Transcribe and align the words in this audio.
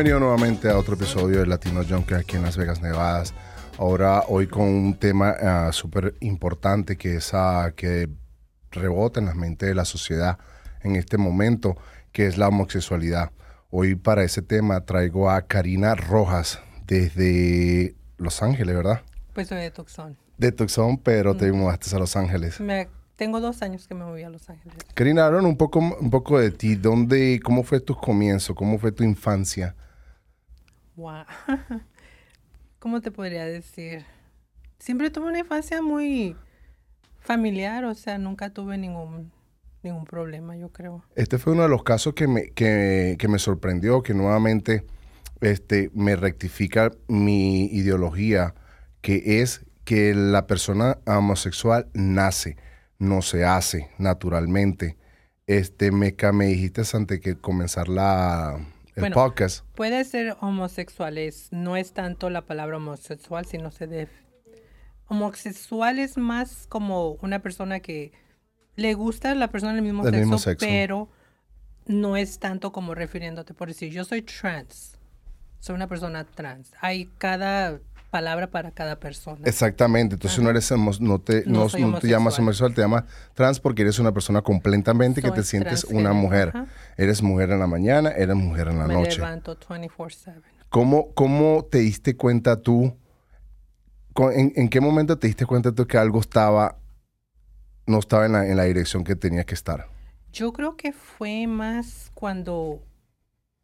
Bienvenido 0.00 0.20
nuevamente 0.20 0.70
a 0.70 0.78
otro 0.78 0.94
episodio 0.94 1.40
de 1.40 1.46
Latino 1.46 1.82
Junkie 1.86 2.14
aquí 2.14 2.36
en 2.36 2.42
Las 2.42 2.56
Vegas, 2.56 2.80
Nevada. 2.80 3.22
Ahora, 3.76 4.22
hoy 4.28 4.46
con 4.46 4.62
un 4.62 4.94
tema 4.94 5.28
ah, 5.38 5.72
súper 5.74 6.14
importante 6.20 6.96
que 6.96 7.16
es 7.16 7.34
ah, 7.34 7.74
que 7.76 8.08
rebota 8.70 9.20
en 9.20 9.26
la 9.26 9.34
mente 9.34 9.66
de 9.66 9.74
la 9.74 9.84
sociedad 9.84 10.38
en 10.82 10.96
este 10.96 11.18
momento, 11.18 11.76
que 12.12 12.26
es 12.26 12.38
la 12.38 12.48
homosexualidad. 12.48 13.32
Hoy 13.68 13.94
para 13.94 14.24
ese 14.24 14.40
tema 14.40 14.86
traigo 14.86 15.28
a 15.28 15.42
Karina 15.42 15.94
Rojas 15.94 16.60
desde 16.86 17.94
Los 18.16 18.42
Ángeles, 18.42 18.74
¿verdad? 18.74 19.02
Pues 19.34 19.48
soy 19.48 19.58
de 19.58 19.70
Tucson. 19.70 20.16
De 20.38 20.50
Tucson, 20.50 20.96
pero 20.96 21.36
te 21.36 21.52
mudaste 21.52 21.94
a 21.94 21.98
Los 21.98 22.16
Ángeles. 22.16 22.58
Me, 22.58 22.88
tengo 23.16 23.38
dos 23.38 23.60
años 23.60 23.86
que 23.86 23.94
me 23.94 24.06
moví 24.06 24.22
a 24.22 24.30
Los 24.30 24.48
Ángeles. 24.48 24.78
Karina, 24.94 25.26
háblanos 25.26 25.50
un 25.50 25.58
poco, 25.58 25.78
un 25.78 26.08
poco 26.08 26.38
de 26.38 26.52
ti. 26.52 26.76
¿Dónde, 26.76 27.38
¿Cómo 27.44 27.64
fue 27.64 27.80
tu 27.80 27.94
comienzo? 27.94 28.54
¿Cómo 28.54 28.78
fue 28.78 28.92
tu 28.92 29.04
infancia? 29.04 29.76
Wow. 31.00 31.24
¿Cómo 32.78 33.00
te 33.00 33.10
podría 33.10 33.46
decir? 33.46 34.04
Siempre 34.78 35.08
tuve 35.08 35.28
una 35.28 35.38
infancia 35.38 35.80
muy 35.80 36.36
familiar, 37.20 37.86
o 37.86 37.94
sea, 37.94 38.18
nunca 38.18 38.50
tuve 38.50 38.76
ningún, 38.76 39.32
ningún 39.82 40.04
problema, 40.04 40.58
yo 40.58 40.68
creo. 40.68 41.02
Este 41.16 41.38
fue 41.38 41.54
uno 41.54 41.62
de 41.62 41.70
los 41.70 41.84
casos 41.84 42.12
que 42.12 42.28
me, 42.28 42.50
que, 42.50 43.16
que 43.18 43.28
me 43.28 43.38
sorprendió, 43.38 44.02
que 44.02 44.12
nuevamente 44.12 44.84
este, 45.40 45.90
me 45.94 46.16
rectifica 46.16 46.90
mi 47.08 47.64
ideología, 47.68 48.54
que 49.00 49.40
es 49.40 49.64
que 49.84 50.12
la 50.14 50.46
persona 50.46 50.98
homosexual 51.06 51.88
nace, 51.94 52.58
no 52.98 53.22
se 53.22 53.46
hace 53.46 53.88
naturalmente. 53.96 54.98
Este, 55.46 55.92
me 55.92 56.12
dijiste 56.44 56.82
antes 56.92 57.20
que 57.20 57.36
comenzar 57.36 57.88
la, 57.88 58.60
el 59.08 59.12
Bueno, 59.14 59.28
podcast. 59.28 59.64
Puede 59.74 60.04
ser 60.04 60.36
homosexuales, 60.40 61.48
no 61.50 61.76
es 61.76 61.92
tanto 61.92 62.30
la 62.30 62.42
palabra 62.42 62.76
homosexual, 62.78 63.44
sino 63.46 63.70
se 63.70 63.86
debe... 63.86 64.10
Homosexual 65.06 65.98
es 65.98 66.16
más 66.16 66.66
como 66.68 67.12
una 67.22 67.40
persona 67.40 67.80
que 67.80 68.12
le 68.76 68.94
gusta 68.94 69.32
a 69.32 69.34
la 69.34 69.48
persona 69.48 69.74
del 69.74 69.82
mismo, 69.82 70.04
Del 70.04 70.14
sexo, 70.14 70.24
mismo 70.26 70.38
sexo. 70.38 70.66
pero 70.66 71.08
no 71.86 72.16
es 72.16 72.38
tanto 72.38 72.70
como 72.72 72.94
refiriéndote 72.94 73.52
por 73.52 73.68
decir, 73.68 73.92
yo 73.92 74.04
soy 74.04 74.22
trans, 74.22 74.96
soy 75.58 75.74
una 75.74 75.88
persona 75.88 76.24
trans. 76.24 76.72
Hay 76.80 77.06
cada 77.18 77.80
palabra 78.10 78.50
para 78.50 78.70
cada 78.72 78.98
persona. 78.98 79.40
Exactamente, 79.44 80.14
entonces 80.16 80.38
no 80.42 80.50
eres 80.50 80.70
no 81.00 81.20
te, 81.20 81.44
No 81.46 81.66
no, 81.68 81.88
no 81.88 81.98
te 81.98 82.08
llamas 82.08 82.38
homosexual. 82.38 82.74
te 82.74 82.82
llamas 82.82 83.04
trans 83.34 83.60
porque 83.60 83.82
eres 83.82 83.98
una 83.98 84.12
persona 84.12 84.42
completamente 84.42 85.22
que 85.22 85.28
Soy 85.28 85.36
te 85.36 85.42
sientes 85.44 85.84
una 85.84 86.12
mujer. 86.12 86.48
ajá. 86.48 86.66
Eres 86.96 87.22
mujer 87.22 87.50
en 87.50 87.60
la 87.60 87.66
mañana, 87.66 88.10
eres 88.10 88.36
mujer 88.36 88.68
en 88.68 88.78
la 88.78 88.86
Me 88.86 88.94
noche. 88.94 89.16
levanto 89.16 89.56
24/7. 89.58 90.42
¿Cómo, 90.68 91.12
¿Cómo 91.14 91.64
te 91.70 91.78
diste 91.78 92.16
cuenta 92.16 92.60
tú? 92.60 92.96
En, 94.34 94.52
en 94.56 94.68
qué 94.68 94.80
momento 94.80 95.18
te 95.18 95.28
diste 95.28 95.46
cuenta 95.46 95.72
tú 95.72 95.86
que 95.86 95.96
algo 95.96 96.20
estaba, 96.20 96.76
no 97.86 97.98
estaba 97.98 98.26
en 98.26 98.32
la, 98.32 98.46
en 98.46 98.56
la 98.56 98.64
dirección 98.64 99.02
que 99.04 99.16
tenía 99.16 99.44
que 99.44 99.54
estar? 99.54 99.86
Yo 100.32 100.52
creo 100.52 100.76
que 100.76 100.92
fue 100.92 101.46
más 101.46 102.10
cuando, 102.14 102.82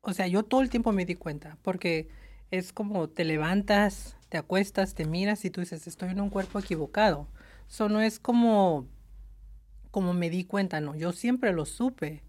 o 0.00 0.12
sea, 0.12 0.26
yo 0.28 0.44
todo 0.44 0.62
el 0.62 0.70
tiempo 0.70 0.92
me 0.92 1.04
di 1.04 1.14
cuenta, 1.14 1.58
porque 1.62 2.08
es 2.50 2.72
como 2.72 3.08
te 3.08 3.24
levantas, 3.24 4.15
te 4.28 4.38
acuestas, 4.38 4.94
te 4.94 5.04
miras 5.04 5.44
y 5.44 5.50
tú 5.50 5.60
dices, 5.60 5.86
estoy 5.86 6.10
en 6.10 6.20
un 6.20 6.30
cuerpo 6.30 6.58
equivocado. 6.58 7.28
Eso 7.68 7.88
no 7.88 8.00
es 8.00 8.18
como, 8.18 8.86
como 9.90 10.12
me 10.12 10.30
di 10.30 10.44
cuenta, 10.44 10.80
no, 10.80 10.94
yo 10.94 11.12
siempre 11.12 11.52
lo 11.52 11.64
supe 11.64 12.22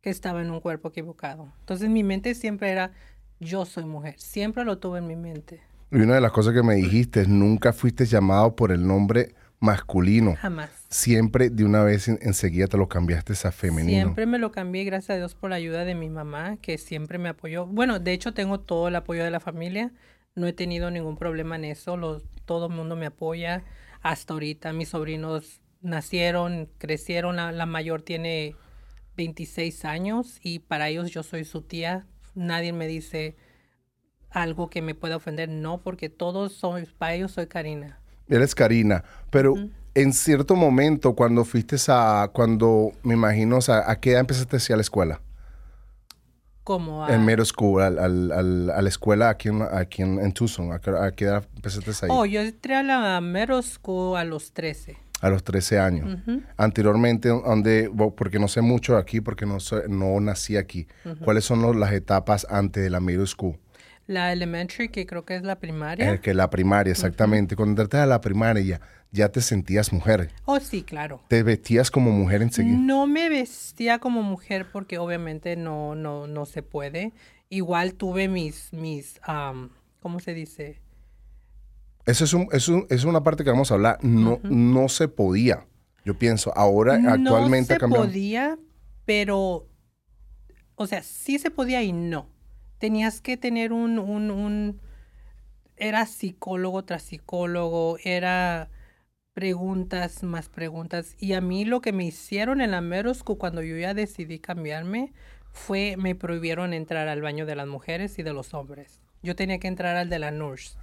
que 0.00 0.10
estaba 0.10 0.42
en 0.42 0.50
un 0.50 0.60
cuerpo 0.60 0.88
equivocado. 0.88 1.52
Entonces 1.60 1.88
mi 1.88 2.02
mente 2.02 2.34
siempre 2.34 2.70
era, 2.70 2.92
yo 3.40 3.64
soy 3.64 3.84
mujer, 3.84 4.14
siempre 4.18 4.64
lo 4.64 4.78
tuve 4.78 4.98
en 4.98 5.06
mi 5.06 5.16
mente, 5.16 5.60
Y 5.90 5.96
una 5.96 6.14
de 6.14 6.20
las 6.20 6.32
cosas 6.32 6.54
que 6.54 6.62
me 6.62 6.74
dijiste 6.74 7.20
es 7.22 7.28
nunca 7.28 7.72
fuiste 7.72 8.06
llamado 8.06 8.56
por 8.56 8.72
el 8.72 8.86
nombre 8.86 9.34
masculino. 9.60 10.34
jamás. 10.36 10.70
Siempre 10.88 11.48
de 11.50 11.64
una 11.64 11.84
vez 11.84 12.08
en- 12.08 12.18
enseguida 12.22 12.66
te 12.66 12.76
lo 12.76 12.88
cambiaste 12.88 13.34
a 13.46 13.52
femenino. 13.52 13.98
Siempre 14.00 14.26
me 14.26 14.38
lo 14.38 14.50
cambié, 14.52 14.84
gracias 14.84 15.10
a 15.10 15.16
Dios, 15.18 15.34
por 15.34 15.50
la 15.50 15.56
ayuda 15.56 15.84
de 15.84 15.94
mi 15.94 16.08
mamá, 16.10 16.56
que 16.60 16.76
siempre 16.78 17.18
me 17.18 17.28
apoyó. 17.28 17.66
Bueno, 17.66 17.98
de 18.00 18.12
hecho, 18.12 18.34
tengo 18.34 18.58
todo 18.60 18.88
el 18.88 18.96
apoyo 18.96 19.22
de 19.24 19.30
la 19.30 19.38
familia. 19.40 19.92
No 20.34 20.46
he 20.46 20.52
tenido 20.52 20.90
ningún 20.90 21.16
problema 21.16 21.56
en 21.56 21.66
eso. 21.66 21.96
Los, 21.96 22.22
todo 22.44 22.66
el 22.66 22.72
mundo 22.72 22.96
me 22.96 23.06
apoya. 23.06 23.64
Hasta 24.02 24.34
ahorita 24.34 24.72
mis 24.72 24.90
sobrinos 24.90 25.60
nacieron, 25.80 26.68
crecieron. 26.78 27.36
La, 27.36 27.52
la 27.52 27.66
mayor 27.66 28.02
tiene 28.02 28.56
26 29.16 29.84
años 29.84 30.38
y 30.42 30.60
para 30.60 30.88
ellos 30.88 31.10
yo 31.10 31.22
soy 31.22 31.44
su 31.44 31.62
tía. 31.62 32.06
Nadie 32.34 32.72
me 32.72 32.86
dice 32.86 33.36
algo 34.30 34.70
que 34.70 34.82
me 34.82 34.94
pueda 34.94 35.16
ofender. 35.16 35.48
No, 35.48 35.82
porque 35.82 36.08
todos 36.08 36.52
son, 36.52 36.86
para 36.98 37.14
ellos 37.14 37.32
soy 37.32 37.46
Karina. 37.46 38.00
Eres 38.28 38.54
Karina, 38.54 39.04
pero 39.30 39.54
en 39.94 40.12
cierto 40.12 40.56
momento 40.56 41.14
cuando 41.14 41.44
fuiste 41.44 41.76
a, 41.88 42.30
cuando 42.32 42.92
me 43.02 43.14
imagino, 43.14 43.58
o 43.58 43.60
sea, 43.60 43.90
¿a 43.90 44.00
qué 44.00 44.12
edad 44.12 44.20
empezaste 44.20 44.72
a 44.72 44.76
la 44.76 44.82
escuela? 44.82 45.20
Como 46.64 47.04
a, 47.04 47.12
En 47.14 47.24
middle 47.24 47.44
school, 47.44 47.82
al, 47.82 47.98
al- 47.98 48.30
al- 48.32 48.70
a 48.70 48.82
la 48.82 48.88
escuela 48.88 49.28
aquí 49.30 49.48
en, 49.48 49.62
aquí 49.62 50.02
en, 50.02 50.20
en 50.20 50.32
Tucson. 50.32 50.72
¿A 50.72 50.78
qué, 50.78 50.90
a 50.90 51.10
qué 51.10 51.24
edad 51.24 51.44
empezaste 51.56 51.90
a 51.90 52.06
ir? 52.08 52.12
Oh, 52.14 52.24
yo 52.24 52.40
entré 52.40 52.76
a 52.76 52.82
la 52.82 53.20
middle 53.20 53.62
school 53.62 54.16
a 54.16 54.24
los 54.24 54.52
13. 54.52 54.96
A 55.20 55.28
los 55.30 55.42
13 55.44 55.78
años. 55.78 56.18
Anteriormente, 56.56 57.28
donde, 57.28 57.90
porque 58.16 58.38
no 58.38 58.48
sé 58.48 58.60
mucho 58.60 58.96
aquí, 58.96 59.20
porque 59.20 59.46
no, 59.46 59.58
no 59.88 60.20
nací 60.20 60.56
aquí. 60.56 60.86
¿Cuáles 61.24 61.44
son 61.44 61.62
los- 61.62 61.76
las 61.76 61.92
etapas 61.92 62.46
antes 62.50 62.82
de 62.82 62.90
la 62.90 63.00
middle 63.00 63.26
school? 63.26 63.56
La 64.12 64.32
elementary, 64.32 64.88
que 64.88 65.06
creo 65.06 65.24
que 65.24 65.36
es 65.36 65.42
la 65.42 65.58
primaria. 65.58 66.12
Eh, 66.14 66.20
que 66.20 66.34
la 66.34 66.50
primaria, 66.50 66.90
exactamente. 66.92 67.56
Cuando 67.56 67.82
entraste 67.82 67.96
a 67.98 68.06
la 68.06 68.20
primaria 68.20 68.62
ya, 68.62 68.80
ya 69.10 69.28
te 69.30 69.40
sentías 69.40 69.92
mujer. 69.92 70.30
Oh, 70.44 70.60
sí, 70.60 70.82
claro. 70.82 71.22
Te 71.28 71.42
vestías 71.42 71.90
como 71.90 72.10
mujer 72.10 72.42
enseguida. 72.42 72.76
No 72.78 73.06
me 73.06 73.28
vestía 73.28 73.98
como 73.98 74.22
mujer 74.22 74.66
porque 74.72 74.98
obviamente 74.98 75.56
no, 75.56 75.94
no, 75.94 76.26
no 76.26 76.44
se 76.46 76.62
puede. 76.62 77.12
Igual 77.48 77.94
tuve 77.94 78.28
mis, 78.28 78.72
mis, 78.72 79.18
am, 79.22 79.70
¿cómo 80.00 80.20
se 80.20 80.34
dice? 80.34 80.80
Eso 82.04 82.24
es, 82.24 82.32
un, 82.34 82.48
es, 82.52 82.68
un- 82.68 82.86
es 82.90 83.04
una 83.04 83.22
parte 83.22 83.44
que 83.44 83.50
vamos 83.50 83.70
a 83.70 83.74
hablar. 83.74 83.98
No, 84.02 84.40
no 84.42 84.88
se 84.88 85.08
podía. 85.08 85.66
Yo 86.04 86.18
pienso, 86.18 86.52
ahora 86.56 86.94
actualmente 86.94 87.74
no 87.74 87.76
se 87.76 87.80
cambiado. 87.80 88.04
podía, 88.06 88.58
pero, 89.04 89.68
o 90.74 90.86
sea, 90.86 91.02
sí 91.02 91.38
se 91.38 91.50
podía 91.50 91.82
y 91.82 91.92
no. 91.92 92.26
Tenías 92.82 93.20
que 93.20 93.36
tener 93.36 93.72
un, 93.72 94.00
un, 94.00 94.32
un, 94.32 94.80
era 95.76 96.04
psicólogo 96.04 96.84
tras 96.84 97.04
psicólogo, 97.04 97.96
era 98.02 98.70
preguntas 99.34 100.24
más 100.24 100.48
preguntas. 100.48 101.14
Y 101.20 101.34
a 101.34 101.40
mí 101.40 101.64
lo 101.64 101.80
que 101.80 101.92
me 101.92 102.04
hicieron 102.04 102.60
en 102.60 102.72
la 102.72 103.14
school 103.14 103.38
cuando 103.38 103.62
yo 103.62 103.76
ya 103.76 103.94
decidí 103.94 104.40
cambiarme 104.40 105.12
fue, 105.52 105.94
me 105.96 106.16
prohibieron 106.16 106.72
entrar 106.72 107.06
al 107.06 107.22
baño 107.22 107.46
de 107.46 107.54
las 107.54 107.68
mujeres 107.68 108.18
y 108.18 108.24
de 108.24 108.32
los 108.32 108.52
hombres. 108.52 109.00
Yo 109.22 109.36
tenía 109.36 109.60
que 109.60 109.68
entrar 109.68 109.94
al 109.94 110.08
de 110.08 110.18
la 110.18 110.32
nurse, 110.32 110.76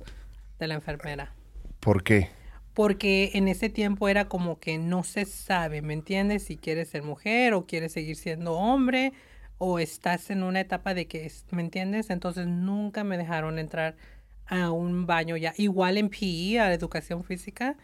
de 0.57 0.67
la 0.67 0.75
enfermera 0.75 1.35
¿Por 1.81 2.01
qué? 2.05 2.29
porque 2.73 3.31
en 3.33 3.49
ese 3.49 3.67
tiempo 3.67 4.07
era 4.07 4.29
como 4.29 4.57
que 4.57 4.77
no 4.77 5.03
se 5.03 5.25
sabe, 5.25 5.81
¿me 5.81 5.91
entiendes? 5.91 6.43
Si 6.43 6.55
quieres 6.55 6.87
ser 6.87 7.03
mujer 7.03 7.53
o 7.53 7.65
quieres 7.65 7.91
seguir 7.91 8.15
siendo 8.15 8.53
hombre 8.53 9.11
o 9.59 9.77
estás 9.77 10.31
en 10.31 10.41
una 10.41 10.61
etapa 10.61 10.93
de 10.95 11.05
que, 11.05 11.31
¿me 11.51 11.61
entiendes? 11.61 12.09
Entonces 12.09 12.47
nunca 12.47 13.03
me 13.03 13.17
dejaron 13.17 13.59
entrar 13.59 13.95
a 14.47 14.71
un 14.71 15.05
baño 15.05 15.37
ya. 15.37 15.53
Igual 15.57 15.97
en 15.97 16.09
PE, 16.09 16.59
a 16.59 16.73
educación 16.73 17.23
física, 17.23 17.77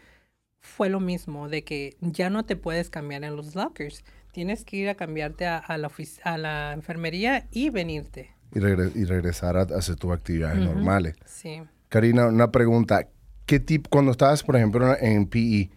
fue 0.60 0.88
lo 0.88 0.98
mismo, 0.98 1.48
de 1.48 1.62
que 1.62 1.96
ya 2.00 2.28
no 2.30 2.44
te 2.44 2.56
puedes 2.56 2.90
cambiar 2.90 3.22
en 3.22 3.36
los 3.36 3.54
lockers. 3.54 4.04
Tienes 4.32 4.64
que 4.64 4.78
ir 4.78 4.88
a 4.88 4.96
cambiarte 4.96 5.46
a, 5.46 5.58
a 5.58 5.78
la, 5.78 5.90
a 6.24 6.38
la 6.38 6.72
enfermería 6.72 7.46
y 7.52 7.70
venirte. 7.70 8.32
Y, 8.52 8.58
regre- 8.58 8.92
y 8.96 9.04
regresar 9.04 9.56
a, 9.56 9.62
hacer 9.62 9.96
tus 9.96 10.12
actividades 10.12 10.58
normales. 10.58 11.14
Sí. 11.24 11.62
Karina, 11.88 12.26
una 12.26 12.50
pregunta. 12.50 13.06
¿Qué 13.44 13.60
tipo, 13.60 13.88
cuando 13.90 14.10
estabas, 14.10 14.42
por 14.42 14.56
ejemplo, 14.56 14.96
en 14.98 15.26
PE, 15.26 15.70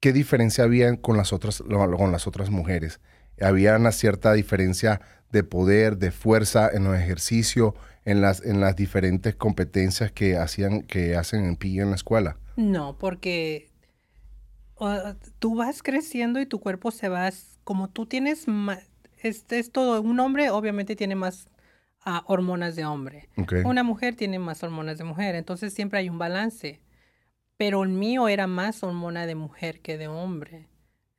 qué 0.00 0.12
diferencia 0.12 0.64
había 0.64 0.94
con 1.00 1.16
las 1.16 1.32
otras, 1.32 1.62
con 1.62 2.12
las 2.12 2.26
otras 2.26 2.50
mujeres? 2.50 3.00
¿Había 3.42 3.76
una 3.76 3.92
cierta 3.92 4.32
diferencia 4.32 5.00
de 5.30 5.42
poder, 5.42 5.96
de 5.96 6.10
fuerza 6.10 6.70
en 6.72 6.84
los 6.84 6.96
ejercicios, 6.96 7.74
en 8.04 8.20
las, 8.20 8.44
en 8.44 8.60
las 8.60 8.76
diferentes 8.76 9.34
competencias 9.34 10.12
que 10.12 10.36
hacían, 10.36 10.82
que 10.82 11.16
hacen 11.16 11.44
en 11.44 11.56
PE 11.56 11.80
en 11.80 11.90
la 11.90 11.96
escuela? 11.96 12.36
No, 12.56 12.98
porque 12.98 13.70
uh, 14.78 15.14
tú 15.38 15.56
vas 15.56 15.82
creciendo 15.82 16.40
y 16.40 16.46
tu 16.46 16.60
cuerpo 16.60 16.90
se 16.90 17.08
va, 17.08 17.30
como 17.64 17.88
tú 17.88 18.06
tienes 18.06 18.46
más, 18.46 18.80
este 19.22 19.58
es 19.58 19.72
todo, 19.72 20.00
un 20.02 20.20
hombre 20.20 20.50
obviamente 20.50 20.96
tiene 20.96 21.14
más 21.14 21.48
ah, 22.04 22.24
hormonas 22.26 22.76
de 22.76 22.84
hombre, 22.84 23.28
una 23.64 23.82
mujer 23.82 24.16
tiene 24.16 24.38
más 24.38 24.62
hormonas 24.62 24.98
de 24.98 25.04
mujer, 25.04 25.34
entonces 25.34 25.72
siempre 25.72 26.00
hay 26.00 26.10
un 26.10 26.18
balance, 26.18 26.80
pero 27.56 27.84
el 27.84 27.90
mío 27.90 28.28
era 28.28 28.46
más 28.46 28.82
hormona 28.82 29.26
de 29.26 29.36
mujer 29.36 29.80
que 29.80 29.96
de 29.96 30.08
hombre. 30.08 30.66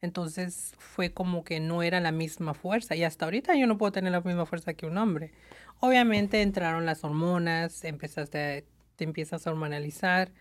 Entonces 0.04 0.74
fue 0.80 1.14
como 1.14 1.46
que 1.46 1.62
no 1.62 1.82
era 1.82 2.02
la 2.02 2.12
misma 2.12 2.54
fuerza. 2.54 2.94
Y 2.94 3.06
hasta 3.06 3.24
ahorita 3.24 3.56
yo 3.56 3.68
no 3.68 3.78
puedo 3.78 3.94
tener 3.94 4.12
la 4.12 4.20
misma 4.20 4.46
fuerza 4.46 4.74
que 4.74 4.86
un 4.86 4.98
hombre. 4.98 5.32
Obviamente 5.80 6.42
entraron 6.42 6.86
las 6.86 7.06
hormonas, 7.06 7.86
empezaste, 7.86 8.66
te 8.98 9.04
empiezas 9.06 9.48
a 9.48 9.52
hormonalizar 9.52 10.34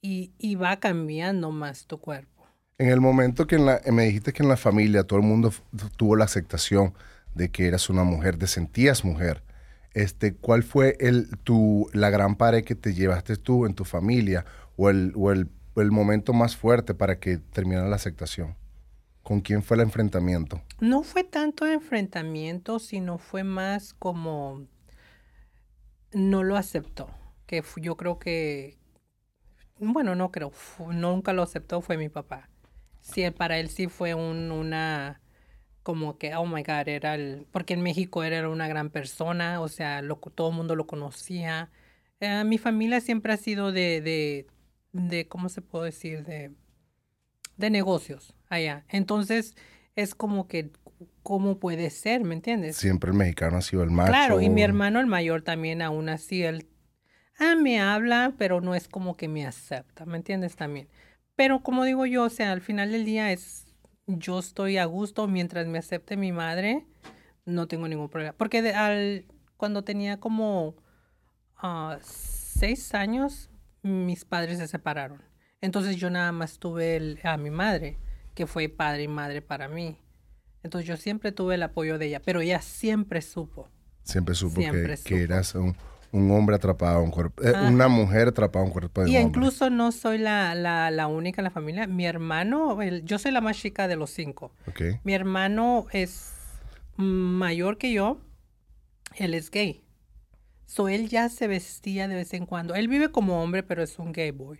y, 0.00 0.32
y 0.38 0.54
va 0.54 0.80
cambiando 0.80 1.50
más 1.50 1.86
tu 1.86 2.00
cuerpo. 2.00 2.46
En 2.78 2.88
el 2.88 3.02
momento 3.02 3.46
que 3.46 3.56
en 3.56 3.66
la, 3.66 3.82
me 3.92 4.04
dijiste 4.04 4.32
que 4.32 4.42
en 4.42 4.48
la 4.48 4.56
familia 4.56 5.04
todo 5.04 5.18
el 5.18 5.26
mundo 5.26 5.52
tuvo 5.98 6.16
la 6.16 6.24
aceptación 6.24 6.94
de 7.34 7.50
que 7.50 7.66
eras 7.66 7.90
una 7.90 8.04
mujer, 8.04 8.38
te 8.38 8.46
sentías 8.46 9.04
mujer, 9.04 9.42
este, 9.92 10.34
¿cuál 10.34 10.62
fue 10.62 10.96
el, 11.00 11.28
tu, 11.44 11.86
la 11.92 12.08
gran 12.08 12.36
pared 12.36 12.64
que 12.64 12.74
te 12.74 12.94
llevaste 12.94 13.36
tú 13.36 13.66
en 13.66 13.74
tu 13.74 13.84
familia 13.84 14.46
o 14.78 14.88
el, 14.88 15.12
o 15.16 15.30
el, 15.32 15.50
el 15.76 15.90
momento 15.90 16.32
más 16.32 16.56
fuerte 16.56 16.94
para 16.94 17.18
que 17.18 17.36
terminara 17.36 17.88
la 17.88 17.96
aceptación? 17.96 18.56
¿Con 19.22 19.40
quién 19.40 19.62
fue 19.62 19.76
el 19.76 19.82
enfrentamiento? 19.82 20.62
No 20.80 21.02
fue 21.02 21.22
tanto 21.22 21.66
enfrentamiento, 21.66 22.78
sino 22.78 23.18
fue 23.18 23.44
más 23.44 23.94
como 23.94 24.66
no 26.12 26.42
lo 26.42 26.56
aceptó. 26.56 27.08
Que 27.46 27.62
yo 27.76 27.96
creo 27.96 28.18
que, 28.18 28.78
bueno, 29.78 30.14
no 30.14 30.30
creo, 30.30 30.52
nunca 30.90 31.32
lo 31.32 31.42
aceptó, 31.42 31.80
fue 31.80 31.96
mi 31.96 32.08
papá. 32.08 32.48
Sí, 33.00 33.28
para 33.30 33.58
él 33.58 33.68
sí 33.68 33.88
fue 33.88 34.14
un, 34.14 34.52
una, 34.52 35.20
como 35.82 36.18
que, 36.18 36.34
oh 36.36 36.46
my 36.46 36.62
God, 36.62 36.88
era 36.88 37.14
el, 37.14 37.46
porque 37.50 37.74
en 37.74 37.82
México 37.82 38.22
era 38.22 38.48
una 38.48 38.68
gran 38.68 38.90
persona, 38.90 39.60
o 39.60 39.68
sea, 39.68 40.02
lo, 40.02 40.16
todo 40.16 40.50
el 40.50 40.56
mundo 40.56 40.76
lo 40.76 40.86
conocía. 40.86 41.70
Eh, 42.20 42.44
mi 42.44 42.58
familia 42.58 43.00
siempre 43.00 43.32
ha 43.32 43.36
sido 43.36 43.72
de, 43.72 44.00
de, 44.00 44.46
de, 44.92 45.26
¿cómo 45.28 45.48
se 45.48 45.62
puede 45.62 45.86
decir? 45.86 46.24
De, 46.24 46.52
de 47.66 47.70
negocios 47.70 48.34
allá. 48.48 48.84
Entonces, 48.88 49.54
es 49.96 50.14
como 50.14 50.46
que 50.48 50.70
cómo 51.22 51.58
puede 51.58 51.90
ser, 51.90 52.24
¿me 52.24 52.34
entiendes? 52.34 52.76
Siempre 52.76 53.10
el 53.10 53.16
mexicano 53.16 53.56
ha 53.56 53.62
sido 53.62 53.82
el 53.82 53.90
macho. 53.90 54.10
Claro, 54.10 54.40
y 54.40 54.50
mi 54.50 54.62
hermano 54.62 55.00
el 55.00 55.06
mayor 55.06 55.42
también 55.42 55.82
aún 55.82 56.08
así, 56.08 56.42
él 56.42 56.68
ah, 57.38 57.54
me 57.54 57.80
habla, 57.80 58.34
pero 58.38 58.60
no 58.60 58.74
es 58.74 58.88
como 58.88 59.16
que 59.16 59.28
me 59.28 59.46
acepta, 59.46 60.04
¿me 60.04 60.16
entiendes 60.16 60.56
también? 60.56 60.88
Pero 61.36 61.62
como 61.62 61.84
digo 61.84 62.06
yo, 62.06 62.24
o 62.24 62.30
sea, 62.30 62.52
al 62.52 62.60
final 62.60 62.92
del 62.92 63.04
día 63.04 63.32
es, 63.32 63.66
yo 64.06 64.38
estoy 64.38 64.78
a 64.78 64.84
gusto 64.84 65.26
mientras 65.28 65.66
me 65.66 65.78
acepte 65.78 66.16
mi 66.16 66.32
madre, 66.32 66.86
no 67.44 67.66
tengo 67.66 67.88
ningún 67.88 68.08
problema. 68.08 68.34
Porque 68.36 68.58
al, 68.70 69.26
cuando 69.56 69.82
tenía 69.82 70.20
como 70.20 70.76
uh, 71.62 71.96
seis 72.02 72.94
años, 72.94 73.50
mis 73.82 74.24
padres 74.24 74.58
se 74.58 74.68
separaron. 74.68 75.22
Entonces 75.62 75.96
yo 75.96 76.10
nada 76.10 76.32
más 76.32 76.58
tuve 76.58 77.18
a 77.22 77.36
mi 77.36 77.50
madre, 77.50 77.96
que 78.34 78.46
fue 78.46 78.68
padre 78.68 79.04
y 79.04 79.08
madre 79.08 79.40
para 79.40 79.68
mí. 79.68 79.96
Entonces 80.64 80.86
yo 80.86 80.96
siempre 80.96 81.30
tuve 81.30 81.54
el 81.54 81.62
apoyo 81.62 81.98
de 81.98 82.06
ella, 82.06 82.20
pero 82.20 82.40
ella 82.40 82.60
siempre 82.60 83.22
supo. 83.22 83.68
Siempre 84.02 84.34
supo, 84.34 84.60
que, 85.04 85.22
eras 85.22 85.54
un, 85.54 85.76
hombre 86.12 86.56
atrapado, 86.56 87.00
un 87.00 87.12
cuerpo, 87.12 87.40
eh, 87.44 87.52
una 87.68 87.86
mujer 87.86 88.28
atrapada 88.28 88.64
en 88.64 88.68
un 88.68 88.72
cuerpo 88.72 89.04
de 89.04 89.10
y 89.10 89.16
incluso 89.16 89.70
no 89.70 89.92
soy 89.92 90.18
la, 90.18 90.56
la, 90.56 91.06
única 91.06 91.40
en 91.40 91.44
la 91.44 91.50
familia. 91.50 91.86
Mi 91.86 92.06
hermano, 92.06 92.82
yo 93.04 93.20
soy 93.20 93.30
la 93.30 93.40
más 93.40 93.56
chica 93.56 93.86
de 93.86 93.94
los 93.94 94.10
cinco. 94.10 94.52
Mi 95.04 95.14
hermano 95.14 95.86
es 95.92 96.32
mayor 96.96 97.78
que 97.78 97.92
yo, 97.92 98.20
él 99.14 99.34
es 99.34 99.50
gay. 99.52 99.84
So 100.66 100.88
él 100.88 101.08
ya 101.08 101.28
se 101.28 101.46
vestía 101.46 102.08
de 102.08 102.16
vez 102.16 102.34
en 102.34 102.46
cuando. 102.46 102.74
Él 102.74 102.88
vive 102.88 103.10
como 103.10 103.40
hombre, 103.40 103.62
pero 103.62 103.84
es 103.84 104.00
un 104.00 104.12
gay 104.12 104.32
boy. 104.32 104.58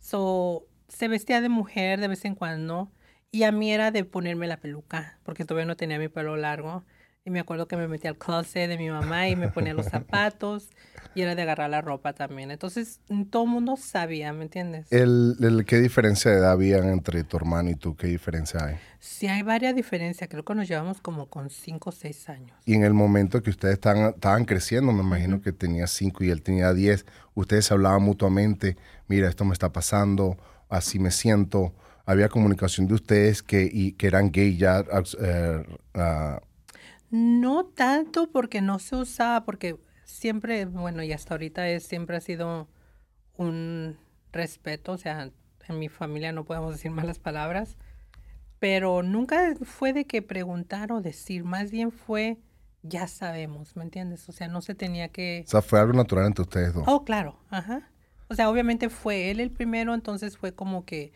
So 0.00 0.66
se 0.88 1.08
vestía 1.08 1.40
de 1.40 1.48
mujer 1.48 2.00
de 2.00 2.08
vez 2.08 2.24
en 2.24 2.34
cuando 2.34 2.90
y 3.30 3.44
a 3.44 3.52
mí 3.52 3.72
era 3.72 3.90
de 3.92 4.04
ponerme 4.04 4.48
la 4.48 4.60
peluca, 4.60 5.18
porque 5.22 5.44
todavía 5.44 5.66
no 5.66 5.76
tenía 5.76 5.98
mi 5.98 6.08
pelo 6.08 6.36
largo. 6.36 6.84
Y 7.22 7.30
me 7.30 7.40
acuerdo 7.40 7.68
que 7.68 7.76
me 7.76 7.86
metía 7.86 8.08
al 8.08 8.16
closet 8.16 8.66
de 8.66 8.78
mi 8.78 8.88
mamá 8.88 9.28
y 9.28 9.36
me 9.36 9.48
ponía 9.48 9.74
los 9.74 9.84
zapatos 9.86 10.70
y 11.14 11.20
era 11.20 11.34
de 11.34 11.42
agarrar 11.42 11.68
la 11.68 11.82
ropa 11.82 12.14
también. 12.14 12.50
Entonces, 12.50 13.00
todo 13.28 13.44
el 13.44 13.50
mundo 13.50 13.76
sabía, 13.76 14.32
¿me 14.32 14.44
entiendes? 14.44 14.90
El, 14.90 15.36
el, 15.42 15.66
¿Qué 15.66 15.80
diferencia 15.80 16.30
de 16.30 16.38
edad 16.38 16.52
había 16.52 16.78
entre 16.78 17.22
tu 17.24 17.36
hermano 17.36 17.68
y 17.68 17.74
tú? 17.74 17.94
¿Qué 17.94 18.06
diferencia 18.06 18.64
hay? 18.64 18.76
Sí, 19.00 19.26
hay 19.26 19.42
varias 19.42 19.74
diferencias. 19.74 20.30
Creo 20.30 20.46
que 20.46 20.54
nos 20.54 20.66
llevamos 20.66 21.02
como 21.02 21.26
con 21.26 21.50
5 21.50 21.90
o 21.90 21.92
6 21.92 22.28
años. 22.30 22.56
Y 22.64 22.72
en 22.72 22.84
el 22.84 22.94
momento 22.94 23.42
que 23.42 23.50
ustedes 23.50 23.74
estaban, 23.74 24.14
estaban 24.14 24.46
creciendo, 24.46 24.90
me 24.90 25.02
imagino 25.02 25.42
que 25.42 25.52
tenía 25.52 25.88
5 25.88 26.24
y 26.24 26.30
él 26.30 26.40
tenía 26.40 26.72
10, 26.72 27.04
ustedes 27.34 27.70
hablaban 27.70 28.02
mutuamente, 28.02 28.78
mira, 29.08 29.28
esto 29.28 29.44
me 29.44 29.52
está 29.52 29.70
pasando, 29.70 30.38
así 30.70 30.98
me 30.98 31.10
siento 31.10 31.74
había 32.06 32.28
comunicación 32.28 32.88
de 32.88 32.94
ustedes 32.94 33.40
que, 33.40 33.68
y, 33.72 33.92
que 33.92 34.08
eran 34.08 34.32
gay 34.32 34.56
ya. 34.56 34.84
Eh, 35.20 35.62
ah, 35.94 36.40
no 37.10 37.66
tanto 37.66 38.30
porque 38.30 38.60
no 38.60 38.78
se 38.78 38.96
usaba, 38.96 39.44
porque 39.44 39.76
siempre, 40.04 40.64
bueno, 40.64 41.02
y 41.02 41.12
hasta 41.12 41.34
ahorita 41.34 41.68
es, 41.68 41.84
siempre 41.84 42.16
ha 42.16 42.20
sido 42.20 42.68
un 43.36 43.96
respeto, 44.32 44.92
o 44.92 44.98
sea, 44.98 45.30
en 45.68 45.78
mi 45.78 45.88
familia 45.88 46.32
no 46.32 46.44
podemos 46.44 46.72
decir 46.72 46.90
malas 46.90 47.18
palabras, 47.18 47.76
pero 48.58 49.02
nunca 49.02 49.54
fue 49.62 49.92
de 49.92 50.04
que 50.04 50.22
preguntar 50.22 50.92
o 50.92 51.00
decir, 51.00 51.44
más 51.44 51.70
bien 51.70 51.90
fue, 51.90 52.38
ya 52.82 53.08
sabemos, 53.08 53.76
¿me 53.76 53.84
entiendes? 53.84 54.28
O 54.28 54.32
sea, 54.32 54.48
no 54.48 54.60
se 54.60 54.74
tenía 54.74 55.08
que... 55.08 55.44
O 55.46 55.50
sea, 55.50 55.62
fue 55.62 55.80
algo 55.80 55.94
natural 55.94 56.26
entre 56.26 56.42
ustedes 56.42 56.74
dos. 56.74 56.84
Oh, 56.86 57.04
claro, 57.04 57.38
ajá. 57.50 57.88
O 58.28 58.34
sea, 58.34 58.50
obviamente 58.50 58.90
fue 58.90 59.30
él 59.30 59.40
el 59.40 59.50
primero, 59.50 59.94
entonces 59.94 60.36
fue 60.36 60.54
como 60.54 60.84
que 60.84 61.12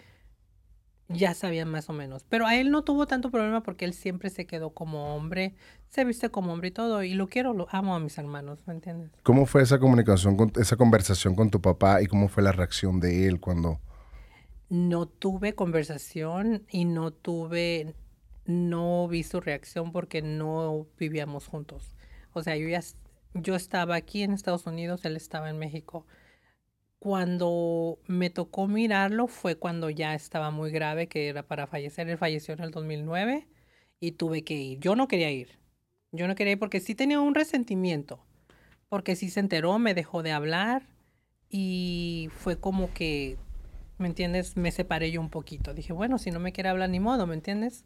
ya 1.08 1.34
sabían 1.34 1.68
más 1.68 1.88
o 1.88 1.92
menos. 1.92 2.24
Pero 2.28 2.46
a 2.46 2.56
él 2.56 2.70
no 2.70 2.82
tuvo 2.82 3.06
tanto 3.06 3.30
problema 3.30 3.62
porque 3.62 3.84
él 3.84 3.94
siempre 3.94 4.30
se 4.30 4.46
quedó 4.46 4.70
como 4.70 5.14
hombre, 5.14 5.54
se 5.88 6.04
viste 6.04 6.30
como 6.30 6.52
hombre 6.52 6.68
y 6.68 6.72
todo. 6.72 7.02
Y 7.02 7.14
lo 7.14 7.28
quiero, 7.28 7.52
lo 7.52 7.66
amo 7.70 7.94
a 7.94 8.00
mis 8.00 8.16
hermanos, 8.18 8.60
¿me 8.66 8.74
entiendes? 8.74 9.10
¿Cómo 9.22 9.46
fue 9.46 9.62
esa 9.62 9.78
comunicación, 9.78 10.36
con, 10.36 10.52
esa 10.56 10.76
conversación 10.76 11.34
con 11.34 11.50
tu 11.50 11.60
papá 11.60 12.02
y 12.02 12.06
cómo 12.06 12.28
fue 12.28 12.42
la 12.42 12.52
reacción 12.52 13.00
de 13.00 13.28
él 13.28 13.40
cuando... 13.40 13.80
No 14.70 15.06
tuve 15.06 15.54
conversación 15.54 16.64
y 16.70 16.86
no 16.86 17.12
tuve, 17.12 17.94
no 18.46 19.06
vi 19.08 19.22
su 19.22 19.40
reacción 19.40 19.92
porque 19.92 20.22
no 20.22 20.86
vivíamos 20.98 21.46
juntos. 21.46 21.94
O 22.32 22.42
sea, 22.42 22.56
yo 22.56 22.66
ya, 22.68 22.80
yo 23.34 23.54
estaba 23.54 23.94
aquí 23.94 24.22
en 24.22 24.32
Estados 24.32 24.66
Unidos, 24.66 25.04
él 25.04 25.16
estaba 25.16 25.50
en 25.50 25.58
México 25.58 26.06
cuando 27.04 27.98
me 28.06 28.30
tocó 28.30 28.66
mirarlo 28.66 29.26
fue 29.26 29.56
cuando 29.56 29.90
ya 29.90 30.14
estaba 30.14 30.50
muy 30.50 30.70
grave, 30.70 31.06
que 31.06 31.28
era 31.28 31.42
para 31.42 31.66
fallecer. 31.66 32.08
Él 32.08 32.16
falleció 32.16 32.54
en 32.54 32.60
el 32.60 32.70
2009 32.70 33.46
y 34.00 34.12
tuve 34.12 34.42
que 34.42 34.54
ir. 34.54 34.80
Yo 34.80 34.96
no 34.96 35.06
quería 35.06 35.30
ir. 35.30 35.58
Yo 36.12 36.26
no 36.26 36.34
quería 36.34 36.54
ir 36.54 36.58
porque 36.58 36.80
sí 36.80 36.94
tenía 36.94 37.20
un 37.20 37.34
resentimiento. 37.34 38.24
Porque 38.88 39.16
sí 39.16 39.28
se 39.28 39.40
enteró, 39.40 39.78
me 39.78 39.92
dejó 39.92 40.22
de 40.22 40.32
hablar 40.32 40.86
y 41.50 42.30
fue 42.38 42.58
como 42.58 42.90
que, 42.94 43.36
¿me 43.98 44.08
entiendes? 44.08 44.56
Me 44.56 44.72
separé 44.72 45.10
yo 45.10 45.20
un 45.20 45.28
poquito. 45.28 45.74
Dije, 45.74 45.92
bueno, 45.92 46.16
si 46.16 46.30
no 46.30 46.40
me 46.40 46.52
quiere 46.52 46.70
hablar 46.70 46.88
ni 46.88 47.00
modo, 47.00 47.26
¿me 47.26 47.34
entiendes? 47.34 47.84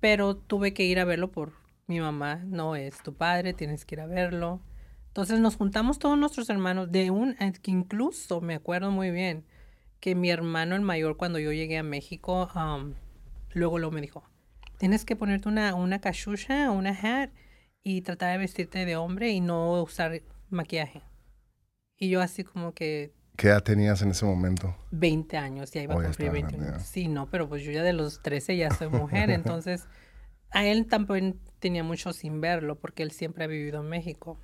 Pero 0.00 0.36
tuve 0.36 0.72
que 0.72 0.84
ir 0.84 1.00
a 1.00 1.04
verlo 1.04 1.30
por 1.30 1.52
mi 1.86 2.00
mamá. 2.00 2.36
No 2.46 2.76
es 2.76 3.02
tu 3.02 3.12
padre, 3.12 3.52
tienes 3.52 3.84
que 3.84 3.96
ir 3.96 4.00
a 4.00 4.06
verlo. 4.06 4.62
Entonces 5.12 5.40
nos 5.40 5.56
juntamos 5.56 5.98
todos 5.98 6.16
nuestros 6.16 6.48
hermanos 6.48 6.90
de 6.90 7.10
un, 7.10 7.36
eh, 7.38 7.52
que 7.60 7.70
incluso 7.70 8.40
me 8.40 8.54
acuerdo 8.54 8.90
muy 8.90 9.10
bien 9.10 9.44
que 10.00 10.14
mi 10.14 10.30
hermano 10.30 10.74
el 10.74 10.80
mayor 10.80 11.18
cuando 11.18 11.38
yo 11.38 11.52
llegué 11.52 11.76
a 11.76 11.82
México, 11.82 12.48
luego 13.52 13.78
lo 13.78 13.90
me 13.90 14.00
dijo, 14.00 14.24
tienes 14.78 15.04
que 15.04 15.14
ponerte 15.14 15.50
una, 15.50 15.74
una 15.74 16.00
cachucha, 16.00 16.70
una 16.70 16.92
hat 16.92 17.28
y 17.82 18.00
tratar 18.00 18.32
de 18.32 18.38
vestirte 18.38 18.86
de 18.86 18.96
hombre 18.96 19.32
y 19.32 19.42
no 19.42 19.82
usar 19.82 20.22
maquillaje. 20.48 21.02
Y 21.98 22.08
yo 22.08 22.22
así 22.22 22.42
como 22.42 22.72
que... 22.72 23.12
¿Qué 23.36 23.48
edad 23.48 23.62
tenías 23.62 24.00
en 24.00 24.12
ese 24.12 24.24
momento? 24.24 24.74
20 24.92 25.36
años, 25.36 25.72
ya 25.72 25.82
iba 25.82 25.92
a 25.92 25.98
oh, 25.98 26.02
cumplir 26.02 26.30
20 26.30 26.56
años. 26.56 26.82
Sí, 26.84 27.08
no, 27.08 27.28
pero 27.28 27.50
pues 27.50 27.62
yo 27.62 27.70
ya 27.70 27.82
de 27.82 27.92
los 27.92 28.22
13 28.22 28.56
ya 28.56 28.70
soy 28.70 28.88
mujer, 28.88 29.28
entonces 29.30 29.84
a 30.52 30.64
él 30.64 30.86
tampoco 30.86 31.20
tenía 31.58 31.84
mucho 31.84 32.14
sin 32.14 32.40
verlo 32.40 32.78
porque 32.78 33.02
él 33.02 33.10
siempre 33.10 33.44
ha 33.44 33.46
vivido 33.46 33.82
en 33.82 33.90
México. 33.90 34.38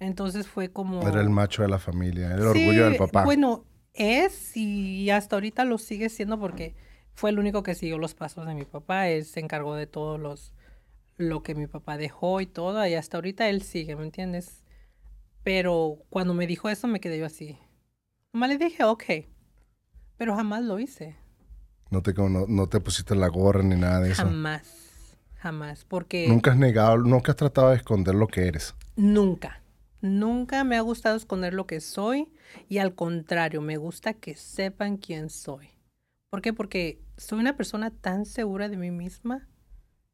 Entonces 0.00 0.46
fue 0.46 0.70
como... 0.70 1.06
Era 1.06 1.20
el 1.20 1.30
macho 1.30 1.62
de 1.62 1.68
la 1.68 1.78
familia, 1.78 2.32
el 2.34 2.42
orgullo 2.42 2.84
del 2.84 2.96
papá. 2.96 3.24
Bueno, 3.24 3.64
es 3.94 4.56
y 4.56 5.10
hasta 5.10 5.36
ahorita 5.36 5.64
lo 5.64 5.78
sigue 5.78 6.08
siendo 6.08 6.38
porque 6.38 6.74
fue 7.14 7.30
el 7.30 7.38
único 7.38 7.62
que 7.62 7.74
siguió 7.74 7.98
los 7.98 8.14
pasos 8.14 8.46
de 8.46 8.54
mi 8.54 8.64
papá. 8.64 9.08
Él 9.08 9.24
se 9.24 9.40
encargó 9.40 9.74
de 9.74 9.86
todos 9.86 10.20
los 10.20 10.52
lo 11.18 11.42
que 11.42 11.54
mi 11.54 11.66
papá 11.66 11.98
dejó 11.98 12.40
y 12.40 12.46
todo, 12.46 12.86
y 12.86 12.94
hasta 12.94 13.16
ahorita 13.16 13.48
él 13.48 13.62
sigue, 13.62 13.96
¿me 13.96 14.04
entiendes? 14.04 14.62
Pero 15.42 15.98
cuando 16.10 16.32
me 16.32 16.46
dijo 16.46 16.68
eso 16.68 16.86
me 16.86 17.00
quedé 17.00 17.18
yo 17.18 17.26
así. 17.26 17.58
Nomás 18.32 18.50
le 18.50 18.58
dije, 18.58 18.84
ok, 18.84 19.04
pero 20.16 20.36
jamás 20.36 20.62
lo 20.62 20.78
hice. 20.78 21.16
No 21.90 22.02
te, 22.02 22.12
no, 22.14 22.46
no 22.46 22.66
te 22.68 22.80
pusiste 22.80 23.14
la 23.14 23.28
gorra 23.28 23.62
ni 23.62 23.74
nada 23.74 24.00
de 24.00 24.12
eso. 24.12 24.22
Jamás, 24.22 25.16
jamás, 25.36 25.84
porque... 25.84 26.28
Nunca 26.28 26.52
has 26.52 26.56
negado, 26.56 26.98
nunca 26.98 27.32
has 27.32 27.36
tratado 27.36 27.70
de 27.70 27.76
esconder 27.76 28.14
lo 28.14 28.28
que 28.28 28.46
eres. 28.46 28.74
Nunca. 28.94 29.60
Nunca 30.00 30.62
me 30.64 30.76
ha 30.76 30.80
gustado 30.80 31.16
esconder 31.16 31.54
lo 31.54 31.66
que 31.66 31.80
soy 31.80 32.28
y 32.68 32.78
al 32.78 32.94
contrario, 32.94 33.60
me 33.60 33.76
gusta 33.76 34.14
que 34.14 34.36
sepan 34.36 34.96
quién 34.96 35.28
soy. 35.28 35.70
¿Por 36.30 36.42
qué? 36.42 36.52
Porque 36.52 37.00
soy 37.16 37.40
una 37.40 37.56
persona 37.56 37.90
tan 37.90 38.26
segura 38.26 38.68
de 38.68 38.76
mí 38.76 38.90
misma 38.90 39.48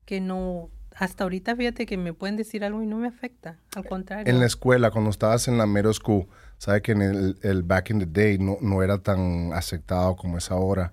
que 0.05 0.21
no, 0.21 0.71
hasta 0.95 1.25
ahorita 1.25 1.57
fíjate 1.57 1.87
que 1.87 1.97
me 1.97 2.13
pueden 2.13 2.37
decir 2.37 2.65
algo 2.65 2.83
y 2.83 2.87
no 2.87 2.99
me 2.99 3.09
afecta, 3.09 3.59
al 3.75 3.85
contrario. 3.85 4.33
En 4.33 4.39
la 4.39 4.47
escuela, 4.47 4.91
cuando 4.91 5.11
estabas 5.11 5.49
en 5.49 5.59
la 5.59 5.67
middle 5.67 5.93
school, 5.93 6.29
sabes 6.59 6.83
que 6.83 6.93
en 6.93 7.03
el, 7.03 7.39
el 7.43 7.63
back 7.63 7.91
in 7.91 7.99
the 7.99 8.07
day 8.07 8.39
no, 8.39 8.59
no, 8.61 8.83
era 8.83 8.99
tan 8.99 9.53
aceptado 9.53 10.17
como 10.17 10.39
es 10.39 10.51
ahora. 10.51 10.93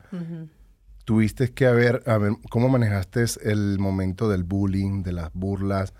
Tuviste 1.05 1.51
que 1.53 1.65
haber, 1.65 2.03
a 2.05 2.17
ver, 2.17 2.33
¿cómo 2.49 2.69
manejaste 2.69 3.25
el 3.43 3.79
momento 3.79 4.29
del 4.29 4.43
bullying, 4.43 5.03
de 5.03 5.13
las 5.13 5.31
burlas, 5.33 5.93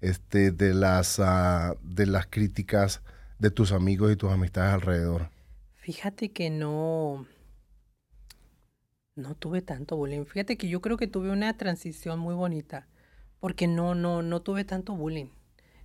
este, 0.00 0.50
de 0.50 0.74
las, 0.74 1.18
uh, 1.18 1.76
de 1.82 2.06
las 2.06 2.26
críticas 2.26 3.02
de 3.38 3.50
tus 3.50 3.72
amigos 3.72 4.12
y 4.12 4.16
tus 4.16 4.30
amistades 4.30 4.74
alrededor? 4.74 5.30
Fíjate 5.74 6.32
que 6.32 6.50
no, 6.50 7.26
no 9.14 9.34
tuve 9.34 9.62
tanto 9.62 9.96
bullying. 9.96 10.24
Fíjate 10.24 10.56
que 10.56 10.68
yo 10.68 10.80
creo 10.80 10.96
que 10.96 11.06
tuve 11.06 11.30
una 11.30 11.56
transición 11.56 12.18
muy 12.18 12.34
bonita 12.34 12.88
porque 13.40 13.66
no, 13.66 13.94
no, 13.94 14.22
no 14.22 14.42
tuve 14.42 14.64
tanto 14.64 14.94
bullying. 14.94 15.30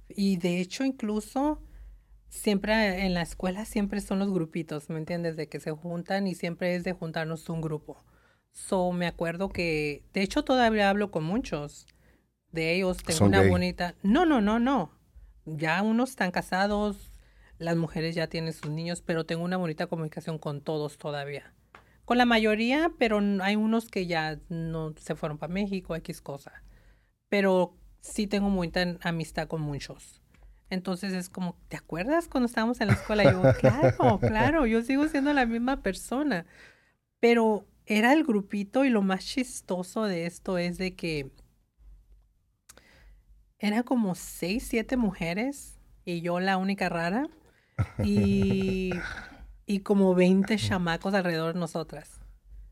Y 0.09 0.37
de 0.37 0.59
hecho 0.59 0.83
incluso 0.83 1.61
siempre 2.29 3.05
en 3.05 3.13
la 3.13 3.21
escuela 3.21 3.65
siempre 3.65 4.01
son 4.01 4.19
los 4.19 4.33
grupitos, 4.33 4.89
¿me 4.89 4.97
entiendes? 4.97 5.35
De 5.35 5.47
que 5.47 5.59
se 5.59 5.71
juntan 5.71 6.27
y 6.27 6.35
siempre 6.35 6.75
es 6.75 6.83
de 6.83 6.93
juntarnos 6.93 7.49
un 7.49 7.61
grupo. 7.61 8.03
So 8.53 8.91
me 8.91 9.07
acuerdo 9.07 9.49
que, 9.49 10.03
de 10.13 10.21
hecho 10.21 10.43
todavía 10.43 10.89
hablo 10.89 11.11
con 11.11 11.23
muchos 11.23 11.87
de 12.51 12.75
ellos. 12.75 12.97
Tengo 12.97 13.25
una 13.25 13.41
bonita. 13.43 13.95
No, 14.03 14.25
no, 14.25 14.41
no, 14.41 14.59
no. 14.59 14.91
Ya 15.45 15.81
unos 15.81 16.11
están 16.11 16.31
casados, 16.31 17.11
las 17.57 17.75
mujeres 17.75 18.15
ya 18.15 18.27
tienen 18.27 18.53
sus 18.53 18.69
niños, 18.69 19.01
pero 19.01 19.25
tengo 19.25 19.43
una 19.43 19.57
bonita 19.57 19.87
comunicación 19.87 20.37
con 20.37 20.61
todos 20.61 20.97
todavía. 20.97 21.53
Con 22.05 22.17
la 22.17 22.25
mayoría, 22.25 22.91
pero 22.97 23.21
hay 23.41 23.55
unos 23.55 23.87
que 23.89 24.05
ya 24.05 24.39
no 24.49 24.93
se 24.97 25.15
fueron 25.15 25.37
para 25.37 25.53
México, 25.53 25.95
X 25.95 26.21
cosa 26.21 26.61
pero 27.31 27.77
sí 28.01 28.27
tengo 28.27 28.49
mucha 28.49 28.97
amistad 29.03 29.47
con 29.47 29.61
muchos. 29.61 30.21
Entonces 30.69 31.13
es 31.13 31.29
como, 31.29 31.57
¿te 31.69 31.77
acuerdas 31.77 32.27
cuando 32.27 32.47
estábamos 32.47 32.81
en 32.81 32.87
la 32.87 32.93
escuela? 32.93 33.23
Yo, 33.23 33.41
claro, 33.59 34.19
claro, 34.19 34.65
yo 34.65 34.83
sigo 34.83 35.07
siendo 35.07 35.31
la 35.31 35.45
misma 35.45 35.81
persona. 35.81 36.45
Pero 37.21 37.65
era 37.85 38.11
el 38.11 38.25
grupito 38.25 38.83
y 38.83 38.89
lo 38.89 39.01
más 39.01 39.25
chistoso 39.25 40.03
de 40.03 40.25
esto 40.25 40.57
es 40.57 40.77
de 40.77 40.93
que 40.93 41.31
eran 43.61 43.83
como 43.83 44.15
seis, 44.15 44.65
siete 44.67 44.97
mujeres 44.97 45.79
y 46.03 46.21
yo 46.21 46.39
la 46.39 46.57
única 46.57 46.89
rara 46.89 47.27
y, 48.03 48.91
y 49.65 49.79
como 49.79 50.13
20 50.15 50.57
chamacos 50.57 51.13
alrededor 51.13 51.53
de 51.53 51.59
nosotras. 51.59 52.19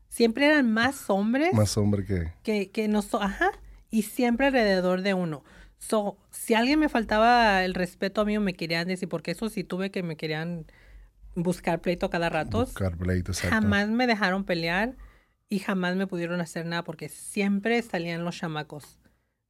Siempre 0.08 0.46
eran 0.46 0.70
más 0.70 1.08
hombres. 1.08 1.54
Más 1.54 1.78
hombres 1.78 2.06
que... 2.06 2.32
Que, 2.42 2.70
que 2.70 2.88
nosotros, 2.88 3.30
ajá 3.30 3.52
y 3.90 4.02
siempre 4.02 4.46
alrededor 4.46 5.02
de 5.02 5.14
uno. 5.14 5.42
So, 5.78 6.18
si 6.30 6.54
alguien 6.54 6.78
me 6.78 6.88
faltaba 6.88 7.64
el 7.64 7.74
respeto 7.74 8.20
a 8.20 8.24
mí 8.24 8.36
o 8.36 8.40
me 8.40 8.54
querían 8.54 8.86
decir, 8.86 9.08
porque 9.08 9.32
eso 9.32 9.48
sí 9.48 9.64
tuve 9.64 9.90
que 9.90 10.02
me 10.02 10.16
querían 10.16 10.66
buscar 11.34 11.80
pleito 11.80 12.10
cada 12.10 12.28
rato. 12.28 12.60
Buscar 12.60 12.96
pleito, 12.96 13.32
exacto. 13.32 13.54
Jamás 13.54 13.88
me 13.88 14.06
dejaron 14.06 14.44
pelear 14.44 14.96
y 15.48 15.58
jamás 15.58 15.96
me 15.96 16.06
pudieron 16.06 16.40
hacer 16.40 16.66
nada 16.66 16.84
porque 16.84 17.08
siempre 17.08 17.80
salían 17.82 18.24
los 18.24 18.36
chamacos. 18.36 18.98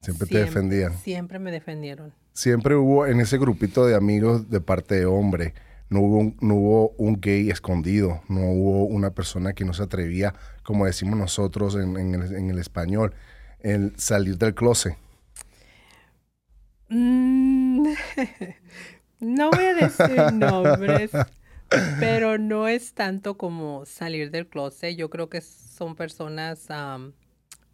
Siempre, 0.00 0.26
te 0.26 0.38
defendían. 0.38 0.97
Siempre 0.99 1.38
me 1.38 1.52
defendieron. 1.52 2.14
Siempre 2.33 2.75
hubo 2.75 3.07
en 3.07 3.21
ese 3.21 3.37
grupito 3.37 3.85
de 3.85 3.95
amigos 3.95 4.49
de 4.49 4.61
parte 4.61 4.95
de 4.95 5.04
hombre, 5.04 5.52
no 5.90 6.00
hubo, 6.00 6.19
un, 6.19 6.37
no 6.40 6.54
hubo 6.54 6.88
un 6.97 7.21
gay 7.21 7.50
escondido, 7.50 8.23
no 8.28 8.40
hubo 8.50 8.85
una 8.85 9.11
persona 9.11 9.52
que 9.52 9.64
no 9.64 9.75
se 9.75 9.83
atrevía, 9.83 10.35
como 10.62 10.87
decimos 10.87 11.19
nosotros 11.19 11.75
en, 11.75 11.97
el, 12.14 12.35
en 12.35 12.49
el 12.49 12.59
español, 12.59 13.12
el 13.59 13.92
salir 13.99 14.38
del 14.38 14.54
closet? 14.54 14.97
Mm, 16.88 17.88
no 19.21 19.50
voy 19.50 19.64
a 19.64 19.75
decir 19.75 20.33
nombres, 20.33 21.11
pero 21.99 22.38
no 22.38 22.69
es 22.69 22.95
tanto 22.95 23.37
como 23.37 23.85
salir 23.85 24.30
del 24.30 24.47
closet. 24.47 24.97
Yo 24.97 25.11
creo 25.11 25.28
que 25.28 25.42
son 25.42 25.95
personas 25.95 26.69
um, 26.71 27.12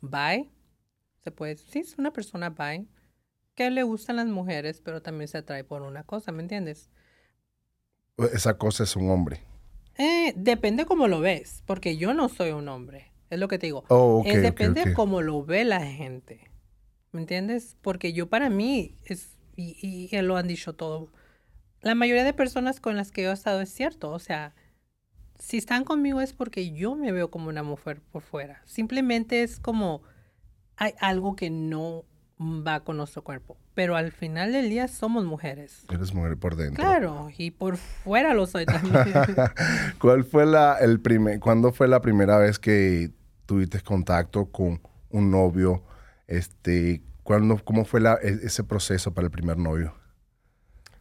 bi. 0.01 0.51
Se 1.27 1.33
puede 1.33 1.57
sí, 1.57 1.81
es 1.81 1.99
una 1.99 2.13
persona 2.13 2.51
bi 2.51 2.87
que 3.57 3.69
le 3.73 3.83
gustan 3.83 4.15
las 4.15 4.29
mujeres, 4.29 4.81
pero 4.81 5.03
también 5.03 5.27
se 5.27 5.39
atrae 5.39 5.65
por 5.65 5.83
una 5.83 6.05
cosa, 6.05 6.31
¿me 6.31 6.41
entiendes? 6.41 6.89
Esa 8.33 8.57
cosa 8.59 8.85
es 8.85 8.95
un 8.95 9.11
hombre. 9.11 9.43
Eh, 9.99 10.35
depende 10.37 10.87
cómo 10.87 11.09
lo 11.09 11.19
ves, 11.19 11.65
porque 11.67 11.97
yo 11.97 12.15
no 12.15 12.29
soy 12.29 12.53
un 12.53 12.69
hombre. 12.69 13.11
Es 13.29 13.41
lo 13.41 13.49
que 13.49 13.59
te 13.59 13.67
digo. 13.67 13.83
Oh, 13.89 14.23
es 14.25 14.41
depende 14.41 14.85
de 14.85 14.95
cómo 14.95 15.21
lo 15.21 15.45
ve 15.45 15.65
la 15.65 15.85
gente. 15.85 16.49
¿Me 17.11 17.23
entiendes? 17.23 17.77
Porque 17.83 18.13
yo 18.13 18.29
para 18.29 18.49
mí, 18.49 18.95
es, 19.05 19.37
y, 19.57 19.77
y, 19.83 20.23
lo 20.23 20.37
han 20.37 20.47
dicho 20.47 20.77
todo, 20.77 21.11
la 21.81 21.97
mayoría 21.97 22.23
de 22.23 22.35
personas 22.35 22.79
con 22.79 22.95
las 22.95 23.11
que 23.11 23.25
yo 23.25 23.31
he 23.31 23.35
estado 23.35 23.61
es 23.61 23.71
cierto. 23.71 24.13
O 24.13 24.21
sea, 24.21 24.55
si 25.41 25.57
están 25.57 25.83
conmigo 25.83 26.21
es 26.21 26.33
porque 26.33 26.71
yo 26.71 26.95
me 26.95 27.11
veo 27.11 27.33
como 27.33 27.49
una 27.49 27.65
mujer 27.65 28.01
por 28.13 28.23
fuera. 28.23 28.63
Simplemente 28.65 29.43
es 29.43 29.59
como 29.59 30.03
hay 30.77 30.95
algo 31.01 31.37
que 31.37 31.51
no 31.51 32.05
va 32.39 32.81
con 32.81 32.97
nuestro 32.97 33.23
cuerpo. 33.23 33.57
Pero 33.75 33.97
al 33.97 34.13
final 34.13 34.53
del 34.53 34.69
día 34.69 34.89
somos 34.89 35.25
mujeres. 35.25 35.85
Eres 35.91 36.15
mujer 36.15 36.37
por 36.37 36.57
dentro. 36.57 36.83
Claro, 36.83 37.29
y 37.37 37.51
por 37.51 37.77
fuera 37.77 38.35
lo 38.35 38.47
soy 38.47 38.67
también. 38.67 38.95
¿Cuál 39.99 40.25
fue 40.25 40.47
la, 40.47 40.79
el 40.81 41.01
primer, 41.01 41.41
cuándo 41.41 41.73
fue 41.73 41.89
la 41.89 42.01
primera 42.01 42.39
vez 42.39 42.59
que 42.59 43.11
tuviste 43.47 43.81
contacto 43.81 44.47
con 44.51 44.81
un 45.11 45.31
novio? 45.31 45.83
Este, 46.27 47.03
¿cuándo, 47.23 47.63
¿Cómo 47.65 47.85
fue 47.85 48.01
la, 48.01 48.19
e, 48.23 48.39
ese 48.43 48.65
proceso 48.65 49.13
para 49.13 49.27
el 49.27 49.31
primer 49.31 49.59
novio? 49.59 49.95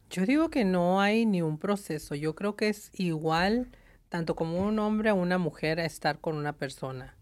Yo 0.10 0.25
digo 0.25 0.50
que 0.50 0.65
no 0.65 1.01
hay 1.01 1.25
ni 1.25 1.41
un 1.41 1.58
proceso. 1.58 2.15
Yo 2.15 2.36
creo 2.36 2.55
que 2.55 2.70
es 2.70 2.91
igual 2.94 3.70
tanto 4.10 4.36
como 4.36 4.60
un 4.60 4.79
hombre 4.79 5.12
o 5.12 5.15
una 5.15 5.38
mujer 5.38 5.79
a 5.79 5.86
estar 5.86 6.20
con 6.20 6.36
una 6.36 6.53
persona. 6.53 7.15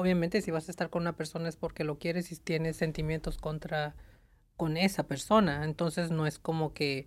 Obviamente 0.00 0.40
si 0.40 0.50
vas 0.50 0.66
a 0.66 0.70
estar 0.70 0.88
con 0.88 1.02
una 1.02 1.12
persona 1.12 1.46
es 1.46 1.56
porque 1.56 1.84
lo 1.84 1.98
quieres 1.98 2.32
y 2.32 2.36
tienes 2.36 2.78
sentimientos 2.78 3.36
contra 3.36 3.94
con 4.56 4.78
esa 4.78 5.02
persona. 5.02 5.62
Entonces 5.64 6.10
no 6.10 6.26
es 6.26 6.38
como 6.38 6.72
que 6.72 7.06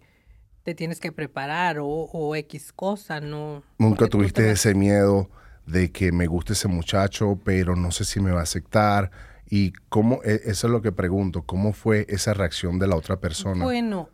te 0.62 0.76
tienes 0.76 1.00
que 1.00 1.12
preparar 1.12 1.80
o, 1.80 1.88
o 1.88 2.36
X 2.36 2.72
cosa, 2.72 3.20
no. 3.20 3.64
Nunca 3.80 4.06
tuviste 4.06 4.52
ese 4.52 4.76
miedo 4.76 5.28
de 5.66 5.92
que 5.92 6.12
me 6.12 6.28
guste 6.28 6.54
ese 6.54 6.68
muchacho, 6.68 7.40
pero 7.44 7.76
no 7.76 7.90
sé 7.90 8.06
si 8.06 8.20
me 8.20 8.32
va 8.32 8.42
a 8.42 8.44
aceptar. 8.44 9.10
Y 9.50 9.74
cómo, 9.90 10.22
e, 10.24 10.42
eso 10.46 10.68
es 10.68 10.72
lo 10.72 10.84
que 10.84 10.92
pregunto, 10.92 11.42
¿cómo 11.48 11.74
fue 11.74 12.06
esa 12.10 12.36
reacción 12.36 12.78
de 12.78 12.86
la 12.86 12.96
otra 12.96 13.20
persona? 13.20 13.66
Bueno. 13.66 14.08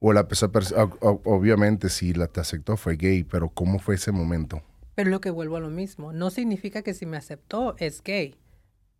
O 0.00 0.12
la 0.12 0.26
persona, 0.26 0.90
obviamente 1.00 1.88
si 1.88 2.14
la 2.14 2.26
te 2.26 2.40
aceptó 2.40 2.76
fue 2.76 2.96
gay, 2.96 3.22
pero 3.22 3.48
¿cómo 3.50 3.78
fue 3.78 3.94
ese 3.94 4.10
momento? 4.10 4.60
Pero 4.94 5.10
lo 5.10 5.20
que 5.20 5.30
vuelvo 5.30 5.56
a 5.56 5.60
lo 5.60 5.70
mismo, 5.70 6.12
no 6.12 6.30
significa 6.30 6.82
que 6.82 6.94
si 6.94 7.06
me 7.06 7.16
aceptó 7.16 7.74
es 7.78 8.02
gay, 8.02 8.36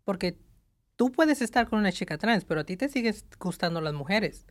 porque 0.03 0.37
tú 0.95 1.11
puedes 1.11 1.41
estar 1.41 1.67
con 1.69 1.79
una 1.79 1.91
chica 1.91 2.17
trans, 2.17 2.45
pero 2.45 2.61
a 2.61 2.63
ti 2.65 2.77
te 2.77 2.89
sigues 2.89 3.25
gustando 3.39 3.81
las 3.81 3.93
mujeres. 3.93 4.45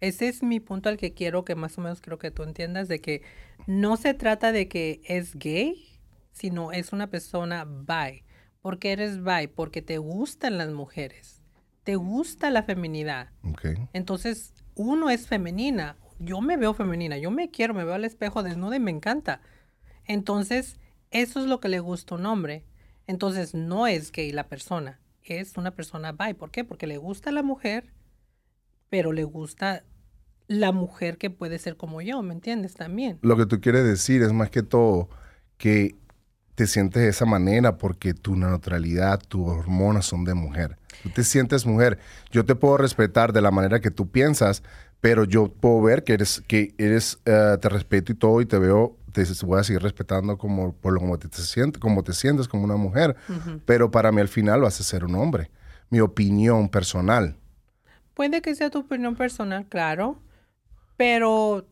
Ese 0.00 0.28
es 0.28 0.42
mi 0.42 0.60
punto 0.60 0.88
al 0.88 0.96
que 0.96 1.14
quiero 1.14 1.44
que 1.44 1.54
más 1.54 1.78
o 1.78 1.80
menos 1.80 2.00
creo 2.00 2.18
que 2.18 2.30
tú 2.30 2.42
entiendas 2.42 2.88
de 2.88 3.00
que 3.00 3.22
no 3.66 3.96
se 3.96 4.14
trata 4.14 4.52
de 4.52 4.68
que 4.68 5.00
es 5.04 5.36
gay, 5.36 6.00
sino 6.32 6.72
es 6.72 6.92
una 6.92 7.08
persona 7.08 7.64
bi. 7.64 8.24
¿Por 8.60 8.78
qué 8.78 8.92
eres 8.92 9.22
bi? 9.22 9.46
Porque 9.46 9.82
te 9.82 9.98
gustan 9.98 10.58
las 10.58 10.70
mujeres, 10.70 11.42
te 11.84 11.96
gusta 11.96 12.50
la 12.50 12.64
feminidad. 12.64 13.30
Entonces, 13.92 14.52
uno 14.74 15.10
es 15.10 15.28
femenina, 15.28 15.96
yo 16.18 16.40
me 16.40 16.56
veo 16.56 16.74
femenina, 16.74 17.16
yo 17.18 17.30
me 17.30 17.50
quiero, 17.50 17.74
me 17.74 17.84
veo 17.84 17.94
al 17.94 18.04
espejo 18.04 18.42
desnuda 18.42 18.76
y 18.76 18.80
me 18.80 18.90
encanta. 18.90 19.40
Entonces, 20.06 20.78
eso 21.10 21.40
es 21.40 21.46
lo 21.46 21.60
que 21.60 21.68
le 21.68 21.80
gusta 21.80 22.14
a 22.14 22.18
un 22.18 22.26
hombre. 22.26 22.64
Entonces, 23.06 23.54
no 23.54 23.86
es 23.86 24.12
gay 24.12 24.32
la 24.32 24.48
persona, 24.48 25.00
es 25.22 25.56
una 25.56 25.72
persona 25.72 26.12
bi. 26.12 26.34
¿Por 26.34 26.50
qué? 26.50 26.64
Porque 26.64 26.86
le 26.86 26.98
gusta 26.98 27.32
la 27.32 27.42
mujer, 27.42 27.92
pero 28.90 29.12
le 29.12 29.24
gusta 29.24 29.84
la 30.46 30.72
mujer 30.72 31.18
que 31.18 31.30
puede 31.30 31.58
ser 31.58 31.76
como 31.76 32.02
yo, 32.02 32.22
¿me 32.22 32.34
entiendes? 32.34 32.74
También. 32.74 33.18
Lo 33.22 33.36
que 33.36 33.46
tú 33.46 33.60
quieres 33.60 33.84
decir 33.84 34.22
es 34.22 34.32
más 34.32 34.50
que 34.50 34.62
todo 34.62 35.08
que 35.56 35.96
te 36.54 36.66
sientes 36.66 37.02
de 37.02 37.08
esa 37.08 37.24
manera 37.24 37.78
porque 37.78 38.14
tu 38.14 38.36
neutralidad, 38.36 39.20
tus 39.20 39.48
hormonas 39.48 40.06
son 40.06 40.24
de 40.24 40.34
mujer. 40.34 40.78
Tú 41.02 41.10
te 41.10 41.24
sientes 41.24 41.66
mujer. 41.66 41.98
Yo 42.30 42.44
te 42.44 42.54
puedo 42.54 42.76
respetar 42.76 43.32
de 43.32 43.40
la 43.40 43.50
manera 43.50 43.80
que 43.80 43.90
tú 43.90 44.10
piensas, 44.10 44.62
pero 45.00 45.24
yo 45.24 45.48
puedo 45.48 45.82
ver 45.82 46.04
que 46.04 46.14
eres, 46.14 46.42
que 46.46 46.74
eres, 46.78 47.18
eh, 47.24 47.56
te 47.60 47.68
respeto 47.68 48.12
y 48.12 48.14
todo 48.14 48.40
y 48.40 48.46
te 48.46 48.58
veo 48.58 48.96
te 49.14 49.46
voy 49.46 49.60
a 49.60 49.64
seguir 49.64 49.82
respetando 49.82 50.36
como, 50.36 50.74
por 50.74 50.92
lo 50.92 51.00
como 51.00 51.18
te, 51.18 51.28
sientes, 51.30 51.80
como 51.80 52.02
te 52.02 52.12
sientes 52.12 52.48
como 52.48 52.64
una 52.64 52.76
mujer, 52.76 53.16
pero 53.64 53.90
para 53.90 54.12
mí 54.12 54.20
al 54.20 54.28
final 54.28 54.60
vas 54.60 54.80
a 54.80 54.84
ser 54.84 55.04
un 55.04 55.14
hombre. 55.14 55.50
Mi 55.90 56.00
opinión 56.00 56.68
personal. 56.68 57.36
Puede 58.14 58.42
que 58.42 58.54
sea 58.54 58.70
tu 58.70 58.80
opinión 58.80 59.16
personal, 59.16 59.66
claro, 59.66 60.20
pero 60.96 61.66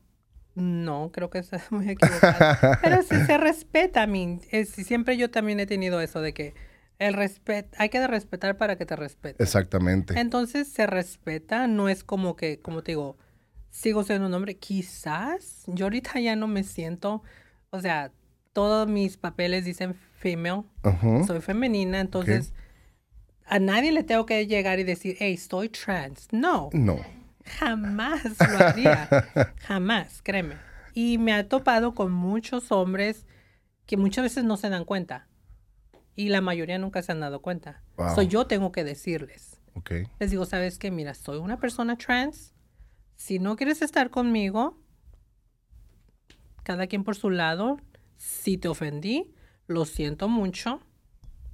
no, 0.55 1.11
creo 1.13 1.31
que 1.31 1.39
es 1.39 1.51
muy 1.71 1.89
equivocado. 1.91 2.79
pero 2.83 3.03
si 3.03 3.17
se 3.27 3.39
respeta 3.39 4.03
a 4.03 4.07
mí. 4.07 4.41
siempre 4.65 5.17
yo 5.17 5.31
también 5.31 5.61
he 5.61 5.67
tenido 5.67 6.01
eso 6.01 6.21
de 6.21 6.33
que 6.35 6.55
El 6.99 7.15
respeto, 7.15 7.77
hay 7.79 7.89
que 7.89 8.07
respetar 8.07 8.57
para 8.57 8.77
que 8.77 8.87
te 8.87 8.95
respeten. 8.97 9.45
Exactamente. 9.45 10.19
Entonces 10.21 10.69
se 10.69 10.87
respeta, 10.87 11.67
no 11.67 11.89
es 11.89 12.05
como 12.05 12.37
que, 12.37 12.61
como 12.61 12.83
te 12.83 12.93
digo, 12.93 13.17
sigo 13.73 14.05
siendo 14.05 14.29
un 14.29 14.35
hombre. 14.35 14.57
Quizás 14.57 15.65
yo 15.67 15.87
ahorita 15.87 16.21
ya 16.21 16.37
no 16.37 16.47
me 16.47 16.63
siento, 16.63 17.23
o 17.71 17.81
sea, 17.81 18.13
todos 18.53 18.87
mis 18.87 19.17
papeles 19.17 19.65
dicen 19.65 19.95
female, 19.95 20.63
soy 21.27 21.41
femenina, 21.41 21.99
entonces 22.01 22.53
a 23.47 23.59
nadie 23.59 23.91
le 23.91 24.05
tengo 24.05 24.25
que 24.27 24.47
llegar 24.47 24.79
y 24.79 24.85
decir, 24.85 25.17
hey, 25.19 25.35
estoy 25.35 25.69
trans. 25.69 26.29
No, 26.31 26.71
No. 26.73 26.99
jamás 27.59 28.23
lo 28.39 28.67
haría, 28.67 29.09
jamás, 29.67 30.21
créeme. 30.23 30.57
Y 30.95 31.19
me 31.19 31.33
ha 31.33 31.49
topado 31.49 31.95
con 31.95 32.13
muchos 32.13 32.71
hombres 32.71 33.27
que 33.87 33.97
muchas 33.97 34.23
veces 34.25 34.45
no 34.45 34.57
se 34.57 34.69
dan 34.69 34.85
cuenta 34.85 35.27
y 36.15 36.29
la 36.29 36.41
mayoría 36.43 36.79
nunca 36.79 37.03
se 37.03 37.11
han 37.13 37.21
dado 37.21 37.41
cuenta. 37.41 37.83
Wow. 37.97 38.15
So 38.15 38.23
yo 38.23 38.47
tengo 38.47 38.71
que 38.71 38.85
decirles. 38.85 39.61
Ok. 39.75 39.93
Les 40.21 40.31
digo, 40.31 40.45
¿sabes 40.45 40.79
qué? 40.79 40.91
Mira, 40.91 41.15
soy 41.15 41.39
una 41.39 41.59
persona 41.59 41.97
trans. 41.97 42.52
Si 43.17 43.39
no 43.39 43.57
quieres 43.57 43.83
estar 43.83 44.11
conmigo, 44.11 44.77
cada 46.63 46.87
quien 46.87 47.05
por 47.05 47.17
su 47.17 47.31
lado. 47.31 47.79
Si 48.17 48.57
te 48.57 48.69
ofendí, 48.69 49.35
lo 49.67 49.85
siento 49.85 50.29
mucho, 50.29 50.81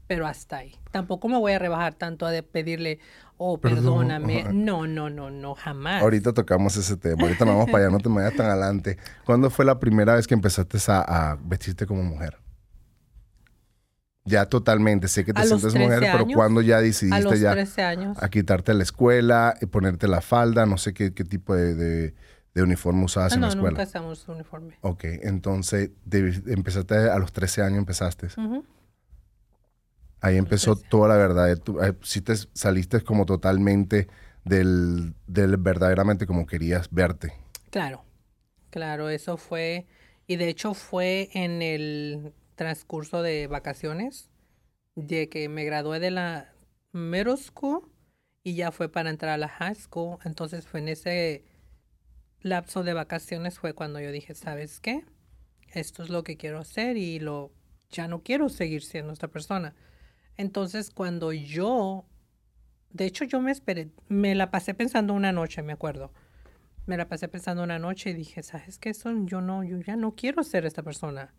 pero 0.06 0.26
hasta 0.26 0.58
ahí. 0.58 0.76
Tampoco 0.90 1.28
me 1.28 1.38
voy 1.38 1.52
a 1.52 1.58
rebajar 1.58 1.94
tanto 1.94 2.26
a 2.26 2.32
pedirle, 2.42 2.98
oh, 3.38 3.58
Perdón. 3.58 4.08
perdóname. 4.08 4.44
No, 4.52 4.86
no, 4.86 5.08
no, 5.08 5.30
no, 5.30 5.54
jamás. 5.54 6.02
Ahorita 6.02 6.32
tocamos 6.34 6.76
ese 6.76 6.96
tema. 6.96 7.22
Ahorita 7.22 7.44
nos 7.44 7.54
vamos 7.54 7.70
para 7.70 7.84
allá, 7.84 7.92
no 7.92 8.00
te 8.00 8.08
vayas 8.08 8.34
tan 8.36 8.46
adelante. 8.46 8.98
¿Cuándo 9.24 9.48
fue 9.50 9.64
la 9.64 9.78
primera 9.78 10.14
vez 10.14 10.26
que 10.26 10.34
empezaste 10.34 10.78
a, 10.88 11.32
a 11.32 11.36
vestirte 11.36 11.86
como 11.86 12.02
mujer? 12.02 12.38
Ya 14.28 14.46
totalmente. 14.46 15.08
Sé 15.08 15.24
que 15.24 15.32
te 15.32 15.40
A 15.40 15.44
sientes 15.44 15.72
13 15.72 15.78
mujer, 15.78 16.00
pero 16.00 16.24
años. 16.24 16.34
¿cuándo 16.34 16.60
ya 16.62 16.76
a 16.78 16.80
decidiste 16.82 17.40
ya 17.40 17.52
13 17.52 17.82
años. 17.82 18.16
a 18.22 18.28
quitarte 18.28 18.74
la 18.74 18.82
escuela, 18.82 19.56
y 19.60 19.66
ponerte 19.66 20.06
la 20.08 20.20
falda? 20.20 20.66
No 20.66 20.76
sé 20.78 20.92
qué, 20.94 21.12
qué 21.14 21.24
tipo 21.24 21.54
de, 21.54 21.74
de- 21.74 22.14
de 22.54 22.62
uniforme 22.62 23.04
usabas 23.04 23.32
Ah, 23.32 23.34
en 23.36 23.40
la 23.42 23.46
no, 23.48 23.52
escuela. 23.52 23.70
nunca 23.70 23.82
estamos 23.84 24.26
uniforme. 24.28 24.76
Ok, 24.80 25.04
entonces 25.22 25.90
de- 26.04 26.42
empezaste 26.48 26.94
a 26.96 27.18
los 27.18 27.32
13 27.32 27.62
años, 27.62 27.78
empezaste. 27.78 28.28
Ahí 30.20 30.36
empezó 30.36 30.74
13. 30.74 30.88
toda 30.90 31.08
la 31.08 31.16
verdad. 31.16 31.56
Tú, 31.58 31.80
eh, 31.82 31.94
sí 32.02 32.20
te 32.20 32.34
saliste 32.52 33.00
como 33.02 33.24
totalmente 33.26 34.08
del, 34.44 35.14
del 35.26 35.56
verdaderamente 35.58 36.26
como 36.26 36.46
querías 36.46 36.88
verte. 36.90 37.32
Claro, 37.70 38.04
claro, 38.70 39.10
eso 39.10 39.36
fue, 39.36 39.86
y 40.26 40.36
de 40.36 40.48
hecho 40.48 40.74
fue 40.74 41.28
en 41.34 41.62
el 41.62 42.32
transcurso 42.58 43.22
de 43.22 43.46
vacaciones, 43.46 44.28
de 44.94 45.30
que 45.30 45.48
me 45.48 45.64
gradué 45.64 46.00
de 46.00 46.10
la 46.10 46.52
middle 46.92 47.38
school 47.38 47.90
y 48.42 48.54
ya 48.54 48.70
fue 48.70 48.90
para 48.90 49.08
entrar 49.08 49.32
a 49.32 49.38
la 49.38 49.48
high 49.48 49.74
school, 49.74 50.18
entonces 50.24 50.66
fue 50.66 50.80
en 50.80 50.88
ese 50.88 51.44
lapso 52.42 52.82
de 52.82 52.92
vacaciones 52.92 53.58
fue 53.58 53.72
cuando 53.72 54.00
yo 54.00 54.12
dije, 54.12 54.34
¿sabes 54.34 54.80
qué? 54.80 55.06
Esto 55.72 56.02
es 56.02 56.10
lo 56.10 56.22
que 56.22 56.36
quiero 56.36 56.58
hacer 56.58 56.98
y 56.98 57.18
lo 57.18 57.52
ya 57.90 58.08
no 58.08 58.22
quiero 58.22 58.50
seguir 58.50 58.82
siendo 58.82 59.14
esta 59.14 59.28
persona. 59.28 59.74
Entonces, 60.36 60.90
cuando 60.90 61.32
yo 61.32 62.04
de 62.90 63.04
hecho, 63.04 63.24
yo 63.24 63.40
me 63.40 63.52
esperé, 63.52 63.90
me 64.08 64.34
la 64.34 64.50
pasé 64.50 64.74
pensando 64.74 65.12
una 65.12 65.32
noche, 65.32 65.62
me 65.62 65.72
acuerdo. 65.72 66.12
Me 66.86 66.96
la 66.96 67.06
pasé 67.06 67.28
pensando 67.28 67.62
una 67.62 67.78
noche 67.78 68.10
y 68.10 68.14
dije, 68.14 68.42
¿sabes 68.42 68.78
qué? 68.78 68.94
Son, 68.94 69.26
yo 69.26 69.40
no, 69.42 69.62
yo 69.62 69.78
ya 69.78 69.94
no 69.94 70.14
quiero 70.14 70.42
ser 70.42 70.64
esta 70.64 70.82
persona. 70.82 71.34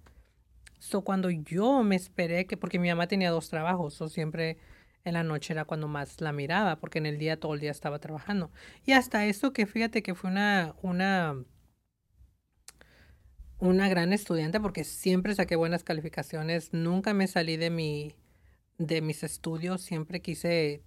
So, 0.79 1.01
cuando 1.01 1.29
yo 1.29 1.83
me 1.83 1.95
esperé 1.95 2.45
que, 2.47 2.57
porque 2.57 2.79
mi 2.79 2.89
mamá 2.89 3.07
tenía 3.07 3.31
dos 3.31 3.49
trabajos, 3.49 3.93
so 3.93 4.09
siempre 4.09 4.57
en 5.03 5.13
la 5.13 5.23
noche 5.23 5.53
era 5.53 5.65
cuando 5.65 5.87
más 5.87 6.21
la 6.21 6.31
miraba, 6.31 6.77
porque 6.77 6.99
en 6.99 7.05
el 7.05 7.17
día 7.19 7.39
todo 7.39 7.53
el 7.53 7.59
día 7.59 7.71
estaba 7.71 7.99
trabajando. 7.99 8.51
Y 8.85 8.93
hasta 8.93 9.25
eso 9.25 9.53
que 9.53 9.65
fíjate 9.65 10.01
que 10.03 10.15
fue 10.15 10.31
una, 10.31 10.75
una, 10.81 11.35
una 13.59 13.89
gran 13.89 14.13
estudiante, 14.13 14.59
porque 14.59 14.83
siempre 14.83 15.35
saqué 15.35 15.55
buenas 15.55 15.83
calificaciones, 15.83 16.73
nunca 16.73 17.13
me 17.13 17.27
salí 17.27 17.57
de 17.57 17.69
mi, 17.69 18.15
de 18.77 19.01
mis 19.01 19.23
estudios, 19.23 19.81
siempre 19.81 20.21
quise 20.21 20.83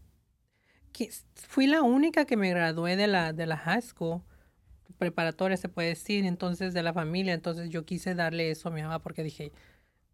fui 1.35 1.66
la 1.66 1.83
única 1.83 2.24
que 2.26 2.37
me 2.37 2.50
gradué 2.50 2.96
de 2.96 3.07
la, 3.07 3.33
de 3.33 3.46
la 3.46 3.57
high 3.57 3.83
school, 3.83 4.22
preparatoria 4.98 5.57
se 5.57 5.68
puede 5.68 5.88
decir, 5.88 6.24
entonces 6.26 6.74
de 6.74 6.83
la 6.83 6.92
familia, 6.92 7.35
entonces 7.35 7.70
yo 7.70 7.85
quise 7.85 8.14
darle 8.14 8.50
eso 8.50 8.68
a 8.68 8.72
mi 8.72 8.83
mamá 8.83 9.00
porque 9.00 9.22
dije, 9.22 9.52